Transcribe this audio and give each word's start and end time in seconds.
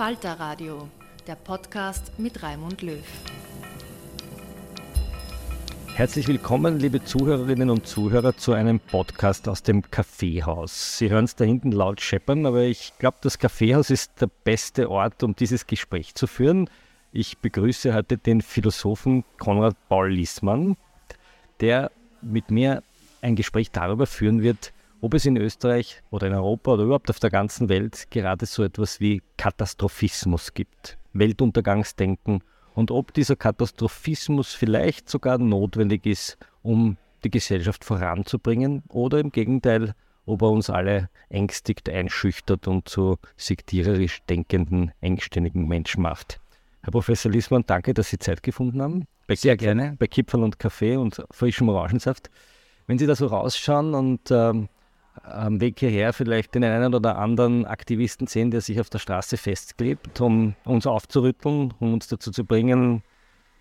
Falter 0.00 0.40
Radio, 0.40 0.88
der 1.26 1.34
Podcast 1.34 2.18
mit 2.18 2.42
Raimund 2.42 2.80
Löw. 2.80 3.04
Herzlich 5.94 6.26
willkommen, 6.26 6.78
liebe 6.78 7.04
Zuhörerinnen 7.04 7.68
und 7.68 7.86
Zuhörer, 7.86 8.34
zu 8.34 8.54
einem 8.54 8.80
Podcast 8.80 9.46
aus 9.46 9.62
dem 9.62 9.82
Kaffeehaus. 9.90 10.96
Sie 10.96 11.10
hören 11.10 11.26
es 11.26 11.36
da 11.36 11.44
hinten 11.44 11.70
laut 11.70 12.00
scheppern, 12.00 12.46
aber 12.46 12.62
ich 12.62 12.94
glaube, 12.98 13.18
das 13.20 13.38
Kaffeehaus 13.38 13.90
ist 13.90 14.22
der 14.22 14.30
beste 14.42 14.90
Ort, 14.90 15.22
um 15.22 15.36
dieses 15.36 15.66
Gespräch 15.66 16.14
zu 16.14 16.26
führen. 16.26 16.70
Ich 17.12 17.36
begrüße 17.36 17.92
heute 17.92 18.16
den 18.16 18.40
Philosophen 18.40 19.22
Konrad 19.36 19.76
Paul 19.90 20.10
Liesmann, 20.10 20.78
der 21.60 21.90
mit 22.22 22.50
mir 22.50 22.82
ein 23.20 23.36
Gespräch 23.36 23.70
darüber 23.70 24.06
führen 24.06 24.40
wird, 24.40 24.72
ob 25.00 25.14
es 25.14 25.26
in 25.26 25.36
Österreich 25.36 26.02
oder 26.10 26.26
in 26.26 26.34
Europa 26.34 26.72
oder 26.72 26.84
überhaupt 26.84 27.10
auf 27.10 27.20
der 27.20 27.30
ganzen 27.30 27.68
Welt 27.68 28.06
gerade 28.10 28.46
so 28.46 28.62
etwas 28.62 29.00
wie 29.00 29.22
Katastrophismus 29.36 30.54
gibt, 30.54 30.98
Weltuntergangsdenken 31.12 32.42
und 32.74 32.90
ob 32.90 33.12
dieser 33.14 33.36
Katastrophismus 33.36 34.52
vielleicht 34.52 35.08
sogar 35.08 35.38
notwendig 35.38 36.06
ist, 36.06 36.38
um 36.62 36.96
die 37.24 37.30
Gesellschaft 37.30 37.84
voranzubringen 37.84 38.82
oder 38.88 39.18
im 39.18 39.32
Gegenteil, 39.32 39.94
ob 40.26 40.42
er 40.42 40.50
uns 40.50 40.70
alle 40.70 41.08
ängstigt, 41.28 41.88
einschüchtert 41.88 42.68
und 42.68 42.88
zu 42.88 43.18
sektiererisch 43.36 44.22
denkenden, 44.28 44.92
engständigen 45.00 45.66
Menschen 45.66 46.02
macht. 46.02 46.40
Herr 46.82 46.92
Professor 46.92 47.30
Liesmann, 47.30 47.64
danke, 47.66 47.92
dass 47.92 48.08
Sie 48.08 48.18
Zeit 48.18 48.42
gefunden 48.42 48.80
haben. 48.80 49.06
Bei 49.26 49.34
Sehr 49.34 49.56
gerne. 49.56 49.96
Bei 49.98 50.06
Kipferl 50.06 50.42
und 50.42 50.58
Kaffee 50.58 50.96
und 50.96 51.22
frischem 51.30 51.68
Orangensaft. 51.68 52.30
Wenn 52.86 52.98
Sie 52.98 53.06
da 53.06 53.14
so 53.14 53.26
rausschauen 53.26 53.94
und 53.94 54.30
ähm, 54.30 54.68
am 55.22 55.60
Weg 55.60 55.78
hierher 55.80 56.12
vielleicht 56.12 56.54
den 56.54 56.64
einen 56.64 56.94
oder 56.94 57.18
anderen 57.18 57.66
Aktivisten 57.66 58.26
sehen, 58.26 58.50
der 58.50 58.60
sich 58.60 58.80
auf 58.80 58.90
der 58.90 58.98
Straße 58.98 59.36
festklebt, 59.36 60.20
um 60.20 60.54
uns 60.64 60.86
aufzurütteln, 60.86 61.74
um 61.78 61.94
uns 61.94 62.08
dazu 62.08 62.30
zu 62.30 62.44
bringen, 62.44 63.02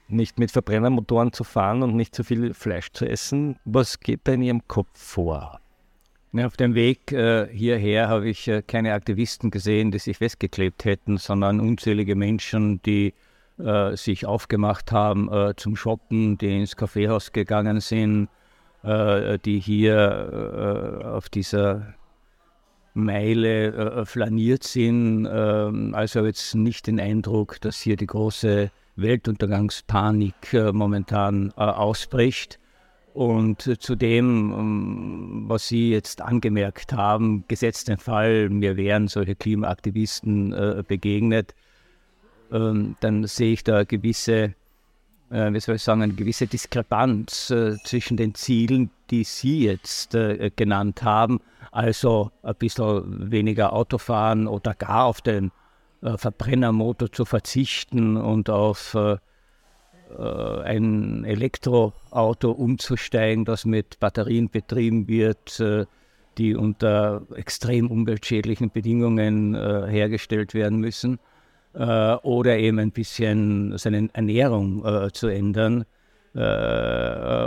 nicht 0.07 0.39
mit 0.39 0.51
Verbrennermotoren 0.51 1.33
zu 1.33 1.43
fahren 1.43 1.83
und 1.83 1.95
nicht 1.95 2.15
zu 2.15 2.23
viel 2.23 2.53
Fleisch 2.53 2.91
zu 2.91 3.05
essen. 3.05 3.57
Was 3.65 3.99
geht 3.99 4.21
da 4.23 4.33
in 4.33 4.41
Ihrem 4.41 4.67
Kopf 4.67 4.89
vor? 4.93 5.59
Ja, 6.31 6.45
auf 6.45 6.57
dem 6.57 6.75
Weg 6.75 7.11
äh, 7.11 7.47
hierher 7.51 8.07
habe 8.07 8.29
ich 8.29 8.47
äh, 8.47 8.61
keine 8.61 8.93
Aktivisten 8.93 9.49
gesehen, 9.49 9.91
die 9.91 9.97
sich 9.97 10.17
festgeklebt 10.17 10.85
hätten, 10.85 11.17
sondern 11.17 11.59
unzählige 11.59 12.15
Menschen, 12.15 12.81
die 12.83 13.13
äh, 13.57 13.95
sich 13.95 14.25
aufgemacht 14.27 14.91
haben 14.91 15.31
äh, 15.31 15.55
zum 15.55 15.75
Shoppen, 15.75 16.37
die 16.37 16.59
ins 16.59 16.75
Kaffeehaus 16.75 17.31
gegangen 17.31 17.79
sind, 17.79 18.29
äh, 18.83 19.37
die 19.39 19.59
hier 19.59 21.01
äh, 21.03 21.05
auf 21.05 21.29
dieser 21.29 21.93
Meile 22.93 23.73
äh, 23.73 24.05
flaniert 24.05 24.63
sind. 24.63 25.27
Ähm, 25.29 25.93
also 25.93 26.25
jetzt 26.25 26.55
nicht 26.55 26.87
den 26.87 26.99
Eindruck, 26.99 27.59
dass 27.61 27.79
hier 27.79 27.97
die 27.97 28.07
große 28.07 28.71
Weltuntergangspanik 28.95 30.53
momentan 30.73 31.51
ausbricht. 31.53 32.59
Und 33.13 33.61
zu 33.81 33.95
dem, 33.95 34.53
ähm, 34.57 35.43
was 35.47 35.67
Sie 35.67 35.91
jetzt 35.91 36.21
angemerkt 36.21 36.93
haben, 36.93 37.43
gesetzt 37.47 37.87
den 37.87 37.97
Fall, 37.97 38.49
mir 38.49 38.77
wären 38.77 39.07
solche 39.07 39.35
Klimaaktivisten 39.35 40.83
begegnet, 40.87 41.55
ähm, 42.51 42.95
dann 42.99 43.25
sehe 43.25 43.53
ich 43.53 43.63
da 43.63 43.83
gewisse 43.83 44.53
äh, 45.31 45.53
wie 45.53 45.59
soll 45.59 45.75
ich 45.75 45.83
sagen, 45.83 46.01
eine 46.01 46.13
gewisse 46.13 46.47
Diskrepanz 46.47 47.49
äh, 47.49 47.77
zwischen 47.83 48.17
den 48.17 48.35
Zielen, 48.35 48.91
die 49.09 49.23
Sie 49.23 49.65
jetzt 49.65 50.15
äh, 50.15 50.51
genannt 50.55 51.03
haben, 51.03 51.39
also 51.71 52.31
ein 52.43 52.55
bisschen 52.55 53.31
weniger 53.31 53.73
Autofahren 53.73 54.47
oder 54.47 54.73
gar 54.73 55.05
auf 55.05 55.21
den 55.21 55.51
äh, 56.01 56.17
Verbrennermotor 56.17 57.11
zu 57.11 57.25
verzichten 57.25 58.15
und 58.15 58.49
auf 58.49 58.95
äh, 58.95 59.17
äh, 60.17 60.61
ein 60.63 61.25
Elektroauto 61.25 62.51
umzusteigen, 62.51 63.45
das 63.45 63.65
mit 63.65 63.99
Batterien 63.99 64.49
betrieben 64.49 65.07
wird, 65.07 65.61
die 66.37 66.55
unter 66.55 67.23
extrem 67.35 67.91
umweltschädlichen 67.91 68.71
Bedingungen 68.71 69.55
hergestellt 69.55 70.53
werden 70.53 70.79
müssen 70.79 71.19
äh, 71.79 72.15
oder 72.23 72.57
eben 72.57 72.77
ein 72.77 72.91
bisschen 72.91 73.77
seine 73.77 74.09
Ernährung 74.13 74.85
äh, 74.85 75.11
zu 75.11 75.27
ändern 75.27 75.85
äh, 76.35 76.39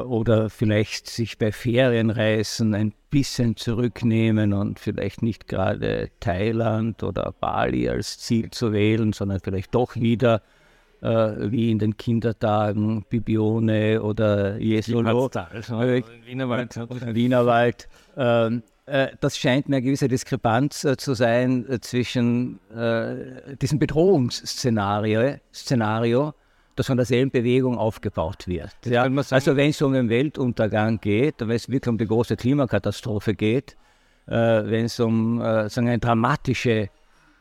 oder 0.00 0.48
vielleicht 0.48 1.08
sich 1.08 1.38
bei 1.38 1.52
Ferienreisen 1.52 2.74
ein 2.74 2.94
bisschen 3.10 3.56
zurücknehmen 3.56 4.54
und 4.54 4.80
vielleicht 4.80 5.22
nicht 5.22 5.46
gerade 5.48 6.08
Thailand 6.20 7.02
oder 7.02 7.34
Bali 7.38 7.88
als 7.88 8.18
Ziel 8.18 8.50
zu 8.50 8.72
wählen, 8.72 9.12
sondern 9.12 9.40
vielleicht 9.40 9.74
doch 9.74 9.96
wieder 9.96 10.40
äh, 11.02 11.50
wie 11.50 11.70
in 11.70 11.78
den 11.78 11.96
Kindertagen 11.96 13.04
Bibione 13.10 14.02
oder 14.02 14.56
Jesolo, 14.58 15.28
Wienerwald. 16.24 16.76
Oder 16.78 17.14
Wienerwald. 17.14 17.88
Ähm, 18.16 18.62
äh, 18.64 18.71
das 18.84 19.38
scheint 19.38 19.68
mir 19.68 19.76
eine 19.76 19.84
gewisse 19.84 20.08
Diskrepanz 20.08 20.84
äh, 20.84 20.96
zu 20.96 21.14
sein 21.14 21.68
äh, 21.68 21.80
zwischen 21.80 22.58
diesem 23.60 23.78
Bedrohungsszenario 23.78 25.36
Szenario, 25.54 26.34
das 26.76 26.86
von 26.86 26.96
derselben 26.96 27.30
Bewegung 27.30 27.78
aufgebaut 27.78 28.46
wird. 28.46 28.74
Ja? 28.84 29.02
Also 29.02 29.56
wenn 29.56 29.70
es 29.70 29.82
um 29.82 29.92
den 29.92 30.08
Weltuntergang 30.08 31.00
geht, 31.00 31.36
wenn 31.40 31.50
es 31.50 31.68
wirklich 31.68 31.88
um 31.88 31.98
die 31.98 32.06
große 32.06 32.36
Klimakatastrophe 32.36 33.34
geht, 33.34 33.76
äh, 34.26 34.32
wenn 34.34 34.86
es 34.86 34.98
um 35.00 35.40
äh, 35.40 35.68
sagen 35.68 35.88
eine 35.88 35.98
dramatische 35.98 36.88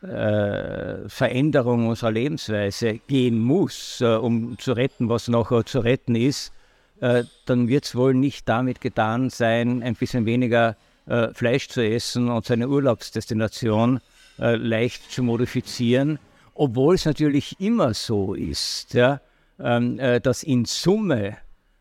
äh, 0.02 1.08
Veränderung 1.08 1.88
unserer 1.88 2.10
Lebensweise 2.10 2.98
gehen 3.06 3.38
muss, 3.38 4.00
äh, 4.00 4.16
um 4.16 4.58
zu 4.58 4.72
retten, 4.72 5.08
was 5.08 5.28
noch 5.28 5.64
zu 5.64 5.80
retten 5.80 6.16
ist, 6.16 6.52
äh, 7.00 7.24
dann 7.46 7.68
wird 7.68 7.84
es 7.84 7.94
wohl 7.94 8.14
nicht 8.14 8.48
damit 8.48 8.80
getan 8.80 9.30
sein, 9.30 9.82
ein 9.82 9.94
bisschen 9.94 10.26
weniger 10.26 10.70
äh, 10.70 10.74
Fleisch 11.06 11.68
zu 11.68 11.84
essen 11.84 12.28
und 12.28 12.44
seine 12.46 12.68
Urlaubsdestination 12.68 14.00
leicht 14.36 15.10
zu 15.10 15.22
modifizieren, 15.22 16.18
obwohl 16.54 16.94
es 16.94 17.04
natürlich 17.04 17.60
immer 17.60 17.92
so 17.92 18.34
ist, 18.34 18.94
ja, 18.94 19.20
ähm, 19.58 19.98
dass 20.22 20.42
in 20.42 20.64
Summe 20.64 21.36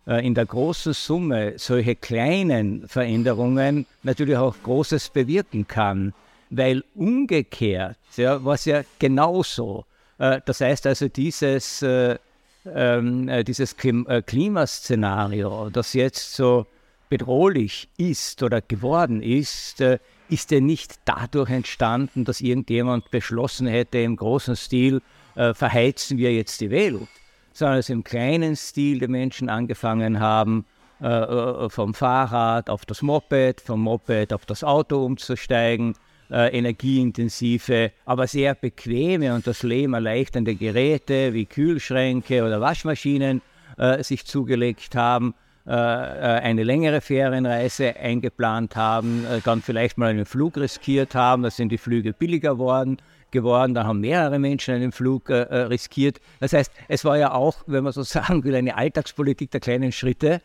in 0.06 0.34
der 0.34 0.48
großen 0.48 0.94
Summe 0.94 1.54
solche 1.58 1.96
kleinen 1.96 2.88
Veränderungen 2.88 3.86
natürlich 4.02 4.38
auch 4.38 4.56
Großes 4.64 5.10
bewirken 5.10 5.68
kann 5.68 6.14
weil 6.52 6.84
umgekehrt 6.96 7.98
ja, 8.18 8.44
war 8.44 8.54
es 8.56 8.66
ja 8.66 8.84
genauso. 9.00 9.86
Äh, 10.20 10.42
das 10.46 10.62
heißt 10.62 10.86
also, 10.86 11.08
dieses, 11.08 11.82
äh, 11.82 12.18
ähm, 12.66 13.28
äh, 13.28 13.44
dieses 13.44 13.76
Klim 13.76 14.06
äh, 14.08 14.22
Klimaszenario, 14.22 15.70
das 15.72 15.94
jetzt 15.94 16.36
so 16.36 16.68
bedrohlich 17.12 17.90
ist 17.98 18.42
oder 18.42 18.62
geworden 18.62 19.22
ist, 19.22 19.82
äh, 19.82 20.00
ist 20.30 20.50
ja 20.50 20.60
nicht 20.60 20.96
dadurch 21.06 21.52
entstanden, 21.52 22.26
dass 22.26 22.42
irgendjemand 22.42 23.12
beschlossen 23.12 23.68
hätte, 23.68 24.00
im 24.00 24.16
großen 24.16 24.56
Stil 24.56 25.02
äh, 25.36 25.54
verheizen 25.54 26.18
wir 26.18 26.34
jetzt 26.34 26.62
die 26.62 26.72
Welt, 26.72 27.08
sondern 27.54 27.78
dass 27.78 27.90
im 27.90 28.04
kleinen 28.04 28.56
Stil 28.56 29.00
die 29.00 29.08
Menschen 29.08 29.50
angefangen 29.50 30.20
haben, 30.20 30.66
vom 31.04 31.96
Fahrrad 31.96 32.70
auf 32.70 32.86
das 32.86 33.02
Moped, 33.02 33.60
vom 33.60 33.82
Moped 33.82 34.32
auf 34.34 34.46
das 34.46 34.64
Auto 34.64 35.04
umzusteigen, 35.04 35.96
äh, 36.32 36.58
energieintensive, 36.58 37.92
aber 38.06 38.28
sehr 38.28 38.56
bequeme 38.56 39.34
und 39.34 39.46
das 39.46 39.64
Leben 39.64 39.94
erleichternde 39.94 40.56
Geräte 40.56 41.34
wie 41.34 41.46
Kühlschränke 41.46 42.44
oder 42.44 42.62
Waschmaschinen 42.62 43.42
äh, 43.78 44.02
sich 44.04 44.26
zugelegt 44.26 44.96
haben, 44.96 45.30
äh, 45.30 45.34
äh 45.34 45.51
eine 45.74 46.64
längere 46.64 47.02
Ferienreise 47.02 47.96
eingeplant 47.96 48.76
haben, 48.76 49.26
äh, 49.26 49.40
dann 49.44 49.62
vielleicht 49.62 49.98
mal 49.98 50.10
einen 50.10 50.26
Flug 50.26 50.58
riskiert 50.58 51.16
haben, 51.16 51.44
da 51.44 51.50
sind 51.50 51.70
die 51.70 51.78
Flüge 51.78 52.14
billiger 52.14 52.58
worden, 52.58 52.98
geworden, 53.32 53.74
da 53.74 53.86
haben 53.86 54.02
mehrere 54.02 54.40
Menschen 54.40 54.76
einen 54.76 54.92
Flug 54.92 55.30
äh, 55.30 55.36
riskiert. 55.36 56.20
Das 56.40 56.54
heißt, 56.54 56.72
es 56.90 57.06
war 57.06 57.18
ja 57.18 57.34
auch, 57.34 57.64
wenn 57.68 57.84
man 57.84 57.94
so 57.94 58.04
sagen 58.04 58.44
will, 58.44 58.56
eine 58.56 58.76
Alltagspolitik 58.76 59.52
der 59.52 59.62
kleinen 59.62 59.92
Schritte, 59.92 60.42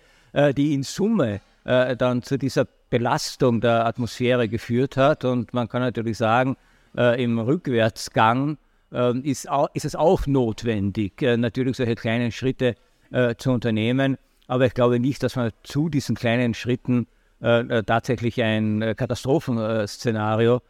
die 0.54 0.74
in 0.74 0.82
Summe 0.82 1.40
dann 1.64 2.22
zu 2.22 2.36
dieser 2.36 2.66
Belastung 2.90 3.60
der 3.60 3.86
Atmosphäre 3.86 4.48
geführt 4.48 4.96
hat. 4.96 5.24
Und 5.24 5.54
man 5.54 5.68
kann 5.68 5.80
natürlich 5.80 6.18
sagen, 6.18 6.56
äh, 6.96 7.22
im 7.22 7.38
Rückwärtsgang 7.38 8.58
äh, 8.92 9.18
ist, 9.18 9.48
es 9.74 9.94
auch 9.94 10.26
notwendig, 10.26 11.22
äh, 11.22 11.36
natürlich 11.36 11.76
solche 11.76 11.94
kleinen 11.94 12.32
Schritte 12.32 12.74
äh, 13.10 13.34
zu 13.36 13.52
unternehmen. 13.52 14.16
Aber 14.46 14.66
ich 14.66 14.74
glaube 14.74 15.00
nicht, 15.00 15.22
dass 15.22 15.36
man 15.36 15.50
zu 15.62 15.88
diesen 15.88 16.14
kleinen 16.14 16.54
Schritten 16.54 17.06
äh, 17.42 17.60
äh, 17.60 17.82
tatsächlich 17.82 18.42
ein 18.42 18.94
Katastrophenszenario 18.96 20.62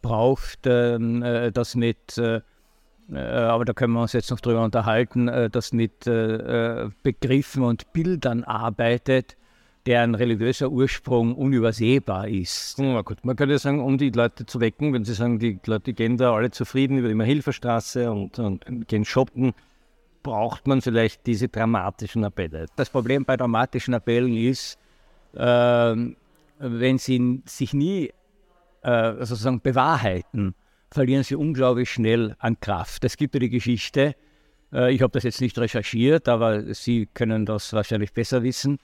braucht, 0.00 0.60
ähm, 0.64 1.50
das 1.52 1.74
mit 1.74 2.20
aber 3.08 3.64
da 3.64 3.72
können 3.72 3.92
wir 3.92 4.02
uns 4.02 4.14
jetzt 4.14 4.32
noch 4.32 4.40
drüber 4.40 4.64
unterhalten, 4.64 5.30
das 5.52 5.72
mit 5.72 6.00
Begriffen 6.04 7.62
und 7.62 7.92
Bildern 7.92 8.42
arbeitet, 8.42 9.36
deren 9.86 10.16
religiöser 10.16 10.70
Ursprung 10.70 11.36
unübersehbar 11.36 12.26
ist. 12.26 12.80
Ja, 12.80 13.02
gut. 13.02 13.24
Man 13.24 13.36
könnte 13.36 13.58
sagen, 13.58 13.80
um 13.80 13.96
die 13.96 14.10
Leute 14.10 14.44
zu 14.44 14.60
wecken, 14.60 14.92
wenn 14.92 15.04
sie 15.04 15.14
sagen, 15.14 15.38
die 15.38 15.60
Leute 15.66 15.92
gehen 15.92 16.16
da 16.16 16.34
alle 16.34 16.50
zufrieden 16.50 16.98
über 16.98 17.08
die 17.08 17.24
Hilferstraße 17.24 18.10
und, 18.10 18.40
und 18.40 18.88
gehen 18.88 19.04
shoppen, 19.04 19.52
braucht 20.26 20.66
man 20.66 20.82
vielleicht 20.82 21.24
diese 21.28 21.46
dramatischen 21.46 22.24
Appelle. 22.24 22.66
Das 22.74 22.90
Problem 22.90 23.24
bei 23.24 23.36
dramatischen 23.36 23.94
Appellen 23.94 24.36
ist, 24.36 24.76
äh, 25.34 25.38
wenn 26.58 26.98
sie 26.98 27.42
sich 27.44 27.72
nie 27.72 28.10
äh, 28.82 29.12
sozusagen 29.20 29.60
bewahrheiten, 29.60 30.56
verlieren 30.90 31.22
sie 31.22 31.36
unglaublich 31.36 31.92
schnell 31.92 32.34
an 32.40 32.58
Kraft. 32.58 33.04
Es 33.04 33.16
gibt 33.16 33.34
ja 33.34 33.40
die 33.40 33.50
Geschichte, 33.50 34.16
äh, 34.72 34.92
ich 34.92 35.00
habe 35.00 35.12
das 35.12 35.22
jetzt 35.22 35.40
nicht 35.40 35.56
recherchiert, 35.60 36.28
aber 36.28 36.74
Sie 36.74 37.06
können 37.06 37.46
das 37.46 37.72
wahrscheinlich 37.72 38.12
besser 38.12 38.42
wissen, 38.42 38.78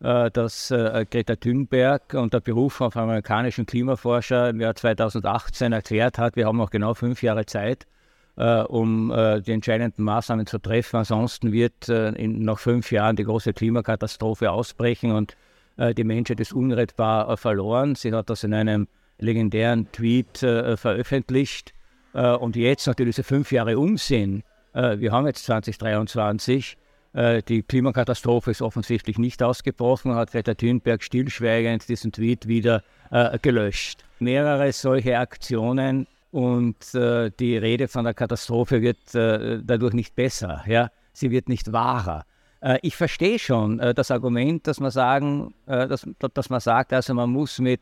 äh, 0.00 0.30
dass 0.30 0.70
äh, 0.70 1.04
Greta 1.10 1.36
Thunberg 1.36 2.14
unter 2.14 2.40
Beruf 2.40 2.80
auf 2.80 2.96
amerikanischen 2.96 3.66
Klimaforscher 3.66 4.48
im 4.48 4.62
Jahr 4.62 4.74
2018 4.74 5.74
erklärt 5.74 6.18
hat, 6.18 6.36
wir 6.36 6.46
haben 6.46 6.56
noch 6.56 6.70
genau 6.70 6.94
fünf 6.94 7.22
Jahre 7.22 7.44
Zeit, 7.44 7.86
äh, 8.36 8.60
um 8.62 9.12
die 9.46 9.52
entscheidenden 9.52 10.04
Maßnahmen 10.04 10.46
zu 10.46 10.58
treffen. 10.58 10.96
Ansonsten 10.96 11.52
wird 11.52 11.88
in 11.88 12.42
noch 12.44 12.58
fünf 12.58 12.92
Jahren 12.92 13.16
die 13.16 13.24
große 13.24 13.52
Klimakatastrophe 13.52 14.50
ausbrechen 14.50 15.12
und 15.12 15.36
die 15.78 16.04
Menschheit 16.04 16.40
ist 16.40 16.54
unrettbar 16.54 17.36
verloren. 17.36 17.94
Sie 17.96 18.12
hat 18.12 18.30
das 18.30 18.44
in 18.44 18.54
einem 18.54 18.88
legendären 19.18 19.90
Tweet 19.92 20.38
veröffentlicht. 20.38 21.74
und 22.12 22.56
jetzt 22.56 22.86
natürlich 22.86 23.16
diese 23.16 23.26
fünf 23.26 23.52
Jahre 23.52 23.78
umsehen. 23.78 24.42
wir 24.72 25.12
haben 25.12 25.26
jetzt 25.26 25.44
2023 25.44 26.78
äh, 27.16 27.42
die 27.42 27.62
Klimakatastrophe 27.62 28.50
ist 28.50 28.60
offensichtlich 28.60 29.16
nicht 29.16 29.42
ausgebrochen, 29.42 30.14
hat 30.14 30.32
Greta 30.32 30.54
Thunberg 30.54 31.02
stillschweigend 31.02 31.88
diesen 31.88 32.12
Tweet 32.12 32.46
wieder 32.46 32.82
äh, 33.10 33.38
gelöscht. 33.38 34.04
Mehrere 34.18 34.70
solche 34.72 35.18
Aktionen 35.18 36.06
und 36.36 36.94
äh, 36.94 37.30
die 37.40 37.56
Rede 37.56 37.88
von 37.88 38.04
der 38.04 38.12
Katastrophe 38.12 38.82
wird 38.82 39.14
äh, 39.14 39.58
dadurch 39.64 39.94
nicht 39.94 40.14
besser, 40.14 40.62
ja? 40.66 40.90
sie 41.14 41.30
wird 41.30 41.48
nicht 41.48 41.72
wahrer. 41.72 42.26
Äh, 42.60 42.78
ich 42.82 42.94
verstehe 42.94 43.38
schon 43.38 43.80
äh, 43.80 43.94
das 43.94 44.10
Argument, 44.10 44.66
dass 44.66 44.78
man, 44.78 44.90
sagen, 44.90 45.54
dass, 45.64 46.06
dass, 46.34 46.50
man 46.50 46.60
sagt, 46.60 46.92
also 46.92 47.14
man 47.14 47.30
muss 47.30 47.58
mit 47.58 47.80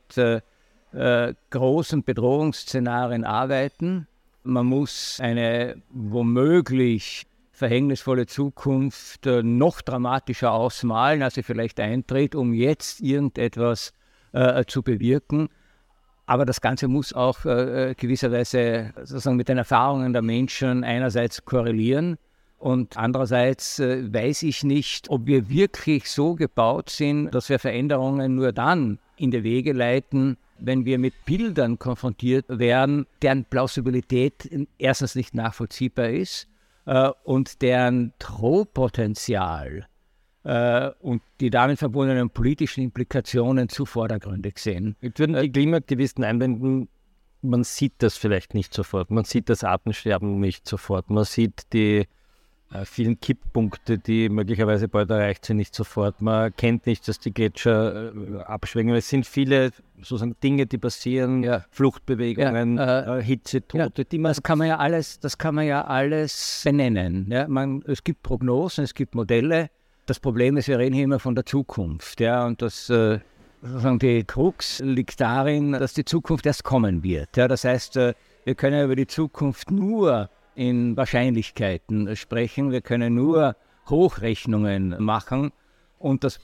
großen 1.51 2.05
Bedrohungsszenarien 2.05 3.25
arbeiten, 3.25 4.07
man 4.45 4.67
muss 4.67 5.19
eine 5.21 5.83
womöglich 5.91 7.27
verhängnisvolle 7.51 8.27
Zukunft 8.27 9.27
äh, 9.27 9.43
noch 9.43 9.81
dramatischer 9.81 10.53
ausmalen, 10.53 11.23
als 11.23 11.35
sie 11.35 11.43
vielleicht 11.43 11.81
eintritt, 11.81 12.37
um 12.37 12.53
jetzt 12.53 13.01
irgendetwas 13.01 13.93
äh, 14.33 14.65
zu 14.65 14.83
bewirken. 14.83 15.49
Aber 16.27 16.47
das 16.47 16.61
Ganze 16.61 16.89
muss 16.89 17.13
auch 17.13 17.45
äh, 17.45 17.95
gewisserweise 17.97 18.93
sozusagen 18.99 19.37
mit 19.37 19.49
den 19.49 19.59
Erfahrungen 19.59 20.13
der 20.13 20.23
Menschen 20.23 20.83
einerseits 20.83 21.45
korrelieren 21.45 22.17
und 22.65 22.97
andererseits 22.97 23.79
äh, 23.79 24.11
weiß 24.11 24.43
ich 24.45 24.65
nicht, 24.65 25.11
ob 25.11 25.27
wir 25.27 25.51
wirklich 25.51 26.11
so 26.11 26.35
gebaut 26.35 26.89
sind, 26.89 27.31
dass 27.35 27.51
wir 27.51 27.59
Veränderungen 27.59 28.37
nur 28.37 28.53
dann 28.53 28.99
in 29.17 29.31
die 29.31 29.45
Wege 29.45 29.75
leiten, 29.75 30.39
wenn 30.59 30.87
wir 30.87 30.99
mit 30.99 31.13
Bildern 31.27 31.79
konfrontiert 31.79 32.47
werden, 32.49 33.07
deren 33.21 33.45
Plausibilität 33.45 34.49
erstens 34.79 35.15
nicht 35.15 35.35
nachvollziehbar 35.35 36.09
ist 36.09 36.49
äh, 36.87 37.11
und 37.25 37.61
deren 37.61 38.15
Drohpotenzial 38.19 39.87
äh, 40.45 40.91
und 41.01 41.23
die 41.41 41.51
damit 41.51 41.79
verbundenen 41.79 42.31
politischen 42.31 42.85
Implikationen 42.85 43.69
zu 43.69 43.87
vordergründig 43.87 44.59
sehen. 44.59 44.97
Jetzt 45.01 45.19
würden 45.19 45.35
die 45.35 45.51
Klimaaktivisten 45.51 46.25
einwenden, 46.25 46.89
man 47.43 47.65
sieht 47.65 47.95
das 47.99 48.17
vielleicht 48.17 48.55
nicht 48.55 48.73
sofort, 48.73 49.11
man 49.11 49.25
sieht 49.25 49.49
das 49.49 49.65
Artensterben 49.65 50.41
nicht 50.41 50.67
sofort, 50.67 51.11
man 51.11 51.25
sieht 51.25 51.73
die 51.73 52.07
äh, 52.75 52.85
vielen 52.85 53.21
Kipppunkte, 53.21 53.99
die 53.99 54.29
möglicherweise 54.29 54.89
bald 54.89 55.11
erreicht 55.11 55.45
sind, 55.45 55.59
nicht 55.59 55.75
sofort. 55.75 56.21
Man 56.21 56.55
kennt 56.57 56.87
nicht, 56.87 57.07
dass 57.07 57.21
die 57.21 57.33
Gletscher 57.33 58.13
äh, 58.13 58.43
abschwingen. 58.43 58.97
Es 58.97 59.09
sind 59.09 59.27
viele 59.27 59.71
sozusagen 59.99 60.35
Dinge, 60.43 60.67
die 60.67 60.79
passieren, 60.79 61.43
ja. 61.45 61.65
Fluchtbewegungen, 61.71 62.79
ja, 62.79 63.19
äh, 63.19 63.23
Hitzetote, 63.23 64.03
ja, 64.03 64.05
die 64.05 64.19
man. 64.19 64.31
Das 64.31 64.43
kann 64.43 64.59
man 64.59 64.67
ja 64.67 64.79
alles, 64.79 65.21
das 65.21 65.39
kann 65.39 65.55
man 65.55 65.67
ja 65.67 65.85
alles 65.85 66.63
benennen. 66.65 67.29
Ja? 67.31 67.47
Man, 67.47 67.83
es 67.87 68.03
gibt 68.03 68.23
Prognosen, 68.23 68.83
es 68.85 68.95
gibt 68.95 69.15
Modelle. 69.15 69.71
Das 70.07 70.21
Problem 70.21 70.59
ist, 70.59 70.69
wir 70.69 70.79
reden 70.79 70.95
hier 70.95 71.05
immer 71.05 71.19
von 71.19 71.35
der 71.35 71.47
Zukunft. 71.47 72.21
Ja? 72.21 72.45
Und 72.45 72.61
das 72.61 72.91
äh, 72.91 73.21
sozusagen 73.63 73.99
die 73.99 74.25
Krux 74.25 74.81
liegt 74.81 75.21
darin, 75.21 75.73
dass 75.73 75.95
die 75.95 76.05
Zukunft 76.05 76.45
erst 76.45 76.65
kommen 76.65 77.03
wird. 77.03 77.37
Ja? 77.37 77.49
Das 77.49 77.65
heißt, 77.65 77.97
äh, 77.97 78.15
wir 78.45 78.55
können 78.55 78.85
über 78.85 78.97
die 78.97 79.07
Zukunft 79.07 79.71
nur 79.71 80.29
in 80.55 80.97
Wahrscheinlichkeiten 80.97 82.15
sprechen. 82.17 82.71
Wir 82.71 82.83
können 82.83 83.15
nur 83.15 83.57
Hochrechnungen 83.89 85.03
machen. 85.03 85.53
Und 85.99 86.23
das 86.23 86.39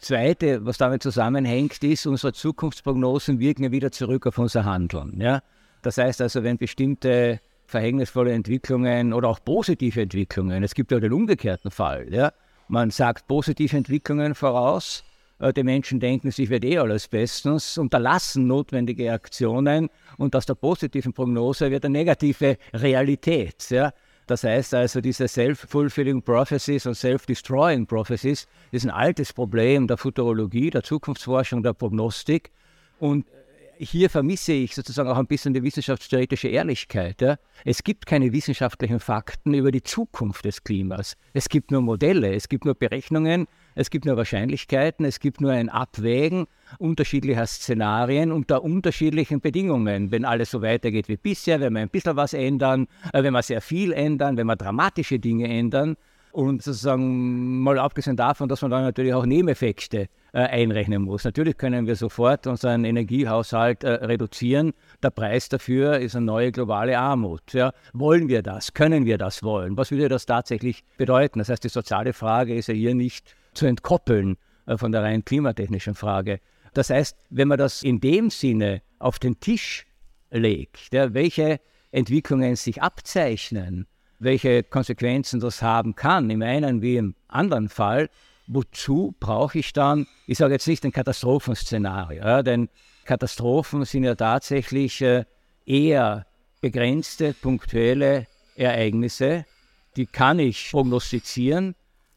Zweite, 0.00 0.66
was 0.66 0.78
damit 0.78 1.02
zusammenhängt, 1.02 1.82
ist, 1.84 2.06
unsere 2.06 2.32
Zukunftsprognosen 2.32 3.38
wirken 3.38 3.62
ja 3.64 3.70
wieder 3.70 3.92
zurück 3.92 4.26
auf 4.26 4.38
unser 4.38 4.64
Handeln. 4.64 5.20
Ja? 5.20 5.42
Das 5.82 5.98
heißt 5.98 6.20
also, 6.20 6.42
wenn 6.42 6.58
bestimmte 6.58 7.40
verhängnisvolle 7.66 8.32
Entwicklungen 8.32 9.12
oder 9.12 9.28
auch 9.28 9.38
positive 9.44 10.00
Entwicklungen. 10.00 10.62
Es 10.64 10.74
gibt 10.74 10.90
ja 10.90 11.00
den 11.00 11.12
umgekehrten 11.12 11.70
Fall. 11.70 12.12
Ja? 12.12 12.32
Man 12.68 12.90
sagt 12.90 13.28
positive 13.28 13.76
Entwicklungen 13.76 14.34
voraus, 14.34 15.04
äh, 15.38 15.52
die 15.52 15.62
Menschen 15.62 16.00
denken, 16.00 16.30
sich 16.30 16.50
wird 16.50 16.64
eh 16.64 16.78
alles 16.78 17.08
bestens, 17.08 17.78
unterlassen 17.78 18.46
notwendige 18.46 19.12
Aktionen 19.12 19.88
und 20.18 20.34
aus 20.34 20.46
der 20.46 20.54
positiven 20.54 21.12
Prognose 21.12 21.70
wird 21.70 21.84
eine 21.84 21.98
negative 21.98 22.56
Realität. 22.72 23.70
Ja? 23.70 23.92
Das 24.26 24.42
heißt 24.42 24.74
also, 24.74 25.00
diese 25.00 25.28
Self-Fulfilling 25.28 26.22
Prophecies 26.22 26.86
und 26.86 26.94
Self-Destroying 26.94 27.86
Prophecies 27.86 28.48
ist 28.72 28.84
ein 28.84 28.90
altes 28.90 29.32
Problem 29.32 29.86
der 29.86 29.96
Futurologie, 29.96 30.70
der 30.70 30.82
Zukunftsforschung, 30.82 31.62
der 31.62 31.74
Prognostik. 31.74 32.50
Und 32.98 33.26
hier 33.78 34.10
vermisse 34.10 34.52
ich 34.52 34.74
sozusagen 34.74 35.08
auch 35.08 35.18
ein 35.18 35.26
bisschen 35.26 35.54
die 35.54 35.62
wissenschaftstheoretische 35.62 36.48
Ehrlichkeit. 36.48 37.20
Ja? 37.20 37.36
Es 37.64 37.82
gibt 37.82 38.06
keine 38.06 38.32
wissenschaftlichen 38.32 39.00
Fakten 39.00 39.54
über 39.54 39.70
die 39.70 39.82
Zukunft 39.82 40.44
des 40.44 40.62
Klimas. 40.62 41.16
Es 41.32 41.48
gibt 41.48 41.70
nur 41.70 41.82
Modelle, 41.82 42.34
es 42.34 42.48
gibt 42.48 42.64
nur 42.64 42.74
Berechnungen, 42.74 43.46
es 43.74 43.90
gibt 43.90 44.04
nur 44.04 44.16
Wahrscheinlichkeiten, 44.16 45.04
es 45.04 45.20
gibt 45.20 45.40
nur 45.40 45.52
ein 45.52 45.68
Abwägen 45.68 46.46
unterschiedlicher 46.78 47.46
Szenarien 47.46 48.32
unter 48.32 48.64
unterschiedlichen 48.64 49.40
Bedingungen. 49.40 50.10
Wenn 50.10 50.24
alles 50.24 50.50
so 50.50 50.62
weitergeht 50.62 51.08
wie 51.08 51.16
bisher, 51.16 51.60
wenn 51.60 51.74
wir 51.74 51.80
ein 51.80 51.90
bisschen 51.90 52.16
was 52.16 52.32
ändern, 52.32 52.88
äh, 53.12 53.22
wenn 53.22 53.32
wir 53.32 53.42
sehr 53.42 53.60
viel 53.60 53.92
ändern, 53.92 54.36
wenn 54.36 54.46
wir 54.46 54.56
dramatische 54.56 55.18
Dinge 55.18 55.48
ändern, 55.48 55.96
und 56.32 56.62
sozusagen 56.62 57.60
mal 57.60 57.78
abgesehen 57.78 58.16
davon, 58.16 58.48
dass 58.48 58.62
man 58.62 58.70
dann 58.70 58.82
natürlich 58.82 59.14
auch 59.14 59.24
Nebeneffekte 59.24 60.08
äh, 60.32 60.38
einrechnen 60.38 61.02
muss. 61.02 61.24
Natürlich 61.24 61.56
können 61.56 61.86
wir 61.86 61.96
sofort 61.96 62.46
unseren 62.46 62.84
Energiehaushalt 62.84 63.84
äh, 63.84 63.90
reduzieren. 63.90 64.74
Der 65.02 65.10
Preis 65.10 65.48
dafür 65.48 65.98
ist 65.98 66.14
eine 66.14 66.26
neue 66.26 66.52
globale 66.52 66.98
Armut. 66.98 67.54
Ja. 67.54 67.72
Wollen 67.94 68.28
wir 68.28 68.42
das? 68.42 68.74
Können 68.74 69.06
wir 69.06 69.16
das 69.16 69.42
wollen? 69.42 69.76
Was 69.76 69.90
würde 69.90 70.08
das 70.08 70.26
tatsächlich 70.26 70.84
bedeuten? 70.98 71.38
Das 71.38 71.48
heißt, 71.48 71.64
die 71.64 71.70
soziale 71.70 72.12
Frage 72.12 72.54
ist 72.54 72.68
ja 72.68 72.74
hier 72.74 72.94
nicht 72.94 73.34
zu 73.54 73.64
entkoppeln 73.66 74.36
äh, 74.66 74.76
von 74.76 74.92
der 74.92 75.02
rein 75.02 75.24
klimatechnischen 75.24 75.94
Frage. 75.94 76.40
Das 76.74 76.90
heißt, 76.90 77.16
wenn 77.30 77.48
man 77.48 77.56
das 77.56 77.82
in 77.82 78.00
dem 78.00 78.28
Sinne 78.28 78.82
auf 78.98 79.18
den 79.18 79.40
Tisch 79.40 79.86
legt, 80.30 80.92
ja, 80.92 81.14
welche 81.14 81.60
Entwicklungen 81.92 82.56
sich 82.56 82.82
abzeichnen, 82.82 83.86
welche 84.18 84.62
Konsequenzen 84.62 85.40
das 85.40 85.62
haben 85.62 85.94
kann, 85.94 86.30
im 86.30 86.42
einen 86.42 86.82
wie 86.82 86.96
im 86.96 87.14
anderen 87.28 87.68
Fall, 87.68 88.08
wozu 88.46 89.14
brauche 89.20 89.58
ich 89.58 89.72
dann, 89.72 90.06
ich 90.26 90.38
sage 90.38 90.54
jetzt 90.54 90.68
nicht 90.68 90.84
ein 90.84 90.92
Katastrophenszenario, 90.92 92.22
ja, 92.22 92.42
denn 92.42 92.68
Katastrophen 93.04 93.84
sind 93.84 94.04
ja 94.04 94.14
tatsächlich 94.14 95.00
äh, 95.00 95.24
eher 95.64 96.26
begrenzte, 96.60 97.34
punktuelle 97.34 98.26
Ereignisse, 98.56 99.44
die 99.96 100.06
kann 100.06 100.38
ich 100.38 100.70
prognostizieren, 100.70 101.74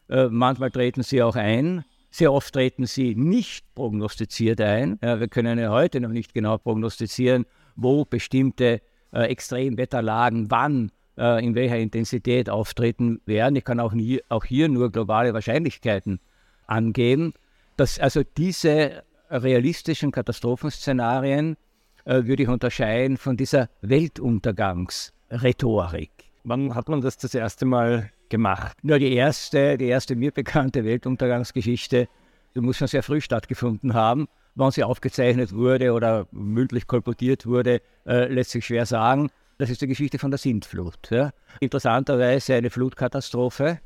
äh, 0.10 0.28
manchmal 0.30 0.72
treten 0.72 1.04
sie 1.04 1.22
auch 1.22 1.36
ein, 1.36 1.84
sehr 2.12 2.34
oft 2.34 2.54
treten 2.54 2.86
sie 2.86 3.14
nicht 3.16 3.74
prognostiziert 3.76 4.60
ein. 4.62 4.98
Wir 5.00 5.28
können 5.28 5.60
ja 5.60 5.70
heute 5.70 6.02
noch 6.02 6.10
nicht 6.10 6.34
genau 6.34 6.58
prognostizieren, 6.58 7.46
wo 7.76 8.04
bestimmte 8.04 8.82
äh, 9.14 9.26
Extremwetterlagen 9.26 10.50
wann 10.50 10.92
äh, 11.20 11.46
in 11.46 11.54
welcher 11.54 11.78
Intensität 11.78 12.50
auftreten 12.50 13.22
werden. 13.26 13.56
Ich 13.56 13.66
kann 13.66 13.80
auch, 13.80 13.94
nie, 13.94 14.22
auch 14.30 14.46
hier 14.46 14.68
nur 14.70 14.92
globale 14.92 15.32
Wahrscheinlichkeiten 15.34 16.20
angeben. 16.66 17.34
Dass 17.76 18.00
also 18.00 18.24
diese 18.38 19.04
realistischen 19.30 20.12
Katastrophenszenarien 20.12 21.58
äh, 22.06 22.24
würde 22.26 22.44
ich 22.44 22.50
unterscheiden 22.50 23.18
von 23.18 23.36
dieser 23.38 23.70
Weltuntergangsrhetorik. 23.82 26.12
Wann 26.44 26.74
hat 26.74 26.90
man 26.90 27.02
das 27.02 27.18
das 27.18 27.36
erste 27.36 27.66
Mal 27.66 28.12
gemacht? 28.30 28.78
Nur 28.82 28.98
die 29.00 29.14
erste, 29.14 29.78
die 29.78 29.88
erste 29.88 30.16
mir 30.16 30.32
bekannte 30.32 30.86
Weltuntergangsgeschichte, 30.86 32.08
die 32.56 32.62
muss 32.62 32.78
schon 32.78 32.88
sehr 32.88 33.04
früh 33.04 33.22
stattgefunden 33.22 33.94
haben. 33.94 34.28
Wann 34.56 34.72
sie 34.72 34.84
aufgezeichnet 34.84 35.54
wurde 35.54 35.94
oder 35.94 36.26
mündlich 36.32 36.88
kolportiert 36.88 37.46
wurde, 37.46 37.82
äh, 38.06 38.34
lässt 38.34 38.50
sich 38.52 38.66
schwer 38.66 38.86
sagen. 38.86 39.30
Das 39.60 39.70
ist 39.70 39.82
die 39.82 39.88
Geschichte 39.88 40.18
von 40.20 40.32
der 40.32 40.38
Sintflut. 40.38 41.12
Ja. 41.12 41.32
Interessanterweise 41.60 42.56
eine 42.56 42.70
Flutkatastrophe, 42.70 43.82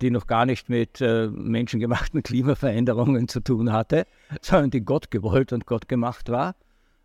die 0.00 0.10
noch 0.10 0.26
gar 0.26 0.46
nicht 0.46 0.68
mit 0.68 1.00
äh, 1.00 1.28
menschengemachten 1.28 2.22
Klimaveränderungen 2.24 3.28
zu 3.28 3.38
tun 3.38 3.72
hatte, 3.72 4.04
sondern 4.40 4.72
die 4.72 4.80
Gott 4.80 5.12
gewollt 5.12 5.52
und 5.52 5.64
Gott 5.64 5.88
gemacht 5.88 6.28
war. 6.28 6.56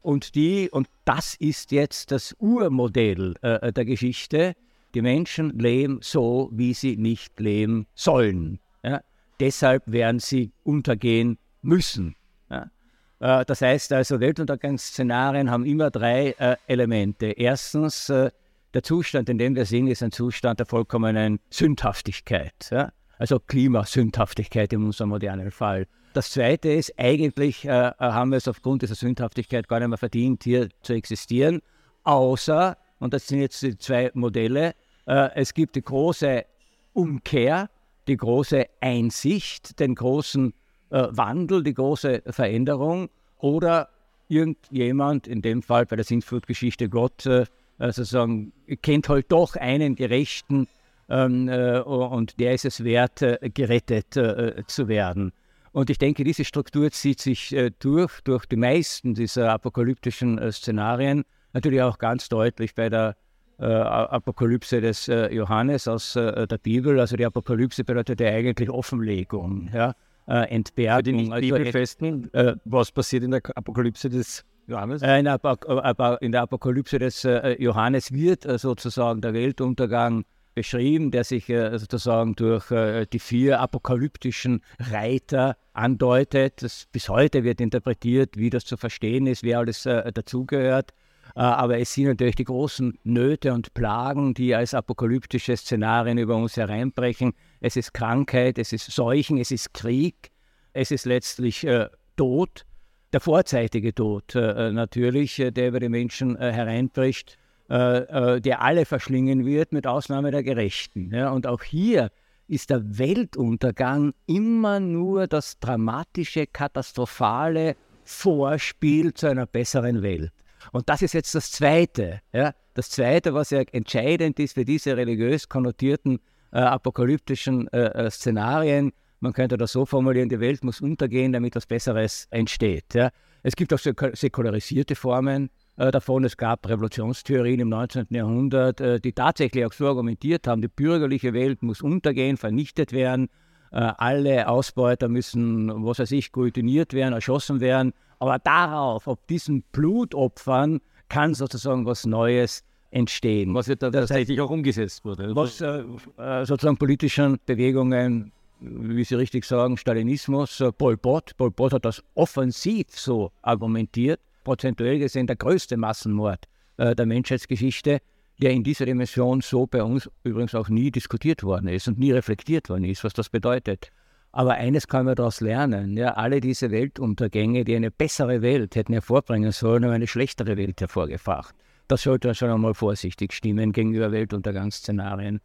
Und 0.02 0.34
die, 0.34 0.68
und 0.72 0.88
das 1.06 1.36
ist 1.36 1.72
jetzt 1.72 2.10
das 2.12 2.36
Urmodell 2.40 3.36
äh, 3.44 3.72
der 3.72 3.86
Geschichte, 3.86 4.56
die 4.96 5.04
Menschen 5.04 5.60
leben 5.60 6.00
so, 6.02 6.50
wie 6.52 6.74
sie 6.74 6.98
nicht 6.98 7.40
leben 7.40 7.86
sollen. 7.94 8.60
Ja. 8.82 9.02
Deshalb 9.40 9.84
werden 9.86 10.20
sie 10.20 10.52
untergehen 10.64 11.38
müssen. 11.62 12.16
Ja. 12.50 12.72
Äh, 13.20 13.46
das 13.46 13.62
heißt 13.62 13.94
also, 13.94 14.20
Weltuntergangsszenarien 14.20 15.50
haben 15.50 15.66
immer 15.66 15.90
drei 15.90 16.36
äh, 16.38 16.56
Elemente. 16.68 17.28
Erstens, 17.28 18.10
äh, 18.10 18.32
der 18.74 18.84
Zustand, 18.84 19.30
in 19.30 19.38
dem 19.38 19.56
wir 19.56 19.66
sind, 19.66 19.88
ist 19.88 20.04
ein 20.04 20.12
Zustand 20.12 20.60
der 20.60 20.66
vollkommenen 20.66 21.40
Sündhaftigkeit. 21.50 22.70
Also 23.18 23.40
Klimasündhaftigkeit 23.40 24.74
in 24.74 24.84
unserem 24.84 25.10
modernen 25.10 25.52
Fall. 25.52 25.88
Das 26.14 26.32
Zweite 26.32 26.70
ist, 26.70 26.94
eigentlich 26.98 27.68
haben 27.68 28.32
wir 28.32 28.38
es 28.38 28.48
aufgrund 28.48 28.82
dieser 28.82 28.96
Sündhaftigkeit 28.96 29.68
gar 29.68 29.80
nicht 29.80 29.88
mehr 29.88 29.98
verdient, 29.98 30.44
hier 30.44 30.70
zu 30.82 30.94
existieren, 30.94 31.62
außer, 32.04 32.78
und 33.00 33.14
das 33.14 33.28
sind 33.28 33.40
jetzt 33.40 33.62
die 33.64 33.78
zwei 33.78 34.12
Modelle, 34.14 34.74
es 35.06 35.54
gibt 35.54 35.76
die 35.76 35.82
große 35.82 36.46
Umkehr, 36.94 37.70
die 38.08 38.18
große 38.18 38.66
Einsicht, 38.82 39.80
den 39.80 39.96
großen 39.96 40.54
äh, 40.90 41.08
Wandel, 41.12 41.64
die 41.64 41.74
große 41.74 42.24
Veränderung 42.28 43.10
oder 43.40 43.90
irgendjemand, 44.30 45.28
in 45.28 45.42
dem 45.42 45.62
Fall 45.62 45.86
bei 45.86 45.96
der 45.96 46.06
Sintflutgeschichte 46.06 46.90
Gott, 46.90 47.26
äh, 47.26 47.46
sozusagen, 47.80 48.52
kennt 48.82 49.10
halt 49.10 49.32
doch 49.32 49.56
einen 49.56 49.96
Gerechten 49.96 50.68
ähm, 51.10 51.48
äh, 51.48 51.80
und 51.80 52.40
der 52.40 52.54
ist 52.54 52.66
es 52.66 52.84
wert, 52.84 53.22
äh, 53.22 53.38
gerettet 53.54 54.18
äh, 54.18 54.64
zu 54.68 54.88
werden. 54.88 55.32
Und 55.72 55.90
ich 55.90 55.98
denke, 55.98 56.24
diese 56.24 56.44
Struktur 56.44 56.92
zieht 56.92 57.22
sich 57.22 57.54
äh, 57.54 57.72
durch, 57.80 58.22
durch 58.22 58.46
die 58.46 58.56
meisten 58.56 59.14
dieser 59.14 59.52
apokalyptischen 59.52 60.52
Szenarien, 60.52 61.24
natürlich 61.54 61.82
auch 61.82 61.98
ganz 61.98 62.30
deutlich 62.30 62.76
bei 62.76 62.90
der 62.90 63.16
Apokalypse 63.60 64.82
des 64.82 65.08
Johannes 65.08 65.88
aus 65.88 66.14
der 66.14 66.60
Bibel. 66.62 67.00
Also 67.00 67.16
die 67.16 67.26
Apokalypse 67.26 67.84
bedeutet 67.84 68.20
ja 68.20 68.28
eigentlich 68.28 68.70
Offenlegung. 68.70 69.72
Ja? 69.74 69.96
Äh, 70.28 70.54
Entbergung. 70.54 71.04
Die 71.04 71.12
nicht 71.14 71.32
also, 71.32 71.56
Bibelfesten, 71.56 72.34
äh, 72.34 72.56
was 72.66 72.92
passiert 72.92 73.24
in 73.24 73.32
der 73.32 73.42
Apokalypse 73.56 74.10
des 74.10 74.46
Johannes? 74.68 75.02
Äh, 75.02 75.20
in, 75.20 75.26
der 75.26 75.40
äh, 75.44 76.26
in, 76.26 76.32
der 76.32 76.42
Apokalypse 76.42 77.00
des 77.00 77.24
äh, 77.26 77.62
Johannes 77.62 78.12
wird 78.12 78.46
äh, 78.46 78.58
sozusagen 78.58 79.22
der 79.22 79.34
Weltuntergang 79.34 80.26
beschrieben, 80.54 81.12
der 81.12 81.24
sich 81.24 81.46
sozusagen 81.46 82.34
durch 82.34 82.66
die 83.14 83.20
vier 83.20 83.60
apokalyptischen 83.60 84.64
Reiter 84.80 85.56
andeutet. 85.74 86.64
Das 86.64 86.88
bis 86.92 87.10
heute 87.10 87.44
wird 87.44 87.62
interpretiert, 87.62 88.38
wie 88.38 88.50
das 88.50 88.66
zu 88.66 88.76
verstehen 88.76 89.28
ist, 89.28 89.44
wer 89.44 89.60
alles 89.60 89.84
dazugehört. 89.84 90.96
Aber 91.36 91.78
es 91.78 91.94
sind 91.94 92.06
natürlich 92.06 92.38
die 92.38 92.46
großen 92.46 92.98
Nöte 93.04 93.54
und 93.54 93.76
Plagen, 93.76 94.34
die 94.34 94.56
als 94.56 94.74
apokalyptische 94.74 95.56
Szenarien 95.56 96.18
über 96.18 96.36
uns 96.36 96.58
hereinbrechen. 96.58 97.34
Es 97.60 97.76
ist 97.76 97.94
Krankheit, 97.94 98.58
es 98.58 98.74
ist 98.74 98.92
Seuchen, 98.92 99.38
es 99.38 99.52
ist 99.52 99.74
Krieg, 99.74 100.32
es 100.74 100.92
ist 100.92 101.06
letztlich 101.06 101.66
äh, 101.66 101.88
Tod, 102.16 102.66
der 103.14 103.22
vorzeitige 103.22 103.96
Tod 103.96 104.36
äh, 104.36 104.72
natürlich, 104.72 105.40
äh, 105.40 105.52
der 105.52 105.70
über 105.70 105.80
die 105.80 105.90
Menschen 105.90 106.36
äh, 106.36 106.52
hereinbricht, 106.52 107.38
äh, 107.70 108.36
äh, 108.36 108.42
der 108.42 108.62
alle 108.62 108.86
verschlingen 108.86 109.46
wird, 109.46 109.72
mit 109.72 109.88
Ausnahme 109.88 110.32
der 110.32 110.44
Gerechten. 110.44 111.14
Ja? 111.14 111.32
Und 111.32 111.48
auch 111.48 111.64
hier 111.64 112.12
ist 112.48 112.70
der 112.70 112.98
Weltuntergang 112.98 114.14
immer 114.26 114.80
nur 114.80 115.28
das 115.28 115.60
dramatische, 115.60 116.48
katastrophale 116.48 117.76
Vorspiel 118.04 119.14
zu 119.14 119.28
einer 119.28 119.46
besseren 119.46 120.02
Welt. 120.02 120.32
Und 120.72 120.88
das 120.90 121.02
ist 121.02 121.14
jetzt 121.14 121.36
das 121.36 121.52
Zweite. 121.52 122.22
Ja? 122.32 122.54
Das 122.74 122.90
Zweite, 122.90 123.34
was 123.34 123.50
ja 123.50 123.62
entscheidend 123.72 124.40
ist 124.40 124.54
für 124.54 124.66
diese 124.66 124.96
religiös 124.96 125.50
konnotierten 125.50 126.20
äh, 126.52 126.60
apokalyptischen 126.60 127.68
äh, 127.70 128.06
äh, 128.06 128.12
Szenarien. 128.12 128.92
Man 129.20 129.34
könnte 129.34 129.58
das 129.58 129.72
so 129.72 129.86
formulieren, 129.86 130.30
die 130.30 130.40
Welt 130.40 130.64
muss 130.64 130.82
untergehen, 130.82 131.34
damit 131.34 131.56
was 131.56 131.66
Besseres 131.66 132.28
entsteht. 132.30 132.94
Ja? 132.94 133.10
Es 133.44 133.56
gibt 133.56 133.74
auch 133.74 133.80
säkularisierte 133.80 134.96
Formen 134.96 135.50
äh, 135.78 135.92
davon. 135.92 136.24
Es 136.24 136.38
gab 136.38 136.68
Revolutionstheorien 136.68 137.60
im 137.60 137.70
19. 137.70 138.08
Jahrhundert, 138.10 138.82
äh, 138.82 139.00
die 139.00 139.14
tatsächlich 139.14 139.66
auch 139.66 139.74
so 139.74 139.88
argumentiert 139.88 140.48
haben, 140.48 140.62
die 140.62 140.68
bürgerliche 140.68 141.34
Welt 141.34 141.64
muss 141.64 141.82
untergehen, 141.82 142.38
vernichtet 142.38 142.92
werden. 142.92 143.30
Äh, 143.72 143.92
alle 143.98 144.48
Ausbeuter 144.48 145.08
müssen, 145.08 145.86
was 145.86 146.00
weiß 146.00 146.12
ich, 146.12 146.32
guillotiniert 146.32 146.94
werden, 146.94 147.14
erschossen 147.14 147.60
werden. 147.60 147.94
Aber 148.20 148.40
darauf, 148.40 149.08
auf 149.08 149.20
diesen 149.28 149.64
Blutopfern, 149.72 150.80
kann 151.10 151.34
sozusagen 151.34 151.86
was 151.86 152.06
Neues 152.06 152.64
entstehen. 152.92 153.54
Was 153.54 153.68
wird 153.68 153.84
dann 153.84 153.92
das 153.92 154.10
tatsächlich 154.10 154.40
auch 154.42 154.50
umgesetzt 154.50 155.04
wurde. 155.04 155.36
Was 155.36 155.62
äh, 155.62 155.84
äh, 156.18 156.46
sozusagen 156.46 156.78
politischen 156.78 157.40
Bewegungen, 157.46 158.32
wie 158.60 159.04
Sie 159.04 159.16
richtig 159.16 159.46
sagen, 159.46 159.78
Stalinismus, 159.78 160.62
äh, 160.62 160.72
Pol 160.72 160.98
Pot, 160.98 161.36
Pol 161.38 161.52
Pot 161.52 161.74
hat 161.74 161.86
das 161.86 162.04
offensiv 162.16 162.88
so 162.90 163.32
argumentiert, 163.42 164.20
prozentuell 164.44 165.00
gesehen 165.00 165.28
der 165.28 165.36
größte 165.36 165.78
Massenmord 165.78 166.46
äh, 166.78 166.96
der 166.96 167.06
Menschheitsgeschichte, 167.06 168.00
der 168.42 168.52
in 168.52 168.64
dieser 168.64 168.86
Dimension 168.86 169.42
so 169.42 169.66
bei 169.66 169.84
uns 169.84 170.10
übrigens 170.24 170.56
auch 170.56 170.70
nie 170.70 170.92
diskutiert 170.92 171.44
worden 171.44 171.68
ist 171.68 171.88
und 171.88 172.00
nie 172.00 172.12
reflektiert 172.12 172.70
worden 172.70 172.86
ist, 172.86 173.04
was 173.04 173.14
das 173.14 173.30
bedeutet. 173.30 173.92
Aber 174.32 174.54
eines 174.54 174.88
kann 174.88 175.06
man 175.06 175.16
daraus 175.16 175.42
lernen. 175.42 175.98
Ja, 175.98 176.14
alle 176.14 176.40
diese 176.40 176.70
Weltuntergänge, 176.70 177.66
die 177.66 177.76
eine 177.76 177.90
bessere 177.90 178.42
Welt 178.42 178.76
hätten 178.76 178.94
hervorbringen 178.94 179.52
sollen, 179.52 179.86
haben 179.86 179.94
eine 179.94 180.06
schlechtere 180.06 180.58
Welt 180.58 180.80
hervorgebracht. 180.80 181.56
Das 181.88 182.04
sollte 182.04 182.28
man 182.28 182.36
schon 182.36 182.50
einmal 182.50 182.74
vorsichtig 182.74 183.34
stimmen 183.34 183.72
gegenüber 183.72 184.12
Weltuntergangsszenarien. 184.12 185.40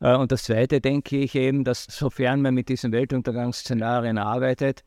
Äh, 0.00 0.16
und 0.16 0.32
das 0.32 0.44
Zweite 0.44 0.80
denke 0.80 1.18
ich 1.18 1.34
eben, 1.34 1.64
dass 1.64 1.84
sofern 1.84 2.42
man 2.42 2.54
mit 2.54 2.68
diesen 2.68 2.92
Weltuntergangsszenarien 2.92 4.18
arbeitet 4.18 4.82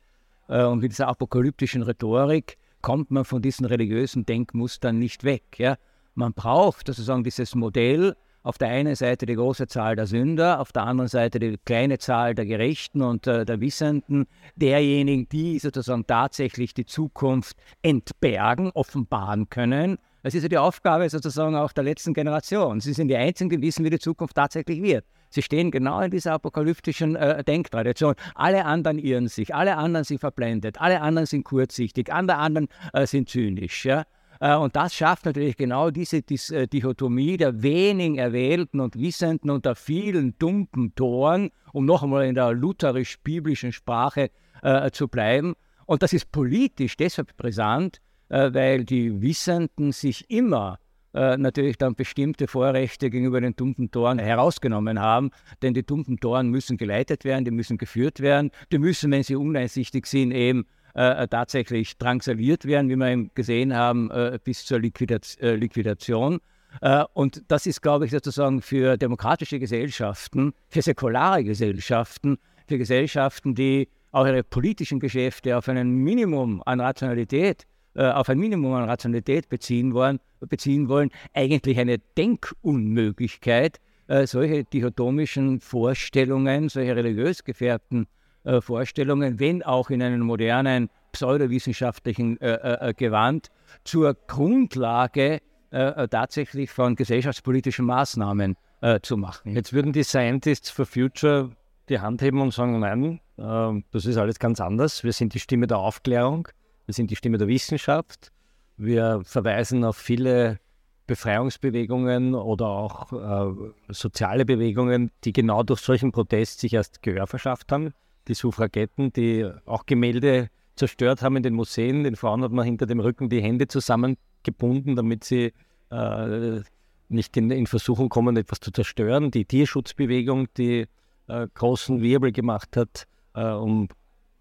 äh, 0.48 0.62
und 0.64 0.80
mit 0.80 0.92
dieser 0.92 1.08
apokalyptischen 1.08 1.82
Rhetorik, 1.82 2.58
kommt 2.80 3.10
man 3.10 3.24
von 3.24 3.42
diesen 3.42 3.66
religiösen 3.66 4.24
Denkmustern 4.24 4.98
nicht 4.98 5.24
weg. 5.24 5.58
Ja? 5.58 5.76
Man 6.14 6.32
braucht 6.32 6.86
sozusagen 6.86 7.24
dieses 7.24 7.54
Modell, 7.54 8.14
auf 8.44 8.56
der 8.56 8.68
einen 8.68 8.94
Seite 8.94 9.26
die 9.26 9.34
große 9.34 9.66
Zahl 9.66 9.96
der 9.96 10.06
Sünder, 10.06 10.60
auf 10.60 10.72
der 10.72 10.84
anderen 10.84 11.08
Seite 11.08 11.38
die 11.38 11.58
kleine 11.64 11.98
Zahl 11.98 12.34
der 12.34 12.46
Gerechten 12.46 13.02
und 13.02 13.26
äh, 13.26 13.44
der 13.44 13.60
Wissenden, 13.60 14.26
derjenigen, 14.56 15.28
die 15.28 15.58
sozusagen 15.58 16.06
tatsächlich 16.06 16.72
die 16.72 16.86
Zukunft 16.86 17.56
entbergen, 17.82 18.70
offenbaren 18.70 19.48
können. 19.50 19.98
Das 20.22 20.34
ist 20.34 20.42
ja 20.42 20.48
die 20.48 20.58
Aufgabe 20.58 21.08
sozusagen 21.08 21.54
auch 21.54 21.72
der 21.72 21.84
letzten 21.84 22.12
Generation. 22.12 22.80
Sie 22.80 22.92
sind 22.92 23.08
die 23.08 23.16
Einzigen, 23.16 23.50
die 23.50 23.62
wissen, 23.62 23.84
wie 23.84 23.90
die 23.90 23.98
Zukunft 23.98 24.34
tatsächlich 24.34 24.82
wird. 24.82 25.04
Sie 25.30 25.42
stehen 25.42 25.70
genau 25.70 26.00
in 26.00 26.10
dieser 26.10 26.32
apokalyptischen 26.32 27.14
äh, 27.14 27.44
Denktradition. 27.44 28.14
Alle 28.34 28.64
anderen 28.64 28.98
irren 28.98 29.28
sich, 29.28 29.54
alle 29.54 29.76
anderen 29.76 30.04
sind 30.04 30.18
verblendet, 30.18 30.80
alle 30.80 31.00
anderen 31.00 31.26
sind 31.26 31.44
kurzsichtig, 31.44 32.12
alle 32.12 32.36
anderen 32.36 32.68
äh, 32.92 33.06
sind 33.06 33.28
zynisch. 33.28 33.84
Ja? 33.84 34.04
Äh, 34.40 34.56
und 34.56 34.74
das 34.74 34.94
schafft 34.94 35.26
natürlich 35.26 35.56
genau 35.56 35.90
diese 35.90 36.18
äh, 36.18 36.66
Dichotomie 36.66 37.36
der 37.36 37.62
wenigen 37.62 38.16
Erwählten 38.16 38.80
und 38.80 38.98
Wissenden 38.98 39.50
und 39.50 39.66
der 39.66 39.74
vielen 39.74 40.36
dumpen 40.38 40.94
Toren, 40.94 41.50
um 41.72 41.84
noch 41.84 42.02
einmal 42.02 42.26
in 42.26 42.34
der 42.34 42.52
lutherisch-biblischen 42.52 43.72
Sprache 43.72 44.30
äh, 44.62 44.90
zu 44.90 45.08
bleiben. 45.08 45.54
Und 45.86 46.02
das 46.02 46.12
ist 46.12 46.32
politisch 46.32 46.96
deshalb 46.96 47.36
brisant, 47.36 48.00
weil 48.28 48.84
die 48.84 49.22
Wissenden 49.22 49.92
sich 49.92 50.30
immer 50.30 50.78
äh, 51.14 51.36
natürlich 51.36 51.78
dann 51.78 51.94
bestimmte 51.94 52.46
Vorrechte 52.46 53.08
gegenüber 53.10 53.40
den 53.40 53.56
dumpen 53.56 53.90
Toren 53.90 54.18
herausgenommen 54.18 55.00
haben. 55.00 55.30
Denn 55.62 55.74
die 55.74 55.84
dumpen 55.84 56.20
Toren 56.20 56.50
müssen 56.50 56.76
geleitet 56.76 57.24
werden, 57.24 57.44
die 57.44 57.50
müssen 57.50 57.78
geführt 57.78 58.20
werden, 58.20 58.50
die 58.70 58.78
müssen, 58.78 59.10
wenn 59.10 59.22
sie 59.22 59.34
uneinsichtig 59.34 60.06
sind, 60.06 60.32
eben 60.32 60.66
äh, 60.94 61.26
tatsächlich 61.26 61.96
drangsaliert 61.96 62.66
werden, 62.66 62.90
wie 62.90 62.96
wir 62.96 63.08
eben 63.08 63.30
gesehen 63.34 63.74
haben, 63.74 64.10
äh, 64.10 64.38
bis 64.42 64.64
zur 64.66 64.80
Liquidat 64.80 65.38
äh, 65.40 65.54
Liquidation. 65.54 66.40
Äh, 66.82 67.04
und 67.14 67.42
das 67.48 67.66
ist, 67.66 67.80
glaube 67.80 68.04
ich, 68.04 68.10
sozusagen 68.10 68.60
für 68.60 68.96
demokratische 68.96 69.58
Gesellschaften, 69.58 70.52
für 70.68 70.82
säkulare 70.82 71.42
Gesellschaften, 71.42 72.38
für 72.66 72.78
Gesellschaften, 72.78 73.54
die 73.54 73.88
auch 74.12 74.26
ihre 74.26 74.42
politischen 74.42 75.00
Geschäfte 75.00 75.56
auf 75.56 75.68
ein 75.68 75.88
Minimum 75.88 76.62
an 76.66 76.80
Rationalität 76.80 77.66
äh, 77.98 78.12
auf 78.12 78.28
ein 78.28 78.38
Minimum 78.38 78.74
an 78.74 78.84
Rationalität 78.84 79.48
beziehen 79.48 79.92
wollen, 79.92 80.20
beziehen 80.38 80.88
wollen 80.88 81.10
eigentlich 81.34 81.80
eine 81.80 81.98
Denkunmöglichkeit, 81.98 83.80
äh, 84.06 84.24
solche 84.24 84.62
dichotomischen 84.62 85.58
Vorstellungen, 85.58 86.68
solche 86.68 86.94
religiös 86.94 87.42
gefärbten 87.42 88.06
äh, 88.44 88.60
Vorstellungen, 88.60 89.40
wenn 89.40 89.64
auch 89.64 89.90
in 89.90 90.00
einem 90.00 90.20
modernen 90.20 90.90
pseudowissenschaftlichen 91.10 92.40
äh, 92.40 92.54
äh, 92.54 92.90
äh 92.90 92.94
Gewand, 92.94 93.48
zur 93.82 94.14
Grundlage 94.28 95.40
äh, 95.72 96.06
tatsächlich 96.06 96.70
von 96.70 96.94
gesellschaftspolitischen 96.94 97.84
Maßnahmen 97.84 98.56
zu 99.02 99.16
machen. 99.16 99.56
Jetzt 99.56 99.72
würden 99.72 99.92
die 99.92 100.04
Scientists 100.04 100.70
for 100.70 100.86
Future 100.86 101.50
die 101.88 101.98
Hand 101.98 102.22
heben 102.22 102.40
und 102.40 102.54
sagen, 102.54 102.78
nein, 102.78 103.18
das 103.36 104.06
ist 104.06 104.16
alles 104.16 104.38
ganz 104.38 104.60
anders. 104.60 105.02
Wir 105.02 105.12
sind 105.12 105.34
die 105.34 105.40
Stimme 105.40 105.66
der 105.66 105.78
Aufklärung, 105.78 106.46
wir 106.88 106.94
sind 106.94 107.10
die 107.12 107.16
Stimme 107.16 107.38
der 107.38 107.46
Wissenschaft. 107.46 108.32
Wir 108.76 109.20
verweisen 109.24 109.84
auf 109.84 109.96
viele 109.96 110.58
Befreiungsbewegungen 111.06 112.34
oder 112.34 112.66
auch 112.66 113.12
äh, 113.12 113.72
soziale 113.88 114.44
Bewegungen, 114.44 115.10
die 115.24 115.32
genau 115.32 115.62
durch 115.62 115.80
solchen 115.80 116.10
Protest 116.10 116.60
sich 116.60 116.72
erst 116.72 117.02
Gehör 117.02 117.26
verschafft 117.28 117.70
haben 117.70 117.94
die 118.28 118.34
Suffragetten, 118.34 119.12
die 119.12 119.50
auch 119.64 119.86
Gemälde 119.86 120.48
zerstört 120.76 121.22
haben 121.22 121.36
in 121.36 121.42
den 121.42 121.54
Museen. 121.54 122.04
Den 122.04 122.16
Frauen 122.16 122.42
hat 122.42 122.52
man 122.52 122.64
hinter 122.64 122.86
dem 122.86 123.00
Rücken 123.00 123.28
die 123.28 123.42
Hände 123.42 123.66
zusammengebunden, 123.66 124.94
damit 124.94 125.24
sie 125.24 125.52
äh, 125.90 126.60
nicht 127.08 127.36
in, 127.36 127.50
in, 127.50 127.66
Versuchung 127.66 128.08
kommen, 128.08 128.36
etwas 128.36 128.60
zu 128.60 128.70
zerstören. 128.70 129.30
Die 129.30 129.44
Tierschutzbewegung, 129.44 130.48
die 130.56 130.86
äh, 131.26 131.48
großen 131.54 132.00
Wirbel 132.02 132.32
gemacht 132.32 132.76
hat, 132.76 133.06
äh, 133.34 133.44
um 133.44 133.88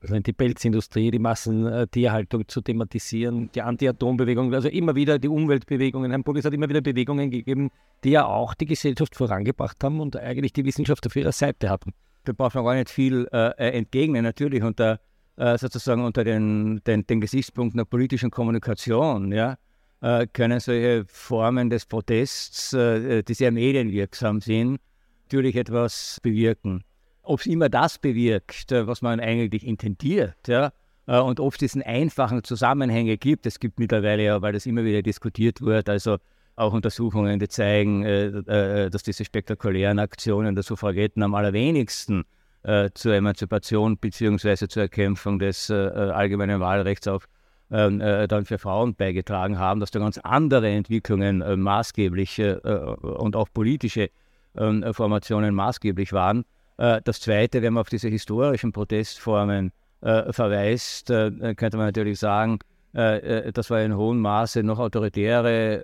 also 0.02 0.20
die 0.20 0.34
Pelzindustrie, 0.34 1.12
die 1.12 1.20
Massentierhaltung 1.20 2.48
zu 2.48 2.62
thematisieren, 2.62 3.50
die 3.54 3.62
Anti-Atom-Bewegung, 3.62 4.54
also 4.54 4.70
immer 4.70 4.96
wieder 4.96 5.20
die 5.20 5.28
Umweltbewegungen. 5.28 6.12
Herrn 6.12 6.24
Pogges 6.24 6.46
hat 6.46 6.54
immer 6.54 6.70
wieder 6.70 6.82
Bewegungen 6.82 7.32
gegeben, 7.32 7.72
die 8.04 8.12
ja 8.12 8.26
auch 8.26 8.54
die 8.54 8.66
Gesellschaft 8.66 9.16
vorangebracht 9.16 9.84
haben 9.84 10.00
und 10.00 10.16
eigentlich 10.16 10.54
die 10.54 10.66
Wissenschaft 10.66 11.06
auf 11.08 11.16
ihrer 11.16 11.32
Seite 11.32 11.70
hatten 11.70 11.94
da 12.28 12.34
braucht 12.34 12.56
man 12.56 12.66
gar 12.66 12.76
nicht 12.76 12.90
viel 12.90 13.28
äh, 13.32 13.52
äh, 13.58 13.78
entgegnen. 13.78 14.24
Natürlich 14.24 14.64
unter 14.64 15.00
äh, 15.38 15.58
sozusagen 15.58 16.04
unter 16.04 16.24
den, 16.24 16.82
den, 16.86 17.06
den, 17.06 17.22
Gesichtspunkten 17.22 17.78
der 17.78 17.86
politischen 17.86 18.32
Kommunikation, 18.32 19.32
ja, 19.32 19.58
äh, 20.02 20.28
können 20.28 20.60
solche 20.60 21.06
Formen 21.08 21.70
des 21.70 21.86
Protests, 21.86 22.74
äh, 22.74 23.24
die 23.24 23.34
sehr 23.34 23.52
medienwirksam 23.52 24.42
sind, 24.42 24.80
natürlich 25.26 25.56
etwas 25.56 26.20
bewirken. 26.22 26.84
Ob 27.28 27.42
es 27.42 27.46
immer 27.46 27.70
das 27.70 27.98
bewirkt, 27.98 28.72
äh, 28.72 28.88
was 28.88 29.02
man 29.02 29.20
eigentlich 29.20 29.66
intendiert, 29.66 30.48
ja, 30.48 30.72
und 31.06 31.40
ob 31.40 31.54
es 31.54 31.60
diesen 31.60 31.82
einfachen 31.84 32.44
Zusammenhänge 32.44 33.18
gibt, 33.18 33.46
es 33.46 33.62
gibt 33.62 33.80
mittlerweile 33.80 34.24
ja, 34.24 34.42
weil 34.42 34.52
das 34.52 34.66
immer 34.66 34.84
wieder 34.84 35.02
diskutiert 35.02 35.62
wird, 35.62 35.88
also 35.88 36.18
auch 36.58 36.74
Untersuchungen, 36.74 37.40
die 37.40 37.48
zeigen, 37.48 38.04
äh, 38.04 38.26
äh, 38.26 38.90
dass 38.90 39.04
diese 39.04 39.24
spektakulären 39.24 40.00
Aktionen 40.00 40.56
der 40.56 40.64
Suffragetten 40.64 41.22
am 41.24 41.36
allerwenigsten 41.36 42.26
äh, 42.64 42.90
zur 42.94 43.14
Emanzipation 43.14 43.98
bzw. 43.98 44.68
zur 44.68 44.84
Erkämpfung 44.84 45.40
des 45.40 45.70
allgemeinen 45.72 46.60
Wahlrechts 46.60 47.08
auch 47.08 47.22
ähm, 47.70 48.00
dann 48.00 48.46
für 48.46 48.58
Frauen 48.58 48.96
beigetragen 48.96 49.60
haben, 49.60 49.80
dass 49.80 49.92
da 49.92 50.00
ganz 50.00 50.18
andere 50.18 50.70
Entwicklungen 50.70 51.44
maßgeblich 51.62 52.42
und 52.42 53.36
auch 53.36 53.50
politische 53.54 54.10
ähm, 54.58 54.84
Formationen 54.94 55.54
maßgeblich 55.54 56.14
waren. 56.14 56.46
Das 56.78 57.20
Zweite, 57.20 57.62
wenn 57.62 57.74
man 57.74 57.82
auf 57.82 57.90
diese 57.90 58.08
historischen 58.08 58.72
Protestformen 58.72 59.72
verweist, 60.00 61.08
könnte 61.08 61.78
man 61.78 61.88
natürlich 61.88 62.20
sagen, 62.20 62.60
äh, 62.98 63.48
äh, 63.48 63.52
das 63.52 63.70
war 63.70 63.82
in 63.82 63.96
hohem 63.96 64.20
Maße 64.20 64.64
noch 64.64 64.80
autoritäre, 64.80 65.84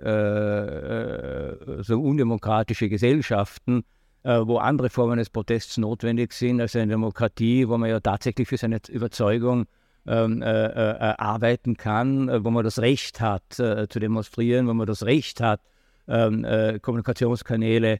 äh, 1.78 1.82
so 1.82 2.00
undemokratische 2.00 2.88
Gesellschaften, 2.88 3.84
wo 4.26 4.56
andere 4.56 4.88
Formen 4.88 5.18
des 5.18 5.28
Protests 5.28 5.76
notwendig 5.76 6.32
sind 6.32 6.58
als 6.58 6.74
eine 6.74 6.86
Demokratie, 6.86 7.68
wo 7.68 7.76
man 7.76 7.90
ja 7.90 8.00
tatsächlich 8.00 8.48
für 8.48 8.56
seine 8.56 8.80
Überzeugung 8.88 9.66
ähm, 10.06 10.40
äh, 10.40 10.66
äh, 10.66 11.14
arbeiten 11.18 11.76
kann, 11.76 12.30
äh, 12.30 12.42
wo 12.42 12.50
man 12.50 12.64
das 12.64 12.78
Recht 12.78 13.20
hat 13.20 13.42
zu 13.52 13.86
demonstrieren, 13.86 14.66
wo 14.66 14.72
man 14.72 14.86
das 14.86 15.04
Recht 15.04 15.42
hat, 15.42 15.60
ähm, 16.08 16.46
Kommunikationskanäle 16.80 17.98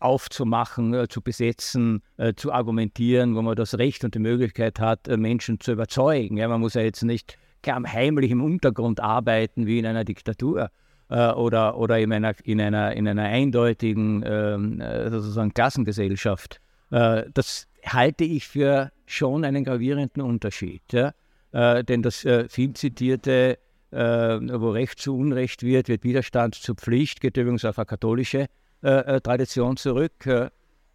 aufzumachen, 0.00 1.06
zu 1.08 1.22
besetzen, 1.22 2.02
zu 2.36 2.52
argumentieren, 2.52 3.34
wo 3.34 3.42
man 3.42 3.56
das 3.56 3.78
Recht 3.78 4.04
und 4.04 4.14
die 4.14 4.18
Möglichkeit 4.18 4.78
hat, 4.78 5.08
Menschen 5.08 5.60
zu 5.60 5.72
überzeugen. 5.72 6.36
Ja, 6.36 6.48
man 6.48 6.60
muss 6.60 6.74
ja 6.74 6.82
jetzt 6.82 7.02
nicht 7.02 7.38
heimlich 7.66 8.30
im 8.30 8.42
Untergrund 8.42 9.00
arbeiten 9.00 9.66
wie 9.66 9.78
in 9.78 9.86
einer 9.86 10.04
Diktatur 10.04 10.70
äh, 11.08 11.30
oder, 11.32 11.76
oder 11.76 11.98
in, 11.98 12.12
einer, 12.12 12.34
in, 12.44 12.60
einer, 12.60 12.92
in 12.94 13.06
einer 13.06 13.24
eindeutigen 13.24 14.24
ähm, 14.26 14.80
äh, 14.80 15.10
sozusagen 15.10 15.54
Klassengesellschaft. 15.54 16.60
Äh, 16.90 17.24
das 17.32 17.68
halte 17.84 18.24
ich 18.24 18.48
für 18.48 18.90
schon 19.06 19.44
einen 19.44 19.64
gravierenden 19.64 20.22
Unterschied. 20.22 20.82
Ja? 20.92 21.12
Äh, 21.52 21.84
denn 21.84 22.02
das 22.02 22.24
äh, 22.24 22.48
viel 22.48 22.72
zitierte, 22.72 23.58
äh, 23.90 23.96
wo 23.96 24.70
Recht 24.70 24.98
zu 24.98 25.16
Unrecht 25.16 25.62
wird, 25.62 25.88
wird 25.88 26.02
Widerstand 26.02 26.54
zur 26.54 26.76
Pflicht, 26.76 27.20
geht 27.20 27.36
übrigens 27.36 27.64
auf 27.64 27.78
eine 27.78 27.86
katholische 27.86 28.46
Tradition 28.82 29.76
zurück 29.76 30.26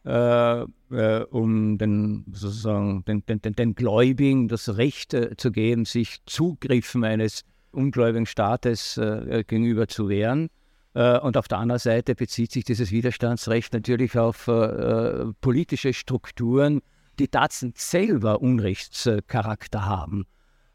äh, 0.08 0.66
äh, 0.90 1.24
um 1.32 1.78
den, 1.78 2.24
sozusagen 2.32 3.04
den, 3.04 3.26
den, 3.26 3.42
den, 3.42 3.76
Gläubigen 3.76 4.48
das 4.48 4.78
Recht 4.78 5.14
äh, 5.14 5.36
zu 5.36 5.52
geben, 5.52 5.84
sich 5.84 6.26
Zugriffen 6.26 7.04
eines 7.04 7.44
ungläubigen 7.72 8.26
Staates 8.26 8.96
äh, 8.98 9.44
gegenüber 9.46 9.90
zu 9.90 10.08
wehren. 10.08 10.50
Äh, 10.94 11.20
und 11.20 11.36
auf 11.36 11.50
der 11.50 11.58
anderen 11.58 11.80
Seite 11.80 12.16
bezieht 12.16 12.54
sich 12.54 12.64
dieses 12.64 12.92
Widerstandsrecht 12.92 13.74
natürlich 13.74 14.18
auf 14.18 14.48
äh, 14.48 15.26
politische 15.42 15.92
Strukturen, 15.92 16.82
die 17.20 17.28
tatsächlich 17.28 17.82
selber 17.82 18.42
Unrechtscharakter 18.42 19.86
haben. 19.86 20.26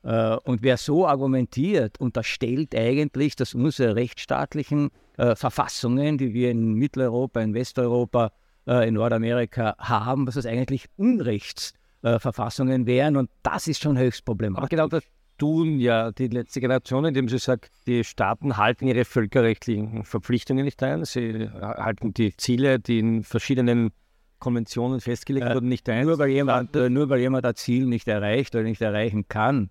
Äh, 0.05 0.37
und 0.45 0.63
wer 0.63 0.77
so 0.77 1.07
argumentiert, 1.07 2.01
unterstellt 2.01 2.75
eigentlich, 2.75 3.37
dass 3.37 3.55
unsere 3.55 3.95
rechtsstaatlichen 3.95 4.91
äh, 5.17 5.37
Verfassungen, 5.37 6.19
die 6.19 6.33
wir 6.35 6.51
in 6.51 6.75
Mitteleuropa, 6.75 7.41
in 7.41 7.55
Westeuropa, 7.55 8.33
äh, 8.67 8.89
in 8.89 8.95
Nordamerika 8.95 9.77
haben, 9.79 10.27
dass 10.27 10.37
es 10.37 10.47
eigentlich 10.47 10.87
Unrechtsverfassungen 10.97 12.87
wären. 12.87 13.17
Und 13.17 13.31
das 13.43 13.69
ist 13.69 13.83
schon 13.83 13.97
höchst 13.97 14.25
problematisch. 14.25 14.59
Aber 14.59 14.69
genau 14.69 14.89
das 14.89 15.05
tun 15.39 15.79
ja 15.79 16.11
die 16.13 16.29
letzte 16.29 16.61
Generation, 16.61 17.05
indem 17.05 17.29
sie 17.29 17.39
sagt, 17.39 17.71
die 17.87 18.05
Staaten 18.05 18.57
halten 18.57 18.87
ihre 18.87 19.05
völkerrechtlichen 19.05 20.05
Verpflichtungen 20.05 20.65
nicht 20.65 20.83
ein. 20.83 21.05
Sie 21.05 21.49
halten 21.49 22.13
die 22.13 22.37
Ziele, 22.37 22.79
die 22.79 22.99
in 22.99 23.23
verschiedenen 23.25 23.91
Konventionen 24.39 25.01
festgelegt 25.01 25.55
wurden, 25.55 25.69
nicht 25.69 25.89
ein. 25.89 26.07
Nur 26.07 26.19
weil, 26.19 26.31
jemand, 26.31 26.75
nur 26.75 27.09
weil 27.09 27.21
jemand 27.21 27.47
ein 27.47 27.55
Ziel 27.55 27.87
nicht 27.87 28.09
erreicht 28.09 28.55
oder 28.55 28.65
nicht 28.65 28.83
erreichen 28.83 29.27
kann, 29.29 29.71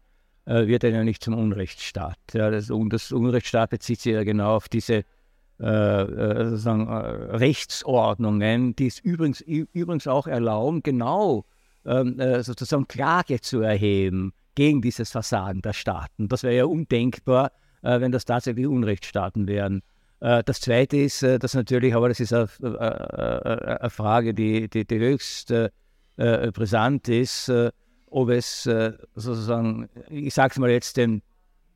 äh, 0.52 0.68
wird 0.68 0.84
er 0.84 0.90
ja 0.90 1.04
nicht 1.04 1.24
zum 1.24 1.34
Unrechtsstaat. 1.34 2.18
Ja, 2.34 2.50
das, 2.50 2.72
das 2.90 3.12
Unrechtsstaat 3.12 3.70
bezieht 3.70 4.02
sich 4.02 4.14
ja 4.14 4.24
genau 4.24 4.56
auf 4.56 4.68
diese 4.68 5.06
äh, 5.60 5.66
äh 5.66 6.50
sozusagen, 6.50 6.88
äh, 6.88 7.36
Rechtsordnungen, 7.38 8.76
die 8.76 8.88
es 8.88 9.00
übrigens, 9.00 9.42
übrigens 9.42 10.08
auch 10.08 10.28
erlauben, 10.28 10.84
genau 10.84 11.46
ähm, 11.86 12.20
äh, 12.20 12.44
sozusagen 12.44 12.88
Klage 12.88 13.40
zu 13.40 13.62
erheben 13.62 14.34
gegen 14.56 14.82
dieses 14.82 15.12
Versagen 15.12 15.62
der 15.62 15.74
Staaten. 15.74 16.28
Das 16.28 16.44
wäre 16.44 16.56
ja 16.56 16.66
undenkbar, 16.66 17.52
äh, 17.82 18.02
wenn 18.02 18.12
das 18.12 18.26
tatsächlich 18.26 18.68
Unrechtsstaaten 18.68 19.48
wären. 19.48 19.82
das 20.20 20.60
Zweite 20.62 20.98
ist, 20.98 21.24
dass 21.24 21.56
natürlich, 21.56 21.96
aber 21.96 22.08
das 22.10 22.20
ist 22.20 22.32
eine, 22.32 22.48
eine 22.60 23.90
Frage, 23.90 24.36
die, 24.36 24.70
die, 24.70 24.86
die 24.86 25.00
höchst 25.00 25.52
brisant 26.16 27.10
ist, 27.10 27.52
ob 28.12 28.30
es 28.30 28.65
äh, 28.65 28.93
sozusagen, 29.15 29.89
ich 30.10 30.34
sage 30.34 30.52
es 30.52 30.60
mal 30.60 30.69
jetzt, 30.69 30.97
den 30.97 31.21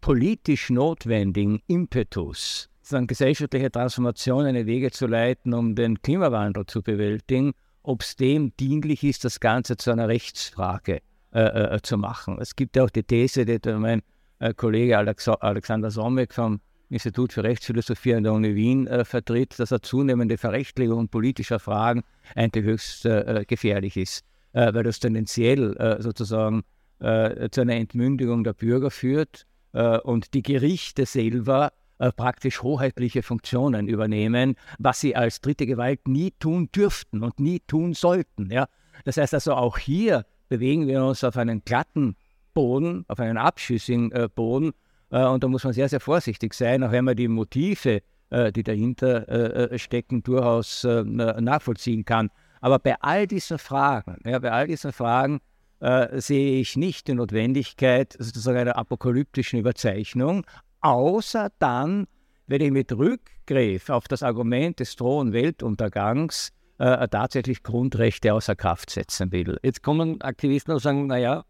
politisch 0.01 0.69
notwendigen 0.69 1.61
Impetus, 1.67 2.69
sozusagen 2.81 3.07
gesellschaftliche 3.07 3.71
Transformation 3.71 4.45
eine 4.45 4.65
Wege 4.65 4.91
zu 4.91 5.07
leiten, 5.07 5.53
um 5.53 5.75
den 5.75 6.01
Klimawandel 6.01 6.65
zu 6.67 6.83
bewältigen, 6.83 7.53
ob 7.83 8.01
es 8.01 8.15
dem 8.15 8.55
dienlich 8.57 9.03
ist, 9.03 9.23
das 9.23 9.39
Ganze 9.39 9.77
zu 9.77 9.91
einer 9.91 10.07
Rechtsfrage 10.07 11.01
äh, 11.33 11.75
äh, 11.75 11.81
zu 11.81 11.97
machen. 11.97 12.37
Es 12.39 12.55
gibt 12.55 12.75
ja 12.75 12.83
auch 12.83 12.89
die 12.89 13.03
These, 13.03 13.45
die 13.45 13.59
mein 13.73 14.01
äh, 14.39 14.53
Kollege 14.53 14.97
Alex 14.97 15.27
Alexander 15.27 15.89
Sommek 15.89 16.33
vom 16.33 16.59
Institut 16.89 17.33
für 17.33 17.43
Rechtsphilosophie 17.43 18.13
an 18.13 18.23
der 18.23 18.33
Uni 18.33 18.53
Wien 18.55 18.87
äh, 18.87 19.05
vertritt, 19.05 19.57
dass 19.57 19.71
eine 19.71 19.81
zunehmende 19.81 20.37
Verrechtlichung 20.37 21.07
politischer 21.07 21.59
Fragen 21.59 22.03
eigentlich 22.35 22.65
höchst 22.65 23.05
äh, 23.05 23.45
gefährlich 23.47 23.97
ist 23.97 24.25
äh, 24.55 24.73
weil 24.73 24.83
das 24.83 24.99
tendenziell 24.99 25.75
äh, 25.77 26.01
sozusagen 26.01 26.63
äh, 26.99 27.49
zu 27.49 27.61
einer 27.61 27.75
Entmündigung 27.75 28.43
der 28.45 28.53
Bürger 28.53 28.89
führt 28.89 29.45
äh, 29.73 29.99
und 29.99 30.33
die 30.33 30.41
Gerichte 30.41 31.05
selber 31.05 31.73
äh, 31.99 32.11
praktisch 32.13 32.63
hoheitliche 32.63 33.21
Funktionen 33.21 33.89
übernehmen, 33.89 34.55
was 34.79 35.01
sie 35.01 35.15
als 35.15 35.41
dritte 35.41 35.65
Gewalt 35.65 36.07
nie 36.07 36.31
tun 36.39 36.69
dürften 36.73 37.21
und 37.21 37.39
nie 37.39 37.59
tun 37.67 37.93
sollten. 37.93 38.49
Ja? 38.49 38.67
Das 39.03 39.17
heißt 39.17 39.33
also 39.33 39.53
auch 39.55 39.77
hier 39.77 40.25
bewegen 40.47 40.87
wir 40.87 41.03
uns 41.03 41.23
auf 41.25 41.35
einen 41.35 41.61
glatten 41.65 42.15
Boden, 42.53 43.03
auf 43.09 43.19
einen 43.19 43.37
abschüssigen 43.37 44.13
äh, 44.13 44.29
Boden 44.33 44.71
und 45.09 45.43
da 45.43 45.47
muss 45.47 45.63
man 45.63 45.71
sehr, 45.71 45.87
sehr 45.87 45.99
vorsichtig 45.99 46.55
sein, 46.55 46.83
auch 46.83 46.91
wenn 46.91 47.05
man 47.05 47.15
die 47.15 47.27
Motive, 47.27 48.01
die 48.31 48.63
dahinter 48.63 49.77
stecken, 49.77 50.23
durchaus 50.23 50.83
nachvollziehen 50.83 52.03
kann. 52.03 52.31
Aber 52.65 52.79
bei 52.79 52.99
all 52.99 53.27
diesen 53.27 53.59
Fragen, 53.59 54.17
ja, 54.25 54.39
bei 54.39 54.51
all 54.51 54.65
diesen 54.65 54.91
Fragen 54.91 55.39
äh, 55.81 56.19
sehe 56.19 56.59
ich 56.61 56.75
nicht 56.75 57.07
die 57.07 57.13
Notwendigkeit 57.13 58.15
sozusagen 58.17 58.57
einer 58.57 58.75
apokalyptischen 58.75 59.59
Überzeichnung, 59.59 60.47
außer 60.81 61.51
dann, 61.59 62.07
wenn 62.47 62.61
ich 62.61 62.71
mit 62.71 62.91
Rückgriff 62.91 63.91
auf 63.91 64.07
das 64.07 64.23
Argument 64.23 64.79
des 64.79 64.95
drohen 64.95 65.31
Weltuntergangs 65.31 66.53
äh, 66.79 67.07
tatsächlich 67.07 67.61
Grundrechte 67.61 68.33
außer 68.33 68.55
Kraft 68.55 68.89
setzen 68.89 69.31
will. 69.31 69.59
Jetzt 69.61 69.83
kommen 69.83 70.19
Aktivisten 70.21 70.73
und 70.73 70.79
sagen, 70.79 71.05
naja, 71.05 71.43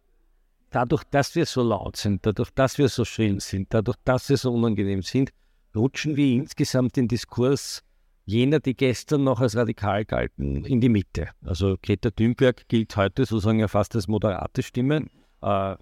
dadurch, 0.71 1.06
dass 1.12 1.34
wir 1.34 1.45
so 1.45 1.63
laut 1.63 1.95
sind, 1.95 2.25
dadurch, 2.25 2.49
dass 2.49 2.78
wir 2.78 2.89
so 2.89 3.06
schrill 3.06 3.39
sind, 3.39 3.73
dadurch, 3.73 3.95
dass 4.04 4.28
wir 4.28 4.36
so 4.36 4.54
unangenehm 4.54 5.01
sind, 5.01 5.30
rutschen 5.73 6.17
wir 6.17 6.34
insgesamt 6.34 6.97
den 6.97 7.08
Diskurs 7.08 7.84
jener, 8.25 8.59
die 8.59 8.75
gestern 8.75 9.23
noch 9.23 9.39
als 9.39 9.55
radikal 9.55 10.03
galten, 10.05 10.65
in 10.65 10.81
die 10.81 10.89
Mitte. 10.89 11.29
Also 11.43 11.77
Greta 11.81 12.09
Thunberg 12.09 12.67
gilt 12.67 12.95
heute 12.97 13.25
sozusagen 13.25 13.59
ja 13.59 13.67
fast 13.67 13.95
als 13.95 14.07
moderate 14.07 14.63
Stimme. 14.63 15.05
Äh, 15.41 15.75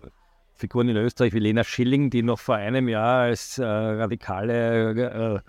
Figuren 0.54 0.90
in 0.90 0.98
Österreich 0.98 1.34
wie 1.34 1.40
Lena 1.40 1.64
Schilling, 1.64 2.10
die 2.10 2.22
noch 2.22 2.40
vor 2.40 2.56
einem 2.56 2.88
Jahr 2.88 3.22
als 3.22 3.58
äh, 3.58 3.66
radikale 3.66 4.94
äh, 4.94 5.36
äh 5.36 5.42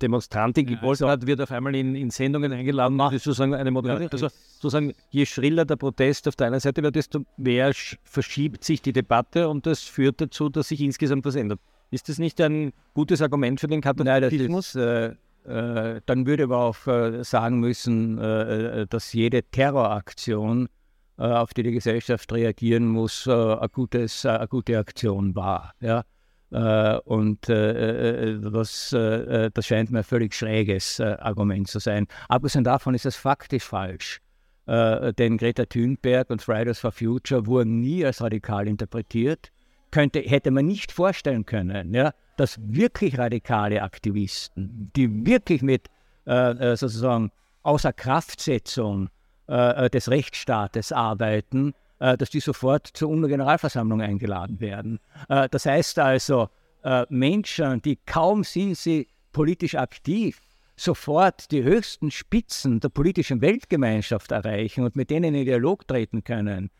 Demonstrantin 0.00 0.66
gewollt 0.66 1.02
hat, 1.02 1.26
wird 1.26 1.42
auf 1.42 1.50
einmal 1.52 1.74
in, 1.74 1.94
in 1.94 2.10
Sendungen 2.10 2.52
eingeladen. 2.52 2.96
Das 2.96 3.12
ist 3.12 3.24
sozusagen 3.24 3.54
eine 3.54 3.70
moderate. 3.70 4.08
Also 4.10 4.28
sozusagen, 4.28 4.94
je 5.10 5.26
schriller 5.26 5.66
der 5.66 5.76
Protest 5.76 6.26
auf 6.26 6.36
der 6.36 6.46
einen 6.46 6.60
Seite 6.60 6.82
wird, 6.82 6.96
desto 6.96 7.24
mehr 7.36 7.72
verschiebt 8.02 8.64
sich 8.64 8.80
die 8.80 8.94
Debatte 8.94 9.48
und 9.48 9.66
das 9.66 9.82
führt 9.82 10.20
dazu, 10.22 10.48
dass 10.48 10.68
sich 10.68 10.80
insgesamt 10.80 11.26
was 11.26 11.34
ändert. 11.34 11.60
Ist 11.90 12.08
das 12.08 12.18
nicht 12.18 12.40
ein 12.40 12.72
gutes 12.94 13.20
Argument 13.20 13.60
für 13.60 13.66
den 13.66 13.82
Kapitalismus? 13.82 14.74
Nein, 14.74 15.18
äh, 15.44 16.00
dann 16.06 16.26
würde 16.26 16.46
man 16.46 16.58
auch 16.58 16.86
äh, 16.86 17.24
sagen 17.24 17.60
müssen, 17.60 18.18
äh, 18.18 18.86
dass 18.88 19.12
jede 19.12 19.42
Terroraktion, 19.42 20.68
auf 21.16 21.52
die 21.52 21.62
die 21.64 21.72
Gesellschaft 21.72 22.32
reagieren 22.32 22.86
muss, 22.88 23.28
eine, 23.28 23.68
gutes, 23.70 24.24
eine 24.24 24.48
gute 24.48 24.78
Aktion 24.78 25.34
war. 25.34 25.74
Ja? 25.80 26.04
und 27.04 27.46
das, 27.46 28.88
das 28.90 29.66
scheint 29.66 29.90
mir 29.90 29.98
ein 29.98 30.04
völlig 30.04 30.34
schräges 30.34 30.98
Argument 30.98 31.68
zu 31.68 31.78
sein. 31.78 32.06
Abgesehen 32.30 32.64
davon 32.64 32.94
ist 32.94 33.04
es 33.04 33.16
faktisch 33.16 33.64
falsch. 33.64 34.22
denn 34.66 35.36
Greta 35.36 35.66
Thunberg 35.66 36.30
und 36.30 36.40
Fridays 36.40 36.78
for 36.78 36.90
Future 36.90 37.46
wurden 37.46 37.80
nie 37.80 38.02
als 38.02 38.22
radikal 38.22 38.66
interpretiert. 38.66 39.52
Könnte, 39.90 40.20
hätte 40.20 40.50
man 40.50 40.66
nicht 40.66 40.90
vorstellen 40.90 41.44
können, 41.44 41.92
ja, 41.92 42.14
dass 42.40 42.58
wirklich 42.62 43.18
radikale 43.18 43.82
Aktivisten, 43.82 44.90
die 44.96 45.26
wirklich 45.26 45.60
mit 45.60 45.88
äh, 46.26 46.72
äh 46.72 46.76
sozusagen 46.76 47.30
Außerkraftsetzung 47.64 49.10
äh, 49.46 49.86
äh, 49.86 49.90
des 49.90 50.08
Rechtsstaates 50.08 50.90
arbeiten, 50.90 51.74
äh, 51.98 52.16
dass 52.16 52.30
die 52.30 52.40
sofort 52.40 52.86
zur 52.86 53.10
UNO-Generalversammlung 53.10 54.00
eingeladen 54.00 54.58
werden. 54.58 55.00
Äh, 55.28 55.50
das 55.50 55.66
heißt 55.66 55.98
also, 55.98 56.48
Menschen, 57.10 57.82
die 57.82 57.96
kaum 58.06 58.42
sind 58.42 58.74
sie 58.74 59.06
politisch 59.32 59.74
aktiv, 59.74 60.40
sofort 60.76 61.50
die 61.50 61.62
höchsten 61.62 62.10
Spitzen 62.10 62.80
der 62.80 62.88
politischen 62.88 63.42
Weltgemeinschaft 63.42 64.32
erreichen 64.32 64.84
und 64.84 64.96
mit 64.96 65.10
denen 65.10 65.34
in 65.34 65.44
Dialog 65.44 65.86
treten 65.86 66.24
können, 66.24 66.68
äh, 66.68 66.79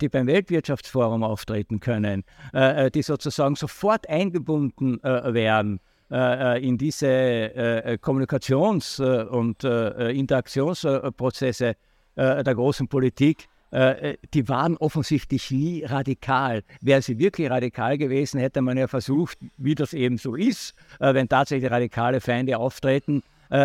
die 0.00 0.08
beim 0.08 0.26
Weltwirtschaftsforum 0.26 1.22
auftreten 1.22 1.78
können, 1.78 2.24
äh, 2.52 2.86
äh, 2.86 2.90
die 2.90 3.02
sozusagen 3.02 3.54
sofort 3.54 4.08
eingebunden 4.08 5.00
werden 5.02 5.78
in 6.10 6.78
diese 6.78 7.98
Kommunikations- 8.00 8.98
und 9.28 9.62
Interaktionsprozesse 9.62 11.74
der 12.16 12.54
großen 12.54 12.88
Politik, 12.88 13.46
die 13.70 14.48
waren 14.48 14.78
offensichtlich 14.78 15.50
nie 15.50 15.84
radikal. 15.84 16.62
Wären 16.80 17.02
sie 17.02 17.18
wirklich 17.18 17.50
radikal 17.50 17.98
gewesen, 17.98 18.40
hätte 18.40 18.62
man 18.62 18.78
ja 18.78 18.88
versucht, 18.88 19.36
wie 19.58 19.74
das 19.74 19.92
eben 19.92 20.16
so 20.16 20.34
ist, 20.34 20.74
wenn 20.98 21.28
tatsächlich 21.28 21.70
radikale 21.70 22.22
Feinde 22.22 22.56
auftreten, 22.56 23.22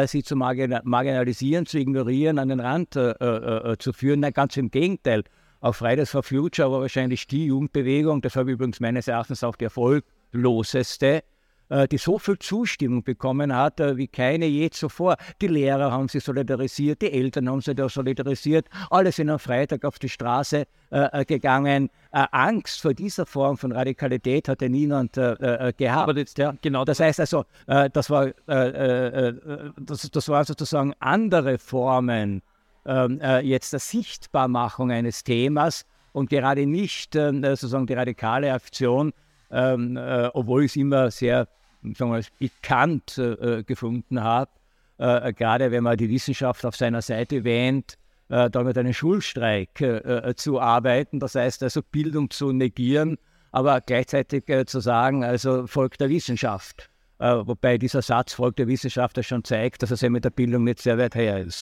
sie 0.08 0.22
zu 0.22 0.36
marginalisieren, 0.36 1.66
zu 1.66 1.80
ignorieren, 1.80 2.40
an 2.40 2.50
den 2.50 2.60
Rand 2.60 2.92
zu 2.92 3.94
führen. 3.94 4.20
Nein, 4.20 4.34
ganz 4.34 4.58
im 4.58 4.70
Gegenteil. 4.70 5.24
Auch 5.64 5.76
Fridays 5.76 6.10
for 6.10 6.24
Future 6.24 6.70
war 6.70 6.82
wahrscheinlich 6.82 7.26
die 7.26 7.46
Jugendbewegung, 7.46 8.22
deshalb 8.22 8.50
übrigens 8.50 8.82
meines 8.82 9.08
Erachtens 9.08 9.46
auch 9.46 9.56
die 9.56 9.64
erfolgloseste, 9.64 11.24
äh, 11.70 11.88
die 11.88 11.98
so 11.98 12.20
viel 12.20 12.38
Zustimmung 12.38 13.02
bekommen 13.02 13.56
hat 13.56 13.80
äh, 13.80 13.96
wie 13.96 14.10
keine 14.10 14.46
je 14.46 14.70
zuvor. 14.72 15.16
Die 15.42 15.48
Lehrer 15.48 15.90
haben 15.90 16.10
sich 16.10 16.22
solidarisiert, 16.22 17.02
die 17.02 17.14
Eltern 17.14 17.48
haben 17.48 17.62
sich 17.62 17.78
da 17.78 17.88
solidarisiert, 17.88 18.68
alle 18.90 19.14
sind 19.14 19.30
am 19.30 19.40
Freitag 19.40 19.86
auf 19.86 20.00
die 20.00 20.10
Straße 20.10 20.66
äh, 20.90 21.24
gegangen. 21.24 21.90
Angst 22.12 22.82
vor 22.82 22.94
dieser 22.94 23.26
Form 23.26 23.56
von 23.58 23.72
Radikalität 23.72 24.50
hatte 24.50 24.70
niemand 24.70 25.14
gehabt. 25.14 26.16
Jetzt, 26.16 26.38
ja, 26.38 26.54
genau. 26.62 26.86
Das 26.86 27.00
heißt 27.00 27.20
also, 27.22 27.44
das, 27.66 28.08
war, 28.12 28.28
das, 28.46 30.12
das 30.12 30.30
war 30.30 30.46
sozusagen 30.46 30.94
andere 31.00 31.58
Formen 31.58 32.44
äh, 32.86 33.46
jetzt 33.46 33.74
der 33.74 33.80
Sichtbarmachung 33.80 34.92
eines 34.92 35.24
Themas 35.24 35.86
und 36.12 36.30
gerade 36.30 36.66
nicht 36.66 37.16
ähm, 37.16 37.44
äh, 37.44 37.56
sozusagen 37.56 37.88
die 37.88 37.94
radikale 37.94 38.54
Aktion, 38.54 39.14
ähm, 39.52 39.98
äh, 39.98 40.30
obwohl 40.34 40.64
ich 40.64 40.72
es 40.72 40.76
immer 40.78 41.12
sehr 41.12 41.48
sagen 41.96 42.12
wir, 42.12 42.24
pikant 42.40 43.18
äh, 43.18 43.64
gefunden 43.64 44.24
habe, 44.24 44.52
äh, 44.98 45.34
gerade 45.34 45.72
wenn 45.72 45.84
man 45.84 45.98
die 45.98 46.10
Wissenschaft 46.10 46.66
auf 46.66 46.76
seiner 46.76 47.02
Seite 47.02 47.44
wähnt, 47.44 47.96
äh, 48.30 48.50
da 48.50 48.64
mit 48.64 48.78
einem 48.78 48.94
Schulstreik 48.94 49.82
äh, 49.82 50.34
zu 50.36 50.60
arbeiten, 50.60 51.20
das 51.20 51.36
heißt 51.36 51.64
also 51.64 51.82
Bildung 51.82 52.30
zu 52.30 52.52
negieren, 52.52 53.18
aber 53.52 53.82
gleichzeitig 53.82 54.46
zu 54.66 54.80
sagen, 54.80 55.24
also 55.24 55.68
folgt 55.68 56.02
der 56.02 56.10
Wissenschaft. 56.10 56.90
wobei 57.20 57.78
dieser 57.78 58.02
Satz 58.02 58.34
folgt 58.34 58.58
der 58.58 58.68
Wissenschaft 58.68 59.24
schon 59.24 59.44
zeigt, 59.44 59.84
dass 59.84 60.02
er 60.02 60.10
mit 60.10 60.26
der 60.26 60.32
Bildung 60.32 60.64
nicht 60.64 60.80
sehr 60.80 60.98
weit 60.98 61.14
her 61.14 61.40
ist. 61.40 61.62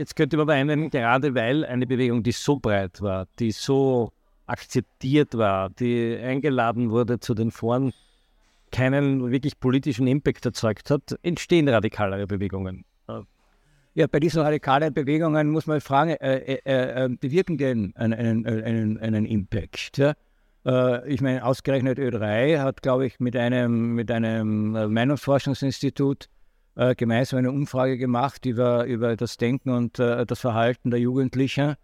Jetzt 0.00 0.16
könnte 0.16 0.38
man 0.38 0.46
meinen, 0.46 0.88
gerade 0.88 1.34
weil 1.34 1.62
eine 1.66 1.86
Bewegung, 1.86 2.22
die 2.22 2.32
so 2.32 2.58
breit 2.58 3.02
war, 3.02 3.26
die 3.38 3.50
so 3.50 4.10
akzeptiert 4.46 5.36
war, 5.36 5.68
die 5.68 6.16
eingeladen 6.16 6.90
wurde 6.90 7.20
zu 7.20 7.34
den 7.34 7.50
Foren, 7.50 7.92
keinen 8.72 9.30
wirklich 9.30 9.60
politischen 9.60 10.06
Impact 10.06 10.46
erzeugt 10.46 10.90
hat, 10.90 11.18
entstehen 11.22 11.68
radikalere 11.68 12.26
Bewegungen. 12.26 12.86
Ja, 13.92 14.06
bei 14.06 14.20
diesen 14.20 14.40
radikalen 14.40 14.94
Bewegungen 14.94 15.50
muss 15.50 15.66
man 15.66 15.82
fragen, 15.82 16.12
äh, 16.12 16.54
äh, 16.64 17.04
äh, 17.04 17.08
bewirken 17.10 17.58
die 17.58 17.66
einen, 17.66 17.94
einen, 17.94 18.46
einen, 18.46 18.98
einen 19.00 19.26
Impact? 19.26 19.98
Ja? 19.98 20.14
Äh, 20.64 21.12
ich 21.12 21.20
meine, 21.20 21.44
ausgerechnet 21.44 21.98
Ö3 21.98 22.58
hat, 22.58 22.80
glaube 22.80 23.04
ich, 23.04 23.20
mit 23.20 23.36
einem, 23.36 23.96
mit 23.96 24.10
einem 24.10 24.94
Meinungsforschungsinstitut 24.94 26.30
äh, 26.76 26.94
gemeinsam 26.94 27.38
eine 27.40 27.50
Umfrage 27.50 27.98
gemacht 27.98 28.46
über, 28.46 28.84
über 28.86 29.16
das 29.16 29.36
Denken 29.36 29.70
und 29.70 29.98
äh, 29.98 30.24
das 30.26 30.40
Verhalten 30.40 30.90
der 30.90 31.00
Jugendlichen, 31.00 31.76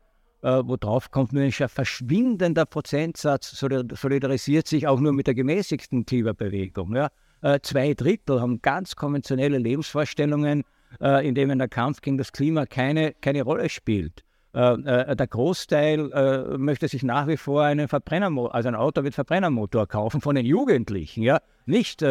äh, 0.43 0.63
wo 0.65 0.77
drauf 0.77 1.11
kommt, 1.11 1.33
nämlich 1.33 1.63
ein 1.63 1.69
verschwindender 1.69 2.67
Prozentsatz 2.67 3.51
solidarisiert 3.59 4.69
sich 4.69 4.87
auch 4.87 5.01
nur 5.01 5.13
mit 5.13 5.27
der 5.27 5.35
gemäßigten 5.35 6.07
Klimabewegung. 6.07 6.95
Ja? 6.95 7.11
Äh, 7.43 7.61
zwei 7.63 7.95
Drittel 7.95 8.41
haben 8.41 8.63
ganz 8.63 8.97
konventionelle 8.97 9.59
Lebensvorstellungen, 9.59 10.65
äh, 11.01 11.27
in 11.27 11.35
denen 11.35 11.59
der 11.59 11.69
Kampf 11.69 12.01
gegen 12.01 12.19
das 12.19 12.33
Klima 12.33 12.67
keine, 12.67 13.13
keine 13.21 13.43
Rolle 13.43 13.69
spielt. 13.69 14.25
Äh, 14.53 15.17
der 15.17 15.27
Großteil 15.27 16.57
möchte 16.59 16.89
sich 16.89 17.03
nach 17.03 17.27
wie 17.27 17.37
vor 17.37 17.63
einen 17.65 17.89
Verbrennermotor, 17.89 18.55
also 18.55 18.69
ein 18.69 18.75
Auto 18.75 19.03
mit 19.03 19.15
Verbrennermotor 19.15 19.87
kaufen 19.87 20.21
von 20.21 20.35
den 20.35 20.47
Jugendlichen, 20.47 21.23
ja, 21.23 21.41
nicht 21.67 22.03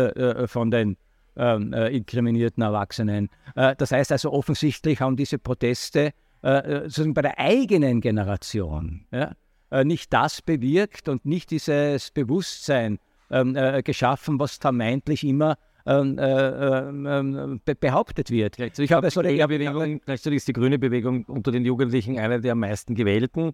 von 0.45 0.69
den 0.69 0.97
ähm, 1.37 1.73
äh, 1.73 1.89
inkriminierten 1.89 2.63
Erwachsenen. 2.63 3.29
Äh, 3.55 3.75
das 3.77 3.91
heißt 3.91 4.11
also, 4.11 4.31
offensichtlich 4.31 5.01
haben 5.01 5.15
diese 5.15 5.37
Proteste 5.37 6.11
äh, 6.43 6.49
äh 6.49 6.81
sozusagen 6.83 7.13
bei 7.13 7.21
der 7.21 7.39
eigenen 7.39 8.01
Generation 8.01 9.05
ja, 9.11 9.33
äh, 9.71 9.83
nicht 9.83 10.13
das 10.13 10.41
bewirkt 10.41 11.09
und 11.09 11.25
nicht 11.25 11.51
dieses 11.51 12.11
Bewusstsein 12.11 12.99
ähm, 13.31 13.55
äh, 13.55 13.81
geschaffen, 13.83 14.39
was 14.39 14.55
vermeintlich 14.55 15.23
immer 15.23 15.57
ähm, 15.87 16.17
ähm 16.19 17.61
be 17.63 17.75
behauptet 17.75 18.31
wird. 18.31 18.57
Ich 18.59 18.91
habe 18.91 19.11
so 19.11 19.21
Bewegung, 19.21 20.01
gleichzeitig 20.03 20.37
ist 20.37 20.47
die 20.47 20.53
grüne 20.53 20.79
Bewegung 20.79 21.25
unter 21.25 21.51
den 21.51 21.63
Jugendlichen 21.63 22.17
eine 22.17 22.41
der 22.41 22.53
am 22.53 22.59
meisten 22.59 22.95
gewählten. 22.95 23.51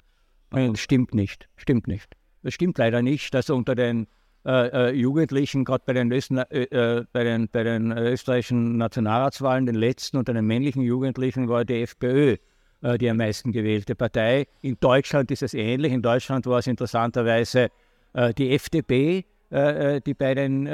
Stimmt 0.76 1.14
nicht, 1.14 1.50
stimmt 1.58 1.88
nicht. 1.88 2.16
Das 2.44 2.54
stimmt 2.54 2.78
leider 2.78 3.02
nicht. 3.02 3.36
Also 3.36 3.56
unter 3.56 3.76
den 3.76 4.08
äh, 4.44 4.90
äh, 4.90 4.96
Jugendlichen, 4.96 5.64
gerade 5.66 5.84
bei, 5.86 5.94
den, 5.94 6.12
äh, 6.12 6.64
äh, 6.64 7.06
bei, 7.14 7.24
den, 7.24 7.48
bei 7.48 7.64
den 7.64 7.92
österreichischen 7.92 8.76
Nationalratswahlen, 8.78 9.68
den 9.68 9.76
letzten 9.76 10.18
unter 10.18 10.34
den 10.34 10.46
männlichen 10.46 10.82
Jugendlichen 10.82 11.48
war 11.48 11.64
die 11.64 11.84
FPÖ 11.84 12.38
äh, 12.82 12.98
die 12.98 13.08
am 13.08 13.18
meisten 13.18 13.52
gewählte 13.52 13.94
Partei. 13.94 14.48
In 14.62 14.78
Deutschland 14.80 15.30
ist 15.30 15.44
es 15.44 15.54
ähnlich. 15.54 15.94
In 15.94 16.02
Deutschland 16.02 16.48
war 16.48 16.58
es 16.58 16.66
interessanterweise 16.66 17.70
äh, 18.14 18.34
die 18.34 18.52
FDP, 18.52 19.26
die 19.54 20.14
bei 20.14 20.34
den 20.34 20.66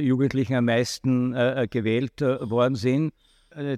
Jugendlichen 0.00 0.54
am 0.54 0.64
meisten 0.64 1.32
gewählt 1.68 2.22
worden 2.22 2.76
sind 2.76 3.12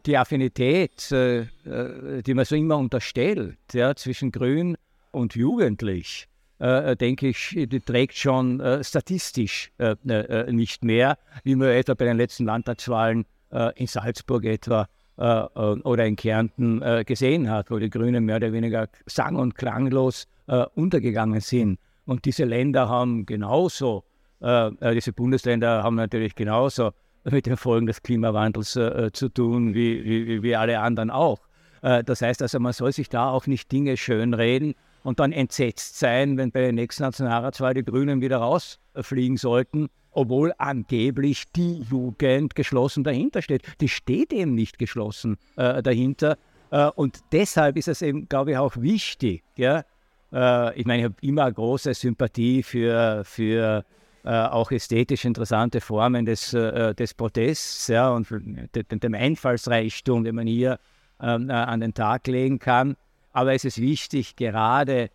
die 0.07 0.17
Affinität, 0.17 1.11
die 1.11 2.35
man 2.35 2.45
so 2.45 2.55
immer 2.55 2.77
unterstellt, 2.79 3.59
ja, 3.73 3.97
zwischen 3.97 4.31
Grün 4.31 4.77
und 5.11 5.35
Jugendlich, 5.35 6.29
äh, 6.61 6.93
äh, 6.93 6.97
denke 6.97 7.29
ich, 7.29 7.51
die 7.57 7.81
trägt 7.81 8.17
schon 8.17 8.61
äh, 8.61 8.85
statistisch 8.85 9.73
äh, 9.79 9.97
äh, 10.07 10.53
nicht 10.53 10.85
mehr, 10.85 11.19
wie 11.43 11.57
man 11.57 11.69
etwa 11.69 11.95
bei 11.95 12.05
den 12.05 12.17
letzten 12.17 12.45
Landtagswahlen 12.45 13.25
äh, 13.51 13.73
in 13.75 13.87
Salzburg 13.87 14.45
etwa 14.45 14.89
oder 15.17 16.07
in 16.07 16.17
Kärnten 16.17 16.81
gesehen 17.07 17.49
hat, 17.49 17.71
wo 17.71 17.79
die 17.79 17.89
Grünen 17.89 18.25
mehr 18.25 18.39
oder 18.39 18.53
weniger 18.53 18.89
sang- 19.07 19.37
und 19.37 19.55
klanglos 19.55 20.27
untergegangen 20.75 21.41
sind. 21.41 21.79
Und 22.05 22.25
diese 22.25 22.43
Länder 22.43 22.89
haben 22.89 23.25
genauso, 23.25 24.03
diese 24.41 25.13
Bundesländer 25.13 25.85
haben 25.85 25.95
natürlich 25.95 26.35
genauso 26.35 26.91
mit 27.23 27.47
den 27.47 27.57
Folgen 27.57 27.87
des 27.87 28.03
Klimawandels 28.03 28.73
zu 28.73 29.29
tun, 29.29 29.73
wie, 29.73 30.05
wie, 30.05 30.43
wie 30.43 30.57
alle 30.57 30.81
anderen 30.81 31.11
auch. 31.11 31.39
das 31.81 32.21
heißt 32.21 32.43
also, 32.43 32.59
man 32.59 32.73
soll 32.73 32.91
sich 32.91 33.09
da 33.09 33.31
auch 33.31 33.47
nicht 33.47 33.71
Dinge 33.71 33.97
schönreden, 33.97 34.75
und 35.05 35.21
dann 35.21 35.31
entsetzt 35.33 35.99
sein, 35.99 36.37
wenn 36.37 36.51
bei 36.51 36.63
der 36.63 36.73
nächsten 36.73 37.05
Nationalratswahl 37.05 37.75
die 37.75 37.85
Grünen 37.85 38.21
wieder 38.21 38.39
rausfliegen 38.39 39.37
sollten, 39.37 39.89
obwohl 40.11 40.53
angeblich 40.59 41.45
die 41.55 41.83
Jugend 41.83 42.55
geschlossen 42.55 43.05
dahinter 43.05 43.43
steht. 43.43 43.63
Die 43.81 43.89
steht 43.89 44.33
eben 44.33 44.55
nicht 44.55 44.79
geschlossen 44.79 45.37
äh, 45.57 45.83
dahinter. 45.83 46.39
Äh, 46.71 46.89
und 46.97 47.21
deshalb 47.33 47.77
ist 47.77 47.89
es 47.89 48.01
eben, 48.01 48.29
glaube 48.29 48.53
ich, 48.53 48.57
auch 48.57 48.77
wichtig. 48.79 49.45
Ja? 49.57 49.85
Äh, 50.33 50.81
ich 50.81 50.87
meine, 50.87 51.01
ich 51.01 51.05
habe 51.05 51.17
immer 51.21 51.53
große 51.53 51.93
Sympathie 51.93 52.63
für, 52.63 53.23
für 53.25 53.85
äh, 54.25 54.31
auch 54.31 54.71
ästhetisch 54.71 55.27
interessante 55.27 55.83
Formen 55.83 56.25
des, 56.25 56.55
äh, 56.55 56.95
des 56.95 57.13
Protests 57.13 57.89
ja, 57.89 58.09
und 58.09 58.27
dem, 58.31 59.15
Einfallsreichtum, 59.15 60.25
den 60.25 60.37
man 60.37 60.47
hier 60.47 60.79
ähm, 61.21 61.51
äh, 61.51 61.53
an 61.53 61.81
den 61.81 61.93
Tag 61.93 62.27
legen 62.27 62.59
kann. 62.59 62.97
Aber 63.35 63.53
es 63.53 63.65
ist 63.65 63.81
wichtig, 63.81 64.37
gerade 64.37 65.11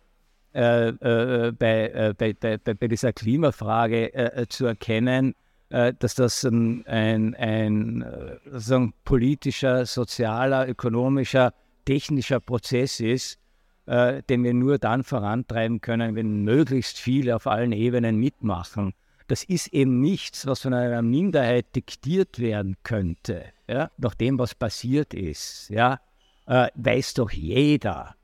äh, 0.54 0.88
äh, 0.88 1.52
bei, 1.52 1.88
äh, 1.88 2.14
bei, 2.16 2.34
bei, 2.34 2.58
bei, 2.58 2.88
dieser 2.88 3.12
Klimafrage 3.14 4.12
äh, 4.12 4.42
äh, 4.42 4.48
zu 4.48 4.66
erkennen, 4.66 5.34
äh, 5.70 5.94
dass 5.98 6.16
das 6.16 6.44
ein, 6.44 6.86
ein, 6.86 7.34
ein 7.34 8.04
sozusagen 8.44 8.92
politischer, 9.04 9.86
sozialer, 9.86 10.68
ökonomischer, 10.68 11.54
technischer 11.86 12.40
Prozess 12.40 13.00
ist, 13.00 13.38
den 13.86 14.44
wir 14.44 14.54
nur 14.54 14.78
dann 14.78 15.02
vorantreiben 15.02 15.80
können, 15.80 16.14
wenn 16.14 16.44
möglichst 16.44 16.98
viele 16.98 17.34
auf 17.34 17.48
allen 17.48 17.72
Ebenen 17.72 18.18
mitmachen. 18.18 18.92
Das 19.26 19.42
ist 19.42 19.68
eben 19.72 20.00
nichts, 20.00 20.46
was 20.46 20.60
von 20.60 20.74
einer 20.74 21.02
Minderheit 21.02 21.74
diktiert 21.74 22.38
werden 22.38 22.76
könnte, 22.84 23.46
ja, 23.66 23.90
nach 23.96 24.14
dem, 24.14 24.38
was 24.38 24.54
passiert 24.54 25.12
ist. 25.12 25.70
Ja, 25.70 25.98
äh, 26.50 26.68
weiß 26.74 27.14
doch 27.14 27.30
jeder, 27.30 28.16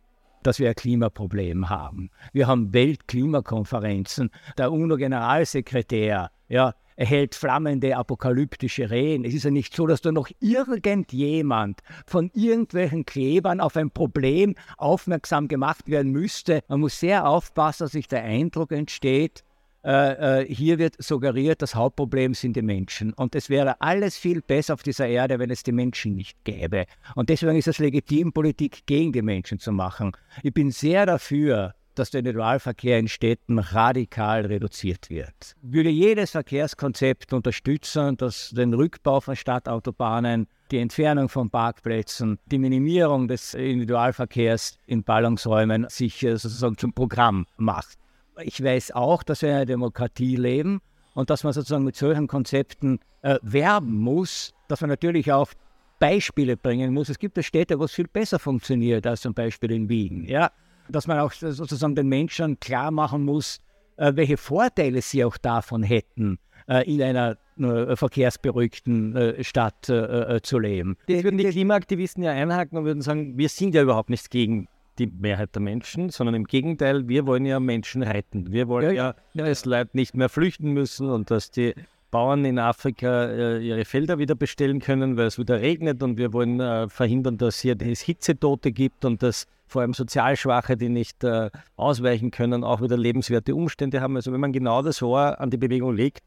dass 0.43 0.59
wir 0.59 0.69
ein 0.69 0.75
Klimaproblem 0.75 1.71
haben. 1.71 2.11
Wir 2.33 2.49
haben 2.49 2.75
Weltklimakonferenzen. 2.75 4.31
Der 4.59 4.73
UNO-Generalsekretär 4.73 6.31
ja, 6.49 6.75
erhält 6.97 7.37
flammende 7.37 7.97
apokalyptische 7.97 8.91
Reden. 8.91 9.25
Es 9.25 9.33
ist 9.33 9.45
ja 9.45 9.51
nicht 9.51 9.75
so, 9.75 9.87
dass 9.87 10.01
da 10.01 10.11
noch 10.11 10.29
irgendjemand 10.41 11.81
von 12.05 12.31
irgendwelchen 12.35 13.07
Klebern 13.07 13.61
auf 13.61 13.77
ein 13.77 13.91
Problem 13.91 14.57
aufmerksam 14.77 15.47
gemacht 15.47 15.89
werden 15.89 16.11
müsste. 16.11 16.63
Man 16.69 16.81
muss 16.81 16.99
sehr 16.99 17.29
aufpassen, 17.29 17.85
dass 17.85 17.93
sich 17.93 18.09
der 18.09 18.25
Eindruck 18.25 18.73
entsteht, 18.73 19.45
äh, 19.87 20.41
äh, 20.41 20.53
hier 20.53 20.79
wird 20.79 21.01
suggeriert, 21.01 21.63
das 21.63 21.77
Hauptproblem 21.77 22.35
sind 22.35 22.57
die 22.57 22.63
Menschen. 22.63 23.13
Und 23.13 23.37
es 23.37 23.49
wäre 23.49 23.81
alles 23.81 24.17
viel 24.17 24.43
besser 24.43 24.75
auf 24.75 24.83
dieser 24.83 25.07
Erde, 25.07 25.39
wenn 25.39 25.51
es 25.51 25.63
die 25.63 25.71
Menschen 25.71 26.17
nicht 26.17 26.43
gäbe. 26.43 26.87
Und 27.15 27.29
deswegen 27.29 27.57
ist 27.57 27.69
es 27.69 27.79
legitim, 27.79 28.33
Politik 28.33 28.85
gegen 28.87 29.13
die 29.13 29.23
Menschen 29.23 29.61
zu 29.61 29.71
machen. 29.71 30.11
Ich 30.43 30.53
bin 30.53 30.73
sehr 30.73 31.07
dafür, 31.07 31.75
dass 31.95 32.11
der 32.11 32.19
Individualverkehr 32.19 32.99
in 32.99 33.07
Städten 33.07 33.61
radikal 33.61 34.45
reduziert 34.45 35.09
wird. 35.09 35.55
Ich 35.63 35.73
würde 35.73 35.91
jedes 35.91 36.33
Verkehrskonzept 36.33 37.33
unterstützen, 37.33 38.17
das 38.17 38.51
den 38.51 38.75
Rückbau 38.75 39.21
von 39.21 39.37
Stadtautobahnen 39.37 40.49
die 40.73 40.79
Entfernung 40.79 41.29
von 41.29 41.49
Parkplätzen, 41.49 42.41
die 42.47 42.59
Minimierung 42.59 43.29
des 43.29 43.55
Individualverkehrs 43.55 44.81
in 44.87 45.05
Ballungsräumen 45.05 45.87
sich 45.89 46.19
sozusagen 46.19 46.77
zum 46.77 46.93
Programm 46.93 47.47
macht. 47.57 47.99
Ich 48.43 48.63
weiß 48.63 48.93
auch, 48.93 49.23
dass 49.23 49.43
wir 49.43 49.51
in 49.51 49.55
einer 49.57 49.67
Demokratie 49.67 50.37
leben 50.37 50.81
und 51.15 51.31
dass 51.31 51.45
man 51.45 51.53
sozusagen 51.53 51.85
mit 51.85 51.97
solchen 51.97 52.27
Konzepten 52.27 53.01
äh, 53.23 53.39
werben 53.43 53.97
muss, 53.99 54.53
dass 54.69 54.81
man 54.81 54.91
natürlich 54.91 55.33
auch 55.33 55.51
Beispiele 55.99 56.57
bringen 56.57 56.93
muss. 56.93 57.09
Es 57.09 57.19
gibt 57.19 57.37
ja 57.37 57.43
Städte, 57.43 57.79
wo 57.79 57.85
es 57.85 57.93
viel 57.93 58.09
besser 58.09 58.39
funktioniert 58.39 59.07
als 59.07 59.23
zum 59.23 59.33
Beispiel 59.33 59.71
in 59.73 59.89
Wien. 59.89 60.25
Ja? 60.27 60.51
Dass 60.89 61.07
man 61.07 61.19
auch 61.19 61.33
sozusagen 61.33 61.95
den 61.95 62.09
Menschen 62.09 62.61
klar 62.61 62.91
machen 62.91 63.25
muss, 63.25 63.61
äh, 63.97 64.13
welche 64.15 64.37
Vorteile 64.37 65.01
sie 65.01 65.25
auch 65.25 65.39
davon 65.39 65.83
hätten, 65.83 66.39
äh, 66.69 66.85
in 66.93 67.03
einer 67.03 67.39
äh, 67.59 67.97
verkehrsberuhigten 67.97 69.37
Stadt 69.43 69.87
zu 69.87 70.59
leben. 70.59 70.97
Das 71.09 71.25
würden 71.25 71.39
die 71.39 71.45
Klimaaktivisten 71.45 72.23
ja 72.23 72.33
einhaken 72.33 72.77
und 72.77 72.85
würden 72.85 73.01
sagen, 73.01 73.39
wir 73.39 73.49
sind 73.49 73.75
ja 73.75 73.83
überhaupt 73.83 74.11
nichts 74.11 74.29
gegen 74.29 74.69
die 74.99 75.07
Mehrheit 75.07 75.55
der 75.55 75.63
Menschen, 75.63 76.11
sondern 76.11 76.35
im 76.35 76.45
Gegenteil, 76.45 77.09
wir 77.09 77.27
wollen 77.27 77.47
ja 77.47 77.61
Menschen 77.61 78.03
retten. 78.03 78.53
Wir 78.53 78.69
wollen 78.69 78.95
ja, 78.95 79.15
ja 79.35 79.45
dass 79.45 79.65
Leute 79.65 79.91
nicht 79.95 80.17
mehr 80.17 80.29
flüchten 80.29 80.73
müssen 80.73 81.11
und 81.11 81.31
dass 81.31 81.51
die 81.51 81.75
Bauern 82.11 82.45
in 82.45 82.59
Afrika 82.59 83.27
äh, 83.27 83.59
ihre 83.59 83.85
Felder 83.85 84.19
wieder 84.19 84.35
bestellen 84.35 84.81
können, 84.81 85.17
weil 85.17 85.27
es 85.27 85.39
wieder 85.39 85.61
regnet 85.61 86.03
und 86.03 86.17
wir 86.19 86.33
wollen 86.33 86.61
äh, 86.61 86.89
verhindern, 86.89 87.37
dass 87.37 87.61
hier 87.61 87.77
es 87.81 88.01
Hitzetote 88.01 88.73
gibt 88.73 89.05
und 89.05 89.23
dass 89.23 89.47
vor 89.67 89.83
allem 89.83 89.95
sozial 89.95 90.37
Schwache, 90.37 90.77
die 90.77 90.89
nicht 90.89 91.25
äh, 91.25 91.51
ausweichen 91.77 92.31
können, 92.31 92.63
auch 92.63 92.81
wieder 92.81 92.97
lebenswerte 92.97 93.55
Umstände 93.55 94.01
haben. 94.01 94.17
Also 94.17 94.33
wenn 94.33 94.41
man 94.41 94.53
genau 94.53 94.83
das 94.83 95.03
Ohr 95.03 95.41
an 95.41 95.51
die 95.51 95.57
Bewegung 95.57 95.95
legt, 95.95 96.23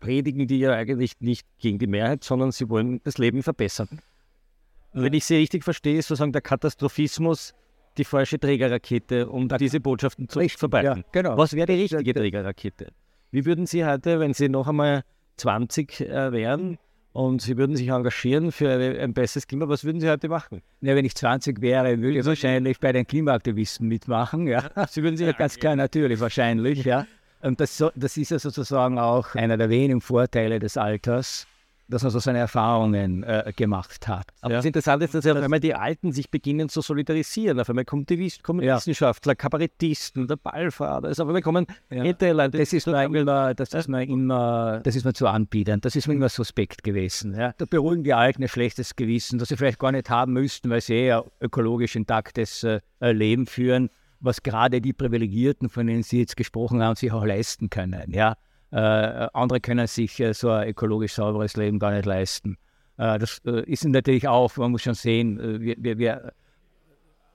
predigen 0.00 0.46
die 0.46 0.58
ja 0.58 0.72
eigentlich 0.72 1.12
nicht 1.20 1.46
gegen 1.58 1.78
die 1.78 1.86
Mehrheit, 1.86 2.24
sondern 2.24 2.52
sie 2.52 2.68
wollen 2.68 3.00
das 3.04 3.18
Leben 3.18 3.42
verbessern. 3.42 4.00
Wenn 4.92 5.12
ich 5.12 5.24
sie 5.24 5.36
richtig 5.36 5.64
verstehe, 5.64 5.98
ist 5.98 6.08
sozusagen 6.08 6.32
der 6.32 6.42
Katastrophismus 6.42 7.54
die 7.96 8.04
falsche 8.04 8.38
Trägerrakete, 8.38 9.28
um 9.28 9.48
diese 9.48 9.80
Botschaften 9.80 10.28
zu 10.28 10.40
verbreiten. 10.48 10.98
Ja, 10.98 11.04
genau. 11.12 11.36
Was 11.36 11.54
wäre 11.54 11.66
die 11.66 11.82
richtige 11.82 12.14
Trägerrakete? 12.14 12.88
Wie 13.30 13.44
würden 13.44 13.66
Sie 13.66 13.84
heute, 13.84 14.20
wenn 14.20 14.34
Sie 14.34 14.48
noch 14.48 14.68
einmal 14.68 15.02
20 15.36 16.00
äh, 16.00 16.32
wären 16.32 16.78
und 17.12 17.42
Sie 17.42 17.56
würden 17.56 17.76
sich 17.76 17.88
engagieren 17.88 18.52
für 18.52 18.70
ein 18.70 19.12
besseres 19.12 19.46
Klima, 19.46 19.68
was 19.68 19.84
würden 19.84 20.00
Sie 20.00 20.08
heute 20.08 20.28
machen? 20.28 20.62
Ja, 20.80 20.94
wenn 20.94 21.04
ich 21.04 21.14
20 21.14 21.60
wäre, 21.60 22.00
würde 22.00 22.18
ich 22.18 22.24
wahrscheinlich 22.24 22.78
bei 22.80 22.92
den 22.92 23.06
Klimaaktivisten 23.06 23.86
mitmachen. 23.88 24.46
Ja. 24.46 24.70
Sie 24.88 25.02
würden 25.02 25.16
sich 25.16 25.26
ja 25.26 25.32
ganz 25.38 25.56
klar, 25.56 25.76
natürlich, 25.76 26.20
wahrscheinlich. 26.20 26.84
Ja. 26.84 27.06
Und 27.42 27.60
das, 27.60 27.84
das 27.94 28.16
ist 28.16 28.30
ja 28.30 28.38
sozusagen 28.38 28.98
auch 28.98 29.34
einer 29.34 29.56
der 29.56 29.68
wenigen 29.68 30.00
Vorteile 30.00 30.58
des 30.58 30.76
Alters 30.76 31.46
dass 31.88 32.02
man 32.02 32.10
so 32.10 32.18
seine 32.18 32.38
Erfahrungen 32.38 33.22
äh, 33.24 33.52
gemacht 33.54 34.08
hat. 34.08 34.26
Aber 34.40 34.52
ja. 34.52 34.58
das 34.58 34.64
Interessante 34.64 35.04
ist, 35.04 35.14
dass 35.14 35.24
ja 35.24 35.32
auf 35.32 35.42
einmal 35.42 35.60
die 35.60 35.74
Alten 35.74 36.12
sich 36.12 36.30
beginnen 36.30 36.68
zu 36.68 36.80
solidarisieren. 36.80 37.60
Auf 37.60 37.68
einmal 37.68 37.84
kommen 37.84 38.06
die 38.06 38.32
kommen 38.42 38.62
ja. 38.62 38.76
Wissenschaftler, 38.76 39.34
Kabarettisten, 39.34 40.26
der 40.26 40.36
Ballfahrer. 40.36 41.04
Also 41.04 41.24
auf 41.24 41.28
einmal 41.28 41.42
kommen 41.42 41.66
ja. 41.90 42.04
Leute. 42.04 42.58
Das 42.58 42.72
ist, 42.72 42.86
mir 42.86 43.04
immer, 43.04 43.54
das, 43.54 43.74
ist 43.74 43.88
mir 43.88 44.04
immer, 44.04 44.80
das 44.82 44.96
ist 44.96 45.04
mir 45.04 45.12
zu 45.12 45.26
anbieten. 45.26 45.80
Das 45.80 45.94
ist 45.94 46.08
mir 46.08 46.14
immer 46.14 46.28
suspekt 46.28 46.82
gewesen. 46.84 47.34
Ja. 47.34 47.52
Da 47.58 47.66
beruhigen 47.66 48.04
die 48.04 48.14
Alten 48.14 48.42
ein 48.42 48.48
schlechtes 48.48 48.96
Gewissen, 48.96 49.38
das 49.38 49.48
sie 49.48 49.56
vielleicht 49.56 49.78
gar 49.78 49.92
nicht 49.92 50.08
haben 50.08 50.32
müssten, 50.32 50.70
weil 50.70 50.80
sie 50.80 50.94
eher 50.94 51.24
ökologisch 51.40 51.96
intaktes 51.96 52.64
äh, 52.64 52.80
Leben 53.00 53.46
führen, 53.46 53.90
was 54.20 54.42
gerade 54.42 54.80
die 54.80 54.92
Privilegierten, 54.92 55.68
von 55.68 55.86
denen 55.86 56.02
Sie 56.02 56.20
jetzt 56.20 56.36
gesprochen 56.36 56.82
haben, 56.82 56.96
sich 56.96 57.12
auch 57.12 57.24
leisten 57.24 57.68
können. 57.68 58.10
Ja. 58.10 58.36
Äh, 58.74 59.28
andere 59.32 59.60
können 59.60 59.86
sich 59.86 60.18
äh, 60.18 60.34
so 60.34 60.50
ein 60.50 60.68
ökologisch 60.68 61.14
sauberes 61.14 61.56
Leben 61.56 61.78
gar 61.78 61.92
nicht 61.92 62.06
leisten. 62.06 62.58
Äh, 62.98 63.20
das 63.20 63.38
ist 63.66 63.84
natürlich 63.84 64.26
auch, 64.26 64.56
man 64.56 64.72
muss 64.72 64.82
schon 64.82 64.94
sehen, 64.94 65.60
wir, 65.60 65.76
wir, 65.78 65.98
wir 65.98 66.32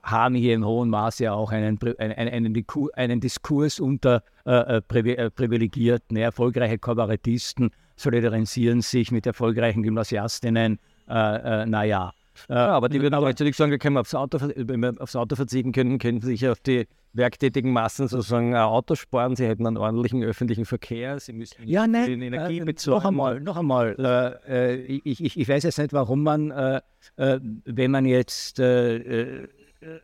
haben 0.02 0.34
hier 0.34 0.54
im 0.54 0.64
hohen 0.66 0.90
Maße 0.90 1.32
auch 1.32 1.50
einen, 1.50 1.78
einen, 1.98 2.12
einen, 2.12 2.64
einen 2.94 3.20
Diskurs 3.20 3.80
unter 3.80 4.22
äh, 4.44 4.82
privilegierten, 4.82 6.16
erfolgreiche 6.18 6.78
Kabarettisten 6.78 7.70
solidarisieren 7.96 8.80
sich 8.82 9.10
mit 9.10 9.26
erfolgreichen 9.26 9.82
Gymnasiastinnen. 9.82 10.78
Äh, 11.08 11.62
äh, 11.62 11.66
naja. 11.66 12.12
Ja, 12.48 12.68
aber 12.68 12.88
die 12.88 13.00
würden 13.00 13.14
aber 13.14 13.28
natürlich 13.28 13.56
sagen, 13.56 13.70
wir 13.70 13.78
können 13.78 13.96
aufs 13.96 14.14
Auto, 14.14 14.38
wenn 14.40 14.80
wir 14.80 14.94
aufs 14.98 15.16
Auto 15.16 15.36
verzichten 15.36 15.72
können, 15.72 15.98
können 15.98 16.20
sie 16.20 16.28
sich 16.28 16.48
auf 16.48 16.60
die 16.60 16.86
werktätigen 17.12 17.72
Massen 17.72 18.08
sozusagen 18.08 18.54
ein 18.54 18.62
Auto 18.62 18.94
sparen, 18.94 19.36
sie 19.36 19.46
hätten 19.46 19.66
einen 19.66 19.76
ordentlichen 19.76 20.22
öffentlichen 20.22 20.64
Verkehr, 20.64 21.18
sie 21.18 21.32
müssen 21.32 21.56
ja, 21.66 21.86
nein, 21.86 22.06
den 22.06 22.22
Energiebezug. 22.22 22.92
Äh, 22.92 22.96
noch 22.96 23.04
einmal, 23.04 23.40
noch 23.40 23.56
einmal. 23.56 24.40
Äh, 24.48 24.74
äh, 24.74 25.00
ich, 25.04 25.24
ich, 25.24 25.38
ich, 25.38 25.48
weiß 25.48 25.64
jetzt 25.64 25.78
nicht, 25.78 25.92
warum 25.92 26.22
man, 26.22 26.50
äh, 26.50 26.80
äh 27.16 27.40
wenn 27.64 27.90
man 27.90 28.04
jetzt 28.04 28.60
äh, 28.60 29.48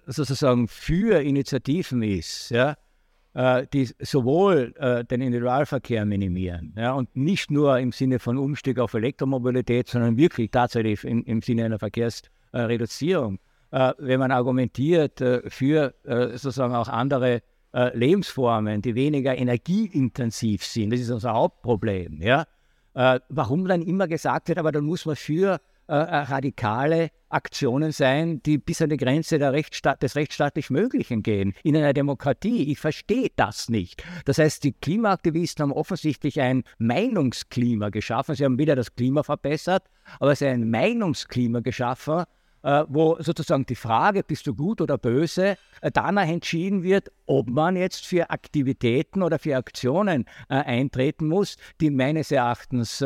sozusagen 0.06 0.68
für 0.68 1.20
Initiativen 1.22 2.02
ist, 2.02 2.50
ja, 2.50 2.76
die 3.72 3.90
sowohl 4.00 4.72
den 5.10 5.20
Individualverkehr 5.20 6.06
minimieren 6.06 6.72
ja, 6.74 6.94
und 6.94 7.14
nicht 7.14 7.50
nur 7.50 7.78
im 7.78 7.92
Sinne 7.92 8.18
von 8.18 8.38
Umstieg 8.38 8.78
auf 8.78 8.94
Elektromobilität, 8.94 9.88
sondern 9.88 10.16
wirklich 10.16 10.50
tatsächlich 10.50 11.04
im, 11.04 11.22
im 11.24 11.42
Sinne 11.42 11.66
einer 11.66 11.78
Verkehrsreduzierung. 11.78 13.38
Äh, 13.72 13.92
wenn 13.98 14.20
man 14.20 14.30
argumentiert 14.30 15.20
äh, 15.20 15.42
für 15.50 15.92
äh, 16.04 16.28
sozusagen 16.38 16.74
auch 16.74 16.88
andere 16.88 17.42
äh, 17.74 17.96
Lebensformen, 17.96 18.80
die 18.80 18.94
weniger 18.94 19.36
energieintensiv 19.36 20.64
sind, 20.64 20.92
das 20.92 21.00
ist 21.00 21.10
unser 21.10 21.34
Hauptproblem, 21.34 22.22
ja, 22.22 22.46
äh, 22.94 23.20
warum 23.28 23.66
dann 23.66 23.82
immer 23.82 24.08
gesagt 24.08 24.48
wird, 24.48 24.58
aber 24.58 24.72
dann 24.72 24.84
muss 24.84 25.04
man 25.04 25.16
für 25.16 25.60
äh, 25.88 25.94
radikale 25.94 27.10
Aktionen 27.28 27.92
sein, 27.92 28.42
die 28.42 28.58
bis 28.58 28.82
an 28.82 28.90
die 28.90 28.96
Grenze 28.96 29.40
Rechtsstaat, 29.40 30.02
des 30.02 30.16
rechtsstaatlich 30.16 30.70
Möglichen 30.70 31.22
gehen. 31.22 31.54
In 31.62 31.76
einer 31.76 31.92
Demokratie, 31.92 32.70
ich 32.70 32.78
verstehe 32.78 33.30
das 33.36 33.68
nicht. 33.68 34.04
Das 34.24 34.38
heißt, 34.38 34.64
die 34.64 34.72
Klimaaktivisten 34.72 35.62
haben 35.62 35.72
offensichtlich 35.72 36.40
ein 36.40 36.64
Meinungsklima 36.78 37.90
geschaffen. 37.90 38.34
Sie 38.34 38.44
haben 38.44 38.58
wieder 38.58 38.76
das 38.76 38.94
Klima 38.94 39.22
verbessert, 39.22 39.84
aber 40.18 40.32
es 40.32 40.40
ist 40.40 40.48
ein 40.48 40.70
Meinungsklima 40.70 41.60
geschaffen, 41.60 42.24
äh, 42.66 42.84
wo 42.88 43.16
sozusagen 43.20 43.64
die 43.64 43.76
Frage, 43.76 44.24
bist 44.24 44.46
du 44.48 44.52
gut 44.52 44.80
oder 44.80 44.98
böse, 44.98 45.56
äh, 45.82 45.90
danach 45.92 46.26
entschieden 46.26 46.82
wird, 46.82 47.12
ob 47.26 47.48
man 47.48 47.76
jetzt 47.76 48.04
für 48.04 48.30
Aktivitäten 48.30 49.22
oder 49.22 49.38
für 49.38 49.56
Aktionen 49.56 50.24
äh, 50.48 50.54
eintreten 50.54 51.28
muss, 51.28 51.58
die 51.80 51.90
meines 51.90 52.30
Erachtens 52.30 53.04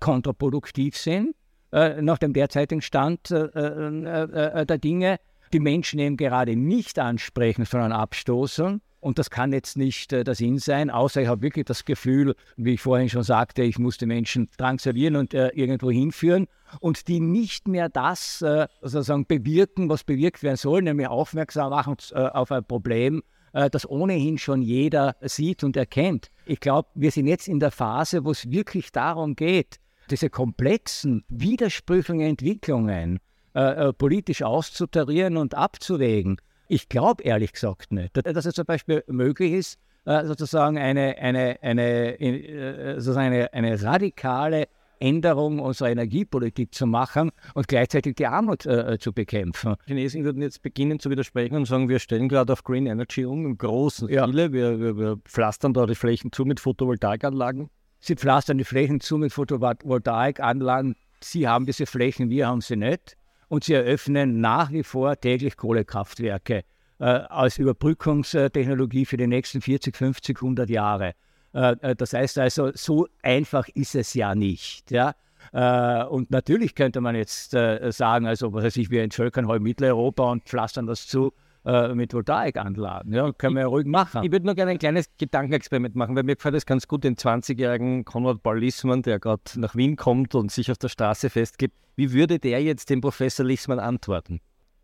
kontraproduktiv 0.00 0.96
sind, 0.96 1.36
nach 1.72 2.18
dem 2.18 2.32
derzeitigen 2.32 2.82
Stand 2.82 3.30
der 3.30 4.78
Dinge, 4.78 5.18
die 5.52 5.60
Menschen 5.60 5.98
eben 5.98 6.16
gerade 6.16 6.56
nicht 6.56 6.98
ansprechen, 6.98 7.64
sondern 7.64 7.92
abstoßen. 7.92 8.80
Und 9.00 9.18
das 9.18 9.30
kann 9.30 9.52
jetzt 9.52 9.78
nicht 9.78 10.12
äh, 10.12 10.24
der 10.24 10.34
Sinn 10.34 10.58
sein, 10.58 10.90
außer 10.90 11.22
ich 11.22 11.28
habe 11.28 11.40
wirklich 11.40 11.64
das 11.64 11.86
Gefühl, 11.86 12.36
wie 12.56 12.74
ich 12.74 12.82
vorhin 12.82 13.08
schon 13.08 13.22
sagte, 13.22 13.62
ich 13.62 13.78
muss 13.78 13.96
die 13.96 14.06
Menschen 14.06 14.50
drangsalieren 14.58 15.16
und 15.16 15.32
äh, 15.32 15.48
irgendwo 15.54 15.90
hinführen. 15.90 16.46
Und 16.80 17.08
die 17.08 17.18
nicht 17.18 17.66
mehr 17.66 17.88
das 17.88 18.42
äh, 18.42 18.68
sozusagen 18.82 19.26
bewirken, 19.26 19.88
was 19.88 20.04
bewirkt 20.04 20.42
werden 20.42 20.58
soll, 20.58 20.82
nämlich 20.82 21.08
aufmerksam 21.08 21.70
machen 21.70 21.96
äh, 22.12 22.18
auf 22.18 22.52
ein 22.52 22.64
Problem, 22.64 23.22
äh, 23.54 23.70
das 23.70 23.88
ohnehin 23.88 24.36
schon 24.36 24.60
jeder 24.60 25.16
sieht 25.22 25.64
und 25.64 25.78
erkennt. 25.78 26.30
Ich 26.44 26.60
glaube, 26.60 26.90
wir 26.94 27.10
sind 27.10 27.26
jetzt 27.26 27.48
in 27.48 27.58
der 27.58 27.70
Phase, 27.70 28.24
wo 28.24 28.32
es 28.32 28.50
wirklich 28.50 28.92
darum 28.92 29.34
geht, 29.34 29.80
diese 30.10 30.30
komplexen, 30.30 31.24
widersprüchlichen 31.28 32.20
Entwicklungen 32.20 33.20
äh, 33.54 33.92
politisch 33.92 34.42
auszutarieren 34.42 35.36
und 35.36 35.54
abzuwägen. 35.54 36.36
Ich 36.68 36.88
glaube 36.88 37.24
ehrlich 37.24 37.52
gesagt 37.52 37.92
nicht, 37.92 38.16
dass 38.16 38.46
es 38.46 38.54
zum 38.54 38.64
Beispiel 38.64 39.02
möglich 39.08 39.52
ist, 39.52 39.78
äh, 40.04 40.24
sozusagen 40.24 40.78
eine, 40.78 41.18
eine, 41.18 41.58
eine, 41.62 42.20
äh, 42.20 42.94
sozusagen 43.00 43.26
eine, 43.26 43.52
eine 43.52 43.82
radikale 43.82 44.68
Änderung 45.00 45.58
unserer 45.58 45.90
Energiepolitik 45.90 46.74
zu 46.74 46.86
machen 46.86 47.30
und 47.54 47.68
gleichzeitig 47.68 48.16
die 48.16 48.26
Armut 48.26 48.66
äh, 48.66 48.98
zu 48.98 49.12
bekämpfen. 49.12 49.74
Die 49.86 49.94
Chinesen 49.94 50.24
würden 50.24 50.42
jetzt 50.42 50.62
beginnen 50.62 51.00
zu 51.00 51.10
widersprechen 51.10 51.56
und 51.56 51.64
sagen, 51.64 51.88
wir 51.88 51.98
stellen 51.98 52.28
gerade 52.28 52.52
auf 52.52 52.62
Green 52.62 52.86
Energy 52.86 53.24
um 53.24 53.46
im 53.46 53.58
großen 53.58 54.08
ja. 54.08 54.24
Stile. 54.24 54.52
Wir, 54.52 54.78
wir, 54.78 54.96
wir, 54.98 55.16
pflastern 55.24 55.72
da 55.72 55.86
die 55.86 55.94
Flächen 55.94 56.32
zu 56.32 56.44
mit 56.44 56.60
Photovoltaikanlagen. 56.60 57.70
Sie 58.00 58.16
pflastern 58.16 58.58
die 58.58 58.64
Flächen 58.64 59.00
zu 59.00 59.18
mit 59.18 59.32
Photovoltaikanlagen. 59.32 60.96
Sie 61.20 61.46
haben 61.46 61.66
diese 61.66 61.86
Flächen, 61.86 62.30
wir 62.30 62.48
haben 62.48 62.62
sie 62.62 62.76
nicht 62.76 63.16
und 63.48 63.64
sie 63.64 63.74
eröffnen 63.74 64.40
nach 64.40 64.72
wie 64.72 64.82
vor 64.82 65.20
täglich 65.20 65.56
Kohlekraftwerke 65.56 66.64
äh, 66.98 67.04
als 67.04 67.58
Überbrückungstechnologie 67.58 69.04
für 69.04 69.18
die 69.18 69.26
nächsten 69.26 69.60
40, 69.60 69.94
50, 69.94 70.38
100 70.38 70.70
Jahre. 70.70 71.14
Äh, 71.52 71.72
äh, 71.80 71.96
das 71.96 72.14
heißt 72.14 72.38
also, 72.38 72.70
so 72.74 73.06
einfach 73.22 73.68
ist 73.74 73.94
es 73.94 74.14
ja 74.14 74.34
nicht. 74.34 74.90
Ja? 74.90 75.14
Äh, 75.52 76.04
und 76.04 76.30
natürlich 76.30 76.74
könnte 76.74 77.00
man 77.00 77.16
jetzt 77.16 77.54
äh, 77.54 77.90
sagen, 77.92 78.26
also 78.26 78.52
was 78.52 78.64
weiß 78.64 78.76
ich, 78.76 78.90
wir 78.90 79.02
entvölkern 79.02 79.46
heute 79.46 79.62
Mitteleuropa 79.62 80.30
und 80.30 80.44
pflastern 80.44 80.86
das 80.86 81.06
zu 81.06 81.32
äh, 81.64 81.94
mit 81.94 82.12
Voltaikanlagen. 82.14 83.12
Ja, 83.12 83.32
können 83.32 83.54
wir 83.54 83.62
ja 83.62 83.66
ruhig 83.68 83.86
machen. 83.86 84.24
Ich 84.24 84.32
würde 84.32 84.46
noch 84.46 84.54
gerne 84.54 84.72
ein 84.72 84.78
kleines 84.78 85.06
Gedankenexperiment 85.18 85.94
machen, 85.94 86.16
weil 86.16 86.22
mir 86.22 86.36
gefällt 86.36 86.54
das 86.54 86.66
ganz 86.66 86.88
gut, 86.88 87.04
den 87.04 87.16
20-jährigen 87.16 88.04
Konrad 88.04 88.42
Paul 88.42 88.60
Lissmann, 88.60 89.02
der 89.02 89.18
gerade 89.18 89.42
nach 89.56 89.74
Wien 89.74 89.96
kommt 89.96 90.34
und 90.34 90.50
sich 90.50 90.70
auf 90.70 90.78
der 90.78 90.88
Straße 90.88 91.30
festgibt. 91.30 91.76
Wie 91.96 92.12
würde 92.12 92.38
der 92.38 92.62
jetzt 92.62 92.90
dem 92.90 93.00
Professor 93.00 93.44
Lissmann 93.44 93.78
antworten? 93.78 94.40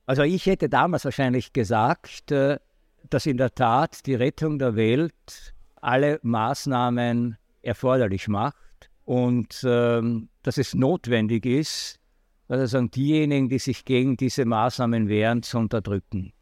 Also 0.06 0.22
ich 0.22 0.46
hätte 0.46 0.68
damals 0.68 1.04
wahrscheinlich 1.04 1.52
gesagt, 1.52 2.30
äh, 2.30 2.58
dass 3.10 3.26
in 3.26 3.36
der 3.36 3.54
Tat 3.54 4.06
die 4.06 4.14
Rettung 4.14 4.58
der 4.58 4.76
Welt 4.76 5.54
alle 5.76 6.18
Maßnahmen 6.22 7.36
erforderlich 7.62 8.28
macht 8.28 8.56
und 9.04 9.64
ähm, 9.64 10.28
dass 10.42 10.58
es 10.58 10.74
notwendig 10.74 11.46
ist, 11.46 11.98
also 12.48 12.80
diejenigen, 12.82 13.48
die 13.48 13.58
sich 13.58 13.84
gegen 13.84 14.16
diese 14.16 14.44
Maßnahmen 14.44 15.08
wehren, 15.08 15.42
zu 15.42 15.58
unterdrücken. 15.58 16.32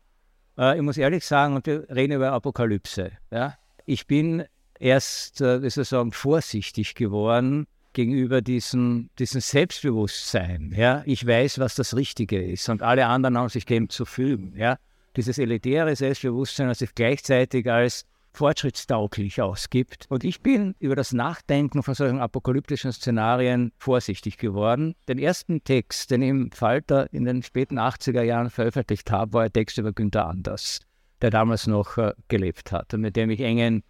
Äh, 0.59 0.77
ich 0.77 0.83
muss 0.83 0.97
ehrlich 0.97 1.25
sagen, 1.25 1.57
und 1.57 1.67
wir 1.67 1.89
reden 1.91 2.15
über 2.15 2.33
Apokalypse. 2.33 3.13
Ja? 3.31 3.57
Ich 3.87 4.07
bin 4.07 4.45
erst, 4.79 5.41
äh, 5.41 5.63
wie 5.63 5.71
soll 5.71 5.83
ich 5.83 5.89
sagen, 5.89 6.13
vorsichtig 6.13 6.95
geworden 6.95 7.67
gegenüber 7.93 8.43
diesem, 8.43 9.11
diesem 9.19 9.41
Selbstbewusstsein. 9.41 10.73
Ja? 10.77 11.03
Ich 11.07 11.27
weiß, 11.27 11.59
was 11.59 11.75
das 11.75 11.95
Richtige 11.97 12.43
ist 12.43 12.69
und 12.69 12.83
alle 12.83 13.07
anderen 13.07 13.39
haben 13.39 13.49
sich 13.49 13.65
dem 13.67 13.89
zu 13.89 14.05
fügen. 14.05 14.55
Ja? 14.57 14.79
Dieses 15.17 15.39
elitäre 15.39 15.95
Selbstbewusstsein, 15.95 16.69
das 16.69 16.81
sich 16.81 16.95
gleichzeitig 16.95 17.71
als 17.71 18.05
fortschrittstauglich 18.35 19.41
ausgibt. 19.41 20.07
Und 20.09 20.25
ich 20.25 20.43
bin 20.43 20.75
über 20.81 20.97
das 20.97 21.13
Nachdenken 21.13 21.83
von 21.83 21.95
solchen 21.95 22.19
apokalyptischen 22.19 22.93
Szenarien 22.93 23.73
vorsichtig 23.79 24.37
geworden. 24.39 24.95
Den 25.09 25.19
ersten 25.19 25.63
Text, 25.63 26.11
den 26.11 26.23
ich 26.23 26.29
im 26.29 26.51
Falter 26.51 27.13
in 27.13 27.25
den 27.25 27.43
späten 27.43 27.79
80er 27.79 28.23
Jahren 28.23 28.51
veröffentlicht 28.51 29.11
habe, 29.11 29.33
war 29.33 29.43
ein 29.45 29.53
Text 29.53 29.79
über 29.79 29.93
Günther 29.93 30.27
Anders, 30.27 30.81
der 31.23 31.31
damals 31.31 31.67
noch 31.67 31.97
äh, 31.97 32.13
gelebt 32.29 32.73
hat 32.73 32.93
und 32.93 33.01
mit 33.01 33.17
dem 33.17 33.31
ich 33.31 33.41
engen, 33.41 33.85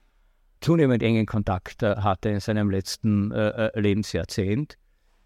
zunehmend 0.60 1.02
engen 1.02 1.26
Kontakt 1.26 1.82
äh, 1.82 1.96
hatte 1.96 2.28
in 2.28 2.40
seinem 2.40 2.70
letzten 2.70 3.32
äh, 3.32 3.48
äh 3.48 3.80
Lebensjahrzehnt. 3.80 4.76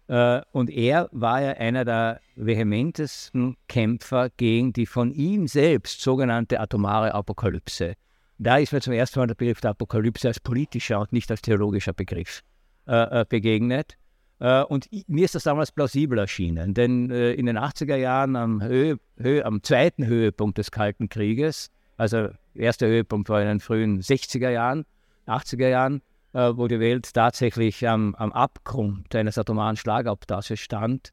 Äh, 0.07 0.41
und 0.51 0.69
er 0.69 1.09
war 1.11 1.41
ja 1.41 1.51
einer 1.51 1.83
der 1.83 2.21
vehementesten 2.35 3.57
Kämpfer 3.67 4.29
gegen 4.37 4.71
die 4.71 4.85
von 4.85 5.11
ihm 5.11 5.47
selbst 5.47 6.01
sogenannte 6.01 6.59
atomare 6.59 7.13
Apokalypse 7.13 7.95
da 8.39 8.57
ist 8.57 8.71
mir 8.71 8.81
zum 8.81 8.93
ersten 8.93 9.19
Mal 9.19 9.27
der 9.27 9.35
Begriff 9.35 9.61
der 9.61 9.71
Apokalypse 9.71 10.27
als 10.27 10.39
politischer 10.39 11.01
und 11.01 11.13
nicht 11.13 11.29
als 11.29 11.41
theologischer 11.41 11.93
Begriff 11.93 12.41
äh, 12.87 13.21
äh 13.21 13.25
begegnet. 13.27 13.97
Äh, 14.39 14.63
und 14.63 14.87
mir 15.07 15.25
ist 15.25 15.35
das 15.35 15.43
damals 15.43 15.71
plausibel 15.71 16.17
erschienen, 16.17 16.73
denn 16.73 17.11
äh, 17.11 17.33
in 17.33 17.45
den 17.45 17.57
80er 17.57 17.97
Jahren 17.97 18.35
am, 18.37 18.63
Höhe, 18.63 18.97
Höhe, 19.17 19.45
am 19.45 19.61
zweiten 19.61 20.05
Höhepunkt 20.05 20.57
des 20.57 20.71
Kalten 20.71 21.09
Krieges, 21.09 21.69
also 21.97 22.29
der 22.29 22.37
erste 22.55 22.87
Höhepunkt 22.87 23.27
war 23.27 23.41
in 23.41 23.47
den 23.47 23.59
frühen 23.59 24.01
60er 24.01 24.49
Jahren, 24.49 24.85
80er 25.27 25.67
Jahren, 25.67 26.01
äh, 26.31 26.53
wo 26.55 26.67
die 26.67 26.79
Welt 26.79 27.13
tatsächlich 27.13 27.85
am, 27.87 28.15
am 28.15 28.31
Abgrund 28.31 29.13
eines 29.13 29.37
atomaren 29.37 29.75
Schlagabtasses 29.75 30.61
stand, 30.61 31.11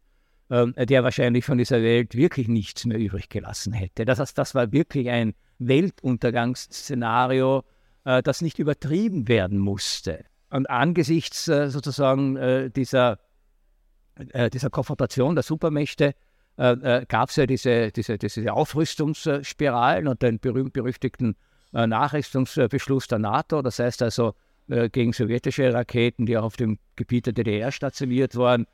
ähm, 0.49 0.75
der 0.79 1.03
wahrscheinlich 1.03 1.45
von 1.45 1.59
dieser 1.59 1.83
Welt 1.83 2.15
wirklich 2.15 2.47
nichts 2.47 2.85
mehr 2.85 2.99
übrig 2.99 3.29
gelassen 3.29 3.73
hätte. 3.73 4.05
Das 4.05 4.35
das 4.35 4.55
war 4.55 4.71
wirklich 4.71 5.11
ein 5.11 5.35
Weltuntergangsszenario, 5.59 7.65
äh, 8.07 8.23
das 8.23 8.41
nicht 8.41 8.59
übertrieben 8.59 9.29
werden 9.29 9.59
musste. 9.59 10.25
Und 10.51 10.71
angesichts 10.71 11.49
äh, 11.49 11.69
sozusagen 11.69 12.37
äh, 12.37 12.71
dieser, 12.71 13.19
dieser 14.55 14.71
Konfrontation 14.71 15.35
der 15.35 15.43
Supermächte 15.43 16.15
gab 16.57 17.29
es 17.29 17.37
ja 17.37 17.45
diese, 17.45 17.93
diese, 17.93 18.17
diese 18.17 18.51
Aufrüstungsspiralen 18.51 20.09
und 20.09 20.23
den 20.23 20.39
berühmt-berüchtigten 20.39 21.37
Nachrüstungsbeschluss 21.73 23.09
der 23.09 23.19
NATO. 23.19 23.61
Das 23.61 23.79
heißt 23.79 24.01
also, 24.01 24.33
gegen 24.67 25.13
sowjetische 25.13 25.75
Raketen, 25.75 26.25
die 26.25 26.39
auch 26.39 26.45
auf 26.45 26.57
dem 26.57 26.79
Gebiet 26.95 27.27
der 27.27 27.35
DDR 27.35 27.73
stationiert 27.73 28.37
waren, 28.37 28.67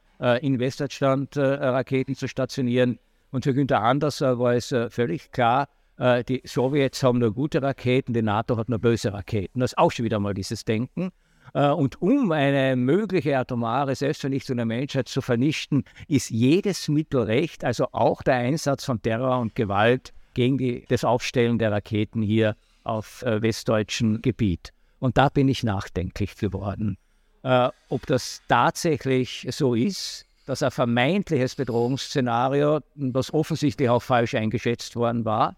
in 0.42 0.60
Westdeutschland 0.60 1.36
Raketen 1.36 2.14
zu 2.14 2.28
stationieren. 2.28 3.00
Und 3.32 3.42
für 3.42 3.52
Günther 3.52 3.82
Anders 3.82 4.20
war 4.20 4.54
es 4.54 4.72
völlig 4.90 5.32
klar, 5.32 5.68
äh, 5.98 6.24
die 6.24 6.42
Sowjets 6.44 7.02
haben 7.02 7.18
nur 7.18 7.32
gute 7.32 7.62
Raketen, 7.62 8.12
die 8.12 8.22
NATO 8.22 8.56
hat 8.56 8.68
nur 8.68 8.78
böse 8.78 9.12
Raketen. 9.12 9.60
Das 9.60 9.72
ist 9.72 9.78
auch 9.78 9.92
schon 9.92 10.04
wieder 10.04 10.20
mal 10.20 10.34
dieses 10.34 10.64
Denken. 10.64 11.10
Äh, 11.54 11.68
und 11.68 12.00
um 12.00 12.32
eine 12.32 12.76
mögliche 12.76 13.36
atomare 13.36 13.94
Selbstvernichtung 13.94 14.56
der 14.56 14.66
Menschheit 14.66 15.08
zu 15.08 15.20
vernichten, 15.20 15.84
ist 16.08 16.30
jedes 16.30 16.88
Mittel 16.88 17.22
recht, 17.22 17.64
also 17.64 17.88
auch 17.92 18.22
der 18.22 18.34
Einsatz 18.34 18.84
von 18.84 19.00
Terror 19.02 19.38
und 19.38 19.54
Gewalt 19.54 20.12
gegen 20.34 20.58
die, 20.58 20.84
das 20.88 21.04
Aufstellen 21.04 21.58
der 21.58 21.72
Raketen 21.72 22.22
hier 22.22 22.56
auf 22.84 23.22
äh, 23.22 23.42
westdeutschem 23.42 24.22
Gebiet. 24.22 24.72
Und 24.98 25.18
da 25.18 25.28
bin 25.28 25.48
ich 25.48 25.62
nachdenklich 25.62 26.36
geworden. 26.36 26.96
Ob 27.88 28.06
das 28.06 28.40
tatsächlich 28.46 29.48
so 29.50 29.74
ist, 29.74 30.26
dass 30.46 30.62
ein 30.62 30.70
vermeintliches 30.70 31.56
Bedrohungsszenario, 31.56 32.78
das 32.94 33.34
offensichtlich 33.34 33.88
auch 33.88 34.00
falsch 34.00 34.36
eingeschätzt 34.36 34.94
worden 34.94 35.24
war, 35.24 35.56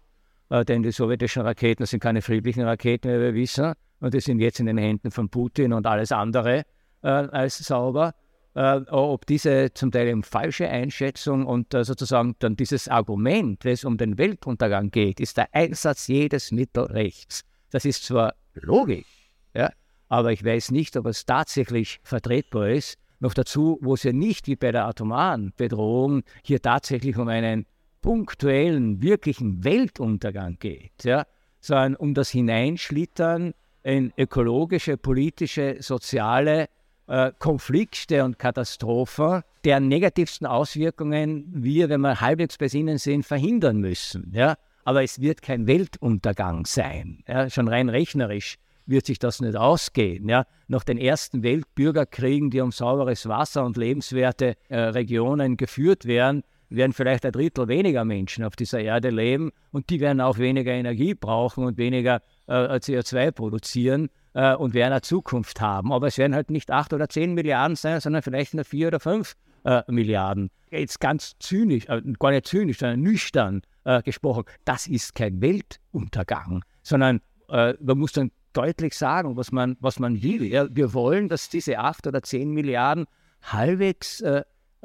denn 0.49 0.83
die 0.83 0.91
sowjetischen 0.91 1.41
Raketen 1.41 1.85
sind 1.85 1.99
keine 1.99 2.21
friedlichen 2.21 2.63
Raketen, 2.63 3.11
wie 3.11 3.19
wir 3.19 3.33
wissen, 3.33 3.73
und 3.99 4.13
die 4.13 4.19
sind 4.19 4.39
jetzt 4.39 4.59
in 4.59 4.67
den 4.67 4.77
Händen 4.77 5.11
von 5.11 5.29
Putin 5.29 5.73
und 5.73 5.87
alles 5.87 6.11
andere 6.11 6.65
äh, 7.01 7.07
als 7.07 7.57
sauber. 7.57 8.13
Äh, 8.53 8.81
ob 8.89 9.25
diese 9.25 9.73
zum 9.73 9.91
Teil 9.91 10.07
eben 10.07 10.23
falsche 10.23 10.69
Einschätzung 10.69 11.45
und 11.45 11.73
äh, 11.73 11.83
sozusagen 11.83 12.35
dann 12.39 12.55
dieses 12.55 12.87
Argument, 12.87 13.65
wenn 13.65 13.73
es 13.73 13.83
um 13.83 13.97
den 13.97 14.17
Weltuntergang 14.17 14.91
geht, 14.91 15.19
ist 15.19 15.37
der 15.37 15.53
Einsatz 15.53 16.07
jedes 16.07 16.51
Mittelrechts. 16.51 17.41
Das 17.71 17.83
ist 17.83 18.05
zwar 18.05 18.33
logisch, 18.53 19.29
ja, 19.53 19.71
aber 20.07 20.31
ich 20.31 20.45
weiß 20.45 20.71
nicht, 20.71 20.95
ob 20.95 21.07
es 21.07 21.25
tatsächlich 21.25 21.99
vertretbar 22.03 22.69
ist. 22.69 22.97
Noch 23.19 23.33
dazu, 23.33 23.77
wo 23.81 23.95
es 23.95 24.03
ja 24.03 24.13
nicht 24.13 24.47
wie 24.47 24.55
bei 24.55 24.71
der 24.71 24.85
atomaren 24.85 25.51
Bedrohung 25.57 26.23
hier 26.43 26.61
tatsächlich 26.61 27.17
um 27.17 27.27
einen 27.27 27.65
punktuellen, 28.05 29.01
wirklichen 29.01 29.63
Weltuntergang 29.63 30.57
geht, 30.59 31.03
ja, 31.03 31.25
sondern 31.59 31.95
um 31.95 32.13
das 32.13 32.29
Hineinschlittern 32.29 33.55
in 33.81 34.13
ökologische, 34.15 34.95
politische, 34.95 35.77
soziale 35.79 36.67
äh, 37.07 37.31
Konflikte 37.39 38.23
und 38.23 38.37
Katastrophen, 38.37 39.41
deren 39.63 39.87
negativsten 39.87 40.45
Auswirkungen 40.45 41.45
wir, 41.51 41.89
wenn 41.89 42.01
wir 42.01 42.21
halbwegs 42.21 42.59
besinnen 42.59 42.99
sind, 42.99 43.25
verhindern 43.25 43.77
müssen. 43.77 44.31
Ja? 44.35 44.55
Aber 44.83 45.01
es 45.01 45.19
wird 45.19 45.41
kein 45.41 45.65
Weltuntergang 45.65 46.67
sein. 46.67 47.23
Ja? 47.27 47.49
Schon 47.49 47.67
rein 47.67 47.89
rechnerisch 47.89 48.57
wird 48.85 49.07
sich 49.07 49.17
das 49.17 49.41
nicht 49.41 49.55
ausgehen. 49.55 50.29
Ja? 50.29 50.45
Nach 50.67 50.83
den 50.83 50.99
ersten 50.99 51.41
Weltbürgerkriegen, 51.41 52.51
die 52.51 52.61
um 52.61 52.71
sauberes 52.71 53.27
Wasser 53.27 53.65
und 53.65 53.77
lebenswerte 53.77 54.57
äh, 54.69 54.77
Regionen 54.77 55.57
geführt 55.57 56.05
werden, 56.05 56.43
werden 56.75 56.93
vielleicht 56.93 57.25
ein 57.25 57.31
Drittel 57.31 57.67
weniger 57.67 58.05
Menschen 58.05 58.43
auf 58.43 58.55
dieser 58.55 58.79
Erde 58.79 59.09
leben 59.09 59.51
und 59.71 59.89
die 59.89 59.99
werden 59.99 60.21
auch 60.21 60.37
weniger 60.37 60.71
Energie 60.71 61.13
brauchen 61.13 61.65
und 61.65 61.77
weniger 61.77 62.21
äh, 62.47 62.53
CO2 62.53 63.31
produzieren 63.31 64.09
äh, 64.33 64.55
und 64.55 64.73
werden 64.73 64.93
eine 64.93 65.01
Zukunft 65.01 65.61
haben. 65.61 65.91
Aber 65.91 66.07
es 66.07 66.17
werden 66.17 66.35
halt 66.35 66.51
nicht 66.51 66.71
acht 66.71 66.93
oder 66.93 67.09
zehn 67.09 67.33
Milliarden 67.33 67.75
sein, 67.75 67.99
sondern 67.99 68.21
vielleicht 68.21 68.53
nur 68.53 68.65
vier 68.65 68.87
oder 68.87 68.99
fünf 68.99 69.35
äh, 69.63 69.81
Milliarden. 69.87 70.49
Jetzt 70.71 70.99
ganz 70.99 71.35
zynisch, 71.39 71.85
äh, 71.87 72.01
gar 72.19 72.31
nicht 72.31 72.47
zynisch, 72.47 72.79
sondern 72.79 73.01
nüchtern 73.01 73.61
äh, 73.83 74.01
gesprochen, 74.01 74.43
das 74.65 74.87
ist 74.87 75.15
kein 75.15 75.41
Weltuntergang, 75.41 76.63
sondern 76.83 77.21
äh, 77.49 77.73
man 77.79 77.97
muss 77.97 78.13
dann 78.13 78.31
deutlich 78.53 78.95
sagen, 78.95 79.35
was 79.35 79.51
man, 79.51 79.77
was 79.79 79.99
man 79.99 80.21
will. 80.21 80.45
Ja, 80.45 80.67
wir 80.73 80.93
wollen, 80.93 81.29
dass 81.29 81.49
diese 81.49 81.79
acht 81.79 82.07
oder 82.07 82.21
zehn 82.21 82.51
Milliarden 82.51 83.05
halbwegs 83.41 84.23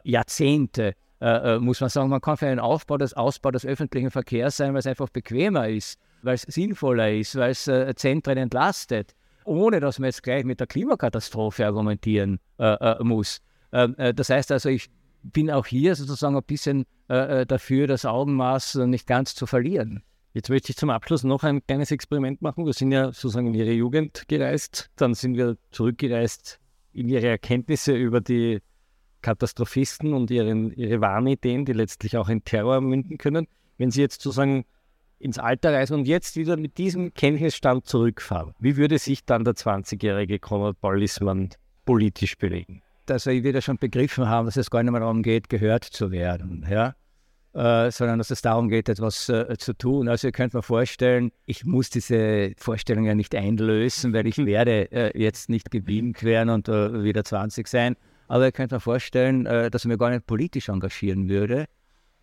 Jahrzehnte. 0.06 0.94
muss 1.60 1.82
man 1.82 1.90
sagen, 1.90 2.10
man 2.10 2.22
kann 2.22 2.38
für 2.38 2.48
einen 2.48 2.62
Aufbau 2.62 2.98
des 2.98 3.14
Ausbau 3.16 3.52
des 3.52 3.66
öffentlichen 3.66 4.12
Verkehrs 4.12 4.56
sein, 4.56 4.72
weil 4.72 4.80
es 4.80 4.88
einfach 4.88 5.10
bequemer 5.10 5.68
ist 5.68 6.00
weil 6.24 6.36
es 6.36 6.42
sinnvoller 6.44 7.12
ist, 7.12 7.36
weil 7.36 7.52
es 7.52 7.68
äh, 7.68 7.94
Zentren 7.96 8.38
entlastet, 8.38 9.16
ohne 9.46 9.80
dass 9.80 10.00
man 10.00 10.08
jetzt 10.08 10.24
gleich 10.24 10.44
mit 10.46 10.60
der 10.60 10.68
Klimakatastrophe 10.68 11.66
argumentieren 11.66 12.40
äh, 12.58 12.74
äh 12.74 13.04
muss. 13.04 13.42
Ähm, 13.72 13.96
äh, 13.98 14.14
das 14.14 14.30
heißt 14.30 14.52
also, 14.52 14.70
ich 14.70 14.90
bin 15.24 15.52
auch 15.52 15.66
hier 15.66 15.96
sozusagen 15.96 16.36
ein 16.36 16.44
bisschen 16.44 16.86
äh, 17.08 17.46
dafür, 17.46 17.88
das 17.88 18.06
Augenmaß 18.06 18.76
nicht 18.76 19.08
ganz 19.08 19.36
zu 19.36 19.46
verlieren. 19.46 20.04
Jetzt 20.34 20.50
möchte 20.50 20.72
ich 20.72 20.78
zum 20.78 20.90
Abschluss 20.90 21.24
noch 21.24 21.44
ein 21.44 21.66
kleines 21.66 21.92
Experiment 21.92 22.42
machen. 22.42 22.66
Wir 22.66 22.74
sind 22.74 22.92
ja 22.92 23.06
sozusagen 23.06 23.48
in 23.48 23.54
Ihre 23.54 23.72
Jugend 23.72 24.28
gereist, 24.28 24.90
dann 24.96 25.14
sind 25.14 25.38
wir 25.38 25.58
zurückgereist 25.72 26.60
in 26.92 27.08
Ihre 27.08 27.28
Erkenntnisse 27.28 27.94
über 27.94 28.20
die 28.20 28.60
Katastrophisten 29.22 30.14
und 30.14 30.30
ihren, 30.30 30.72
ihre 30.74 31.02
Wahnideen, 31.02 31.66
die 31.66 31.74
letztlich 31.74 32.18
auch 32.18 32.30
in 32.30 32.44
Terror 32.44 32.82
münden 32.82 33.18
können. 33.18 33.48
Wenn 33.78 33.90
Sie 33.90 34.02
jetzt 34.02 34.22
sozusagen 34.22 34.66
ins 35.20 35.40
Alter 35.40 35.74
reisen 35.74 35.96
und 35.96 36.08
jetzt 36.08 36.36
wieder 36.36 36.58
mit 36.58 36.78
diesem 36.78 37.14
Kenntnisstand 37.14 37.86
zurückfahren, 37.86 38.54
wie 38.60 38.78
würde 38.78 38.98
sich 38.98 39.26
dann 39.26 39.44
der 39.44 39.54
20-jährige 39.54 40.40
Konrad 40.40 40.80
Paul 40.82 41.06
politisch 41.86 42.38
bewegen? 42.38 42.82
Dass 43.06 43.26
er 43.26 43.44
wieder 43.44 43.62
schon 43.62 43.78
begriffen 43.78 44.28
haben, 44.28 44.46
dass 44.46 44.58
es 44.58 44.70
gar 44.70 44.84
nicht 44.84 44.92
mehr 44.92 45.02
darum 45.02 45.24
geht, 45.24 45.50
gehört 45.50 45.84
zu 45.84 46.12
werden, 46.12 46.66
ja? 46.70 46.96
Äh, 47.54 47.92
sondern 47.92 48.18
dass 48.18 48.32
es 48.32 48.42
darum 48.42 48.68
geht, 48.68 48.90
etwas 48.90 49.30
äh, 49.30 49.56
zu 49.60 49.74
tun. 49.74 50.08
Also 50.08 50.28
ihr 50.28 50.32
könnt 50.32 50.56
mir 50.56 50.64
vorstellen, 50.64 51.32
ich 51.46 51.66
muss 51.66 51.92
diese 51.92 52.54
Vorstellung 52.58 53.06
ja 53.06 53.14
nicht 53.14 53.36
einlösen, 53.36 54.12
weil 54.12 54.26
ich 54.26 54.38
werde 54.44 54.92
äh, 54.92 55.22
jetzt 55.22 55.50
nicht 55.50 55.70
geblieben 55.70 56.16
werden 56.22 56.50
und 56.50 56.68
äh, 56.68 57.04
wieder 57.04 57.24
20 57.24 57.68
sein. 57.68 57.96
Aber 58.28 58.46
ihr 58.46 58.52
könnt 58.52 58.72
mir 58.72 58.80
vorstellen, 58.80 59.46
äh, 59.46 59.70
dass 59.70 59.84
ich 59.84 59.90
mich 59.90 60.00
gar 60.00 60.10
nicht 60.10 60.26
politisch 60.26 60.70
engagieren 60.70 61.30
würde, 61.30 61.66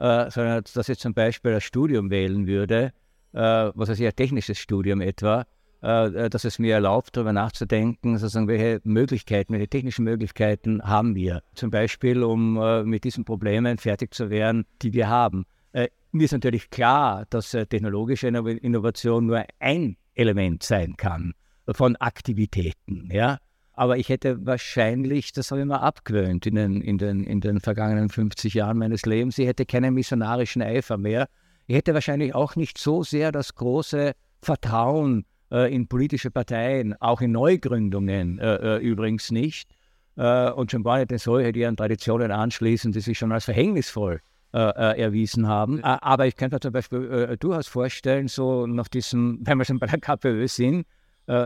äh, 0.01 0.31
sondern 0.31 0.65
dass 0.75 0.89
ich 0.89 0.99
zum 0.99 1.15
Beispiel 1.15 1.55
ein 1.55 1.61
Studium 1.61 2.11
wählen 2.11 2.47
würde, 2.47 2.93
äh, 3.33 3.39
was 3.39 3.89
weiß 3.89 4.01
ich, 4.01 4.07
ein 4.07 4.17
technisches 4.17 4.59
Studium 4.59 5.01
etwa, 5.01 5.47
äh, 5.83 6.29
dass 6.29 6.45
es 6.45 6.59
mir 6.59 6.75
erlaubt, 6.75 7.17
darüber 7.17 7.33
nachzudenken, 7.33 8.19
sozusagen, 8.19 8.49
welche 8.49 8.81
Möglichkeiten, 8.85 9.53
welche 9.53 9.69
technischen 9.69 10.05
Möglichkeiten 10.05 10.83
haben 10.83 11.15
wir. 11.15 11.43
Zum 11.55 11.71
Beispiel, 11.71 12.23
um 12.23 12.57
äh, 12.57 12.83
mit 12.83 13.05
diesen 13.05 13.25
Problemen 13.25 13.79
fertig 13.79 14.15
zu 14.15 14.31
werden, 14.31 14.67
die 14.83 14.93
wir 14.93 15.09
haben. 15.09 15.45
Äh, 15.73 15.89
mir 16.13 16.25
ist 16.25 16.33
natürlich 16.33 16.71
klar, 16.71 17.27
dass 17.31 17.55
äh, 17.55 17.67
technologische 17.67 18.29
Innovation 18.29 19.27
nur 19.27 19.45
ein 19.59 19.97
Element 20.15 20.63
sein 20.63 20.97
kann 20.97 21.35
von 21.73 21.97
Aktivitäten. 21.97 23.09
Ja? 23.13 23.39
Aber 23.81 23.97
ich 23.97 24.11
hätte 24.11 24.45
wahrscheinlich, 24.45 25.33
das 25.33 25.51
habe 25.51 25.63
ich 25.63 25.67
mir 25.67 25.81
abgewöhnt 25.81 26.45
in 26.45 26.55
den, 26.55 26.83
in, 26.83 26.99
den, 26.99 27.25
in 27.25 27.41
den 27.41 27.61
vergangenen 27.61 28.11
50 28.11 28.53
Jahren 28.53 28.77
meines 28.77 29.07
Lebens, 29.07 29.39
ich 29.39 29.47
hätte 29.47 29.65
keinen 29.65 29.95
missionarischen 29.95 30.61
Eifer 30.61 30.99
mehr. 30.99 31.31
Ich 31.67 31.77
hätte 31.77 31.95
wahrscheinlich 31.95 32.35
auch 32.35 32.57
nicht 32.57 32.77
so 32.77 33.03
sehr 33.03 33.33
das 33.33 33.55
große 33.55 34.13
Vertrauen 34.43 35.25
äh, 35.51 35.75
in 35.75 35.89
politische 35.89 36.31
Parteien, 36.31 36.95
auch 37.01 37.23
in 37.23 37.33
Neugründungen 37.33 38.39
äh, 38.39 38.77
äh 38.77 38.79
übrigens 38.81 39.31
nicht. 39.31 39.71
Äh, 40.17 40.51
und 40.51 40.71
schon 40.71 40.83
gar 40.83 40.99
nicht 40.99 41.11
in 41.11 41.17
solche, 41.17 41.67
an 41.67 41.79
Traditionen 41.79 42.33
anschließen, 42.33 42.93
die 42.93 43.01
sich 43.01 43.17
schon 43.17 43.33
als 43.33 43.47
verhängnisvoll 43.47 44.21
äh, 44.53 44.59
äh, 44.59 45.01
erwiesen 45.01 45.49
haben. 45.49 45.83
aber 45.83 46.27
ich 46.27 46.37
könnte 46.37 46.57
mir 46.57 46.61
zum 46.61 46.73
Beispiel 46.73 47.35
durchaus 47.41 47.67
vorstellen, 47.67 48.29
so 48.29 48.67
nach 48.67 48.89
diesem, 48.89 49.39
wenn 49.41 49.57
wir 49.57 49.65
schon 49.65 49.79
bei 49.79 49.87
der 49.87 50.01
KPÖ 50.01 50.49
sind, 50.49 50.85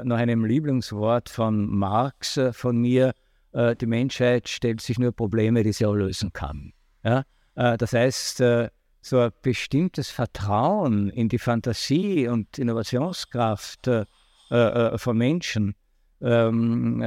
nach 0.04 0.18
einem 0.18 0.44
Lieblingswort 0.44 1.28
von 1.28 1.66
Marx 1.66 2.36
äh, 2.36 2.52
von 2.52 2.78
mir, 2.78 3.12
äh, 3.52 3.76
die 3.76 3.86
Menschheit 3.86 4.48
stellt 4.48 4.80
sich 4.80 4.98
nur 4.98 5.12
Probleme, 5.12 5.62
die 5.62 5.72
sie 5.72 5.86
auch 5.86 5.94
lösen 5.94 6.32
kann. 6.32 6.72
Ja? 7.02 7.24
Äh, 7.54 7.76
das 7.76 7.92
heißt, 7.92 8.40
äh, 8.40 8.70
so 9.00 9.18
ein 9.20 9.30
bestimmtes 9.42 10.10
Vertrauen 10.10 11.10
in 11.10 11.28
die 11.28 11.38
Fantasie 11.38 12.26
und 12.28 12.58
Innovationskraft 12.58 13.86
äh, 13.88 14.06
von 14.98 15.18
Menschen 15.18 15.74
ähm, 16.22 16.98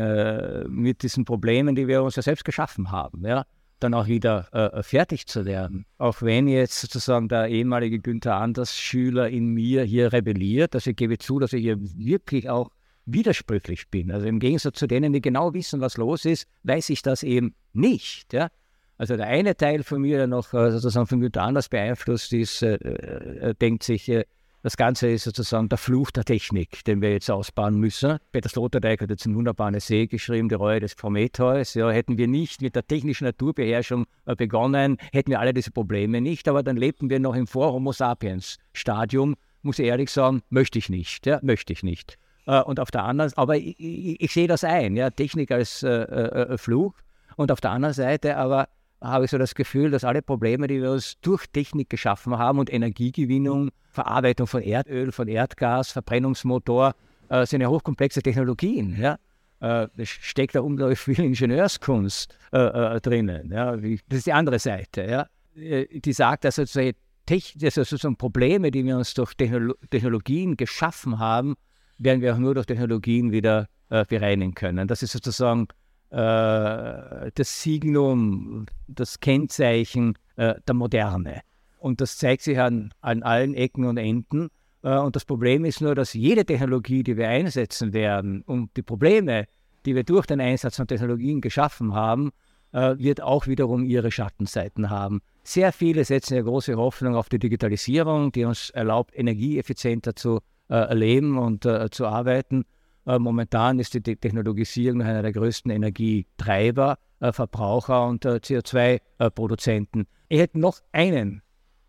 mit 0.69 1.01
diesen 1.01 1.25
Problemen, 1.25 1.75
die 1.75 1.88
wir 1.88 2.03
uns 2.03 2.15
ja 2.15 2.21
selbst 2.21 2.45
geschaffen 2.45 2.91
haben. 2.91 3.25
Ja? 3.25 3.45
Dann 3.80 3.93
auch 3.93 4.07
wieder 4.07 4.47
äh, 4.51 4.84
fertig 4.84 5.28
zu 5.28 5.45
werden. 5.45 5.86
Auch 5.97 6.21
wenn 6.21 6.47
jetzt 6.47 6.82
sozusagen 6.82 7.30
der 7.30 7.47
ehemalige 7.47 7.99
Günther 7.99 8.36
Anders 8.36 8.75
Schüler 8.75 9.30
in 9.30 9.47
mir 9.47 9.84
hier 9.84 10.13
rebelliert, 10.13 10.75
also 10.75 10.89
ich 10.89 10.95
gebe 10.95 11.17
zu, 11.17 11.39
dass 11.39 11.53
ich 11.53 11.61
hier 11.61 11.78
wirklich 11.80 12.49
auch 12.49 12.69
widersprüchlich 13.05 13.88
bin. 13.89 14.11
Also 14.11 14.28
im 14.28 14.39
Gegensatz 14.39 14.80
zu 14.80 14.88
denen, 14.88 15.13
die 15.13 15.21
genau 15.21 15.53
wissen, 15.53 15.80
was 15.80 15.97
los 15.97 16.25
ist, 16.25 16.47
weiß 16.63 16.89
ich 16.89 17.01
das 17.01 17.23
eben 17.23 17.55
nicht. 17.73 18.34
Ja? 18.34 18.49
Also 18.97 19.15
der 19.15 19.28
eine 19.28 19.55
Teil 19.55 19.84
von 19.84 20.01
mir, 20.01 20.17
der 20.17 20.28
noch 20.28 20.53
äh, 20.53 20.71
sozusagen 20.71 21.07
von 21.07 21.21
Günther 21.21 21.43
Anders 21.43 21.69
beeinflusst 21.69 22.34
ist, 22.34 22.63
äh, 22.63 22.75
äh, 22.75 23.55
denkt 23.55 23.84
sich, 23.84 24.09
äh, 24.09 24.25
das 24.64 24.76
Ganze 24.76 25.10
ist 25.10 25.24
sozusagen 25.24 25.70
der 25.70 25.78
Fluch 25.78 26.12
der 26.12 26.26
Technik, 26.26 26.84
den 26.86 27.01
wir 27.01 27.12
jetzt 27.12 27.30
ausbauen 27.30 27.80
müssen. 27.80 28.18
Peter 28.32 28.49
Sloterdijk 28.49 29.01
hat 29.01 29.10
jetzt 29.10 29.26
eine 29.26 29.36
wunderbare 29.36 29.80
See 29.80 30.08
geschrieben, 30.08 30.49
die 30.49 30.55
Reue 30.55 30.80
des 30.80 30.95
Prometheus. 30.95 31.76
Ja, 31.76 31.89
hätten 31.91 32.18
wir 32.18 32.28
nicht 32.28 32.62
mit 32.62 32.76
der 32.76 32.86
technischen 32.86 33.26
Naturbeherrschung 33.26 34.05
äh, 34.26 34.36
begonnen, 34.36 34.97
hätten 35.12 35.32
wir 35.32 35.39
alle 35.39 35.53
diese 35.53 35.72
Probleme 35.72 36.22
nicht, 36.22 36.47
aber 36.47 36.64
dann 36.64 36.76
lebten 36.76 37.10
wir 37.10 37.20
noch 37.20 37.36
im 37.36 37.47
Vor-Homo 37.47 37.91
sapiens-Stadium. 37.91 39.36
Muss 39.62 39.80
ich 39.80 39.86
ehrlich 39.86 40.12
sagen, 40.12 40.41
möchte 40.49 40.80
ich 40.80 40.89
nicht. 40.89 41.26
Ja, 41.26 41.39
möchte 41.43 41.74
ich 41.74 41.84
nicht. 41.84 42.18
Äh, 42.47 42.62
und 42.62 42.80
auf 42.80 42.89
der 42.89 43.03
anderen, 43.03 43.32
aber 43.36 43.58
ich, 43.58 43.80
ich, 43.80 44.22
ich 44.22 44.34
sehe 44.34 44.47
das 44.47 44.64
ein, 44.64 44.95
ja, 44.95 45.12
Technik 45.12 45.51
als 45.51 45.84
äh, 45.84 45.89
äh, 45.89 46.53
äh, 46.53 46.58
Fluch. 46.58 46.93
Und 47.36 47.51
auf 47.51 47.62
der 47.62 47.72
anderen 47.72 47.93
Seite 47.93 48.38
aber 48.38 48.68
habe 49.02 49.26
ich 49.26 49.32
so 49.32 49.38
das 49.38 49.56
Gefühl, 49.56 49.91
dass 49.91 50.04
alle 50.04 50.22
Probleme, 50.22 50.68
die 50.68 50.82
wir 50.82 50.91
uns 50.91 51.20
durch 51.22 51.45
Technik 51.48 51.89
geschaffen 51.89 52.38
haben 52.38 52.60
und 52.60 52.72
Energiegewinnung, 52.72 53.70
Verarbeitung 53.89 54.48
von 54.48 54.62
Erdöl, 54.62 55.12
von 55.12 55.28
Erdgas, 55.28 55.91
Verbrennungsmotor, 55.91 56.95
äh, 57.30 57.45
sind 57.45 57.62
ja 57.62 57.68
hochkomplexe 57.68 58.22
Technologien. 58.22 58.98
Ja? 59.00 59.18
Äh, 59.60 59.88
es 59.98 60.10
steckt 60.10 60.56
da 60.56 60.62
unglaublich 60.62 61.00
viel 61.00 61.20
Ingenieurskunst 61.20 62.36
äh, 62.54 62.58
äh 62.58 63.02
drinnen. 63.02 63.52
Ja? 63.52 63.76
Das 63.76 64.18
ist 64.20 64.28
die 64.28 64.34
andere 64.34 64.60
Seite. 64.60 65.04
Ja? 65.04 65.28
Äh, 65.56 66.00
die 66.00 66.14
sagt, 66.14 66.43
dass 66.45 66.60
also, 66.60 66.80
also 66.80 67.84
sozusagen 67.84 68.18
Probleme, 68.18 68.72
die 68.72 68.86
wir 68.86 68.98
uns 68.98 69.14
durch 69.14 69.34
Technolo 69.34 69.76
Technologien 69.89 70.58
geschaffen 70.58 71.20
haben, 71.20 71.56
werden 71.98 72.22
wir 72.22 72.34
auch 72.34 72.39
nur 72.39 72.54
durch 72.54 72.66
Technologien 72.66 73.32
wieder 73.32 73.68
äh, 73.89 74.06
bereinigen 74.06 74.54
können. 74.54 74.88
Das 74.88 75.04
ist 75.04 75.12
sozusagen 75.12 75.68
das 76.10 77.62
Signum, 77.62 78.66
das 78.88 79.20
Kennzeichen 79.20 80.18
äh, 80.38 80.55
der 80.68 80.76
Moderne. 80.76 81.41
Und 81.80 82.01
das 82.01 82.18
zeigt 82.18 82.43
sich 82.43 82.60
an, 82.60 82.93
an 83.01 83.24
allen 83.24 83.53
Ecken 83.53 83.86
und 83.86 83.97
Enden. 83.97 84.49
Äh, 84.84 84.97
und 84.97 85.16
das 85.16 85.26
Problem 85.26 85.66
ist 85.66 85.82
nur, 85.82 85.95
dass 85.95 86.14
jede 86.14 86.45
Technologie, 86.45 87.03
die 87.03 87.18
wir 87.18 87.28
einsetzen 87.28 87.93
werden, 87.93 88.43
und 88.43 88.76
die 88.78 88.82
Probleme, 88.82 89.47
die 89.86 89.95
wir 89.95 90.03
durch 90.03 90.26
den 90.26 90.41
Einsatz 90.41 90.78
von 90.78 90.88
Technologien 90.88 91.41
geschaffen 91.41 91.93
haben, 91.93 92.32
äh, 92.72 92.95
wird 92.97 93.22
auch 93.22 93.47
wiederum 93.47 93.84
ihre 93.84 94.12
Schattenseiten 94.12 94.89
haben. 94.89 95.22
Sehr 95.43 95.72
viele 95.72 96.03
setzen 96.03 96.36
ja 96.36 96.41
große 96.41 96.76
Hoffnung 96.76 97.16
auf 97.16 97.30
die 97.30 97.39
Digitalisierung, 97.39 98.32
die 98.32 98.43
uns 98.43 98.70
erlaubt, 98.70 99.18
energieeffizienter 99.18 100.16
zu 100.16 100.39
äh, 100.70 100.93
leben 100.93 101.38
und 101.38 101.66
äh, 101.66 101.89
zu 101.89 102.05
arbeiten. 102.05 102.66
Äh, 103.08 103.20
momentan 103.20 103.80
ist 103.80 103.93
die 103.93 104.01
Technologisierung 104.01 105.01
einer 105.01 105.22
der 105.22 105.32
größten 105.32 105.72
Energietreiber, 105.72 106.99
äh, 107.22 107.32
Verbraucher 107.32 108.05
und 108.05 108.26
äh, 108.26 108.39
CO2-Produzenten. 108.43 110.08
Ich 110.28 110.39
hätte 110.39 110.60
noch 110.60 110.82
einen, 110.91 111.41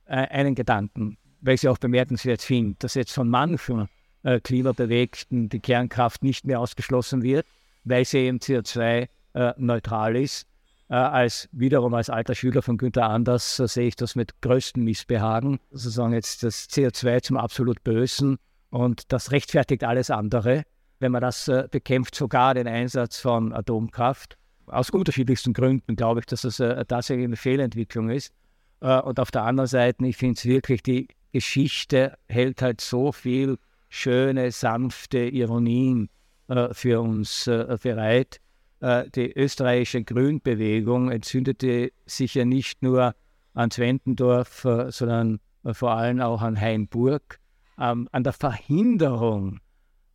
einen 0.06 0.54
Gedanken, 0.54 1.18
weil 1.40 1.56
ich 1.56 1.64
es 1.64 1.68
auch 1.68 1.76
bemerkenswert 1.76 2.40
finde, 2.40 2.76
dass 2.78 2.94
jetzt 2.94 3.12
von 3.12 3.28
manchen 3.28 3.88
Klimabewegten 4.22 5.48
die 5.48 5.58
Kernkraft 5.58 6.22
nicht 6.22 6.46
mehr 6.46 6.60
ausgeschlossen 6.60 7.22
wird, 7.22 7.44
weil 7.84 8.04
sie 8.04 8.18
eben 8.18 8.38
CO2-neutral 8.38 10.16
ist. 10.16 10.46
als 10.88 11.48
wiederum 11.52 11.94
als 11.94 12.10
alter 12.10 12.34
Schüler 12.34 12.62
von 12.62 12.78
Günther 12.78 13.10
Anders 13.10 13.56
sehe 13.56 13.88
ich 13.88 13.96
das 13.96 14.14
mit 14.14 14.40
größtem 14.40 14.82
Missbehagen, 14.82 15.58
sozusagen 15.72 16.14
jetzt 16.14 16.44
das 16.44 16.70
CO2 16.70 17.22
zum 17.22 17.36
absolut 17.36 17.82
Bösen 17.82 18.38
und 18.70 19.12
das 19.12 19.32
rechtfertigt 19.32 19.82
alles 19.82 20.10
andere 20.10 20.64
wenn 21.00 21.12
man 21.12 21.20
das 21.20 21.48
äh, 21.48 21.68
bekämpft, 21.70 22.14
sogar 22.14 22.54
den 22.54 22.66
Einsatz 22.66 23.20
von 23.20 23.52
Atomkraft. 23.52 24.36
Aus 24.66 24.90
unterschiedlichsten 24.90 25.52
Gründen 25.52 25.96
glaube 25.96 26.20
ich, 26.20 26.26
dass 26.26 26.42
das 26.42 26.60
äh, 26.60 26.84
tatsächlich 26.84 27.24
eine 27.24 27.36
Fehlentwicklung 27.36 28.10
ist. 28.10 28.32
Äh, 28.80 29.00
und 29.00 29.20
auf 29.20 29.30
der 29.30 29.44
anderen 29.44 29.68
Seite, 29.68 30.04
ich 30.06 30.16
finde 30.16 30.38
es 30.38 30.44
wirklich, 30.44 30.82
die 30.82 31.08
Geschichte 31.32 32.16
hält 32.28 32.62
halt 32.62 32.80
so 32.80 33.12
viel 33.12 33.58
schöne, 33.88 34.50
sanfte 34.50 35.18
Ironien 35.18 36.08
äh, 36.48 36.72
für 36.72 37.00
uns 37.00 37.46
äh, 37.46 37.76
bereit. 37.82 38.40
Äh, 38.80 39.08
die 39.10 39.32
österreichische 39.32 40.04
Grünbewegung 40.04 41.10
entzündete 41.10 41.92
sich 42.06 42.34
ja 42.34 42.44
nicht 42.44 42.82
nur 42.82 43.14
an 43.54 43.70
Zwentendorf, 43.70 44.66
sondern 44.90 45.40
vor 45.72 45.90
allem 45.90 46.20
auch 46.20 46.42
an 46.42 46.60
Hainburg, 46.60 47.40
ähm, 47.80 48.08
an 48.12 48.22
der 48.22 48.32
Verhinderung 48.32 49.58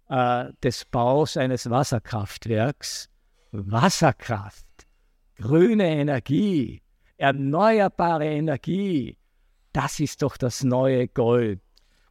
äh, 0.09 0.45
des 0.63 0.85
Baus 0.85 1.37
eines 1.37 1.69
Wasserkraftwerks. 1.69 3.09
Wasserkraft, 3.51 4.65
grüne 5.35 5.87
Energie, 5.87 6.81
erneuerbare 7.17 8.25
Energie, 8.25 9.17
das 9.73 9.99
ist 9.99 10.21
doch 10.23 10.37
das 10.37 10.63
neue 10.63 11.07
Gold. 11.07 11.61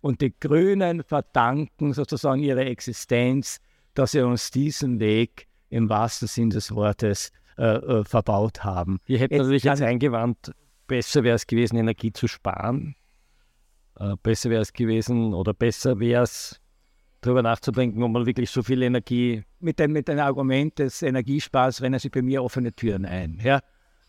Und 0.01 0.21
die 0.21 0.35
Grünen 0.39 1.03
verdanken 1.03 1.93
sozusagen 1.93 2.43
ihre 2.43 2.65
Existenz, 2.65 3.61
dass 3.95 4.13
sie 4.13 4.21
uns 4.21 4.51
diesen 4.51 5.01
Weg 5.01 5.49
im 5.69 5.89
wahrsten 5.89 6.29
Sinn 6.29 6.51
des 6.51 6.75
Wortes 6.75 7.33
äh, 7.59 7.65
äh, 7.65 8.05
verbaut 8.05 8.65
haben. 8.65 8.99
Hier 9.05 9.19
hätte 9.19 9.37
natürlich 9.37 9.65
jetzt 9.65 9.83
eingewandt, 9.83 10.53
besser 10.87 11.23
wäre 11.23 11.37
es 11.37 11.47
gewesen, 11.47 11.77
Energie 11.77 12.13
zu 12.13 12.27
sparen. 12.27 12.97
Äh, 13.99 14.17
besser 14.23 14.51
wäre 14.51 14.63
es 14.63 14.73
gewesen 14.73 15.35
oder 15.35 15.55
besser 15.55 16.01
wäre 16.01 16.23
es, 16.23 16.61
darüber 17.23 17.43
nachzudenken, 17.43 18.03
ob 18.03 18.13
man 18.13 18.27
wirklich 18.27 18.51
so 18.51 18.63
viel 18.63 18.83
Energie. 18.83 19.43
Mit 19.61 19.79
dem, 19.79 19.93
mit 19.93 20.09
dem 20.09 20.19
Argument 20.19 20.79
des 20.79 21.03
Energiespars 21.03 21.81
rennen 21.81 21.99
Sie 21.99 22.11
bei 22.11 22.21
mir 22.21 22.43
offene 22.43 22.73
Türen 22.73 23.07
ein. 23.07 23.41
Ja? 23.43 23.61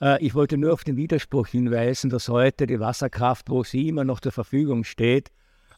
Äh, 0.02 0.24
ich 0.24 0.36
wollte 0.36 0.58
nur 0.58 0.74
auf 0.74 0.84
den 0.84 0.98
Widerspruch 0.98 1.48
hinweisen, 1.48 2.10
dass 2.10 2.28
heute 2.28 2.68
die 2.68 2.80
Wasserkraft, 2.80 3.50
wo 3.50 3.64
sie 3.64 3.88
immer 3.88 4.04
noch 4.04 4.20
zur 4.20 4.32
Verfügung 4.32 4.84
steht, 4.84 5.30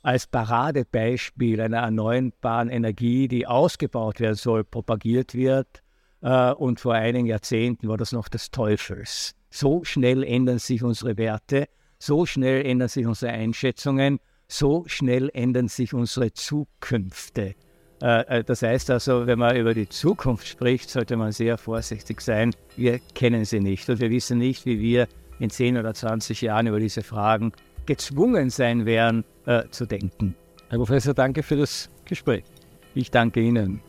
als 0.02 0.28
Paradebeispiel 0.28 1.62
einer 1.62 1.78
erneuerbaren 1.78 2.70
Energie, 2.70 3.28
die 3.28 3.48
ausgebaut 3.48 4.20
werden 4.20 4.36
soll, 4.36 4.64
propagiert 4.64 5.34
wird. 5.36 5.84
Äh, 6.22 6.52
und 6.54 6.80
vor 6.80 6.94
einigen 6.94 7.28
Jahrzehnten 7.28 7.88
war 7.88 7.98
das 7.98 8.12
noch 8.12 8.28
des 8.30 8.52
Teufels. 8.52 9.36
So 9.50 9.84
schnell 9.84 10.24
ändern 10.24 10.60
sich 10.60 10.84
unsere 10.84 11.18
Werte, 11.18 11.68
so 12.00 12.26
schnell 12.26 12.66
ändern 12.66 12.90
sich 12.90 13.06
unsere 13.06 13.32
Einschätzungen 13.32 14.20
so 14.48 14.84
schnell 14.88 15.30
ändern 15.34 15.68
sich 15.68 15.94
unsere 15.94 16.34
Zukünfte. 16.34 17.56
Äh, 18.02 18.40
äh, 18.40 18.44
das 18.44 18.62
heißt 18.62 18.92
also, 18.92 19.26
wenn 19.26 19.40
man 19.40 19.56
über 19.56 19.74
die 19.74 19.90
Zukunft 19.90 20.48
spricht, 20.48 20.90
sollte 20.90 21.18
man 21.18 21.32
sehr 21.32 21.58
vorsichtig 21.58 22.22
sein. 22.22 22.54
Wir 22.76 23.00
kennen 23.14 23.46
sie 23.46 23.60
nicht 23.60 23.90
und 23.90 24.00
wir 24.00 24.10
wissen 24.10 24.38
nicht, 24.38 24.66
wie 24.66 24.80
wir 24.80 25.08
in 25.40 25.50
10 25.50 25.78
oder 25.78 25.94
20 25.94 26.42
Jahren 26.42 26.68
über 26.68 26.80
diese 26.80 27.04
Fragen 27.04 27.52
gezwungen 27.86 28.50
sein 28.50 28.86
werden 28.86 29.24
äh, 29.46 29.64
zu 29.70 29.86
denken. 29.86 30.36
Herr 30.70 30.78
Professor, 30.80 31.14
danke 31.14 31.44
für 31.44 31.58
das 31.58 31.90
Gespräch. 32.06 32.44
Ich 32.96 33.12
danke 33.12 33.42
Ihnen. 33.42 33.82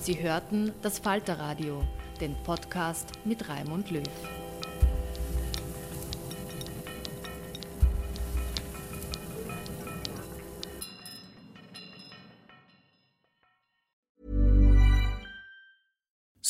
Sie 0.00 0.22
hörten 0.22 0.70
das 0.82 1.00
Falterradio, 1.00 1.82
den 2.20 2.36
Podcast 2.44 3.10
mit 3.24 3.48
Raimund 3.48 3.90
Löw. 3.90 4.04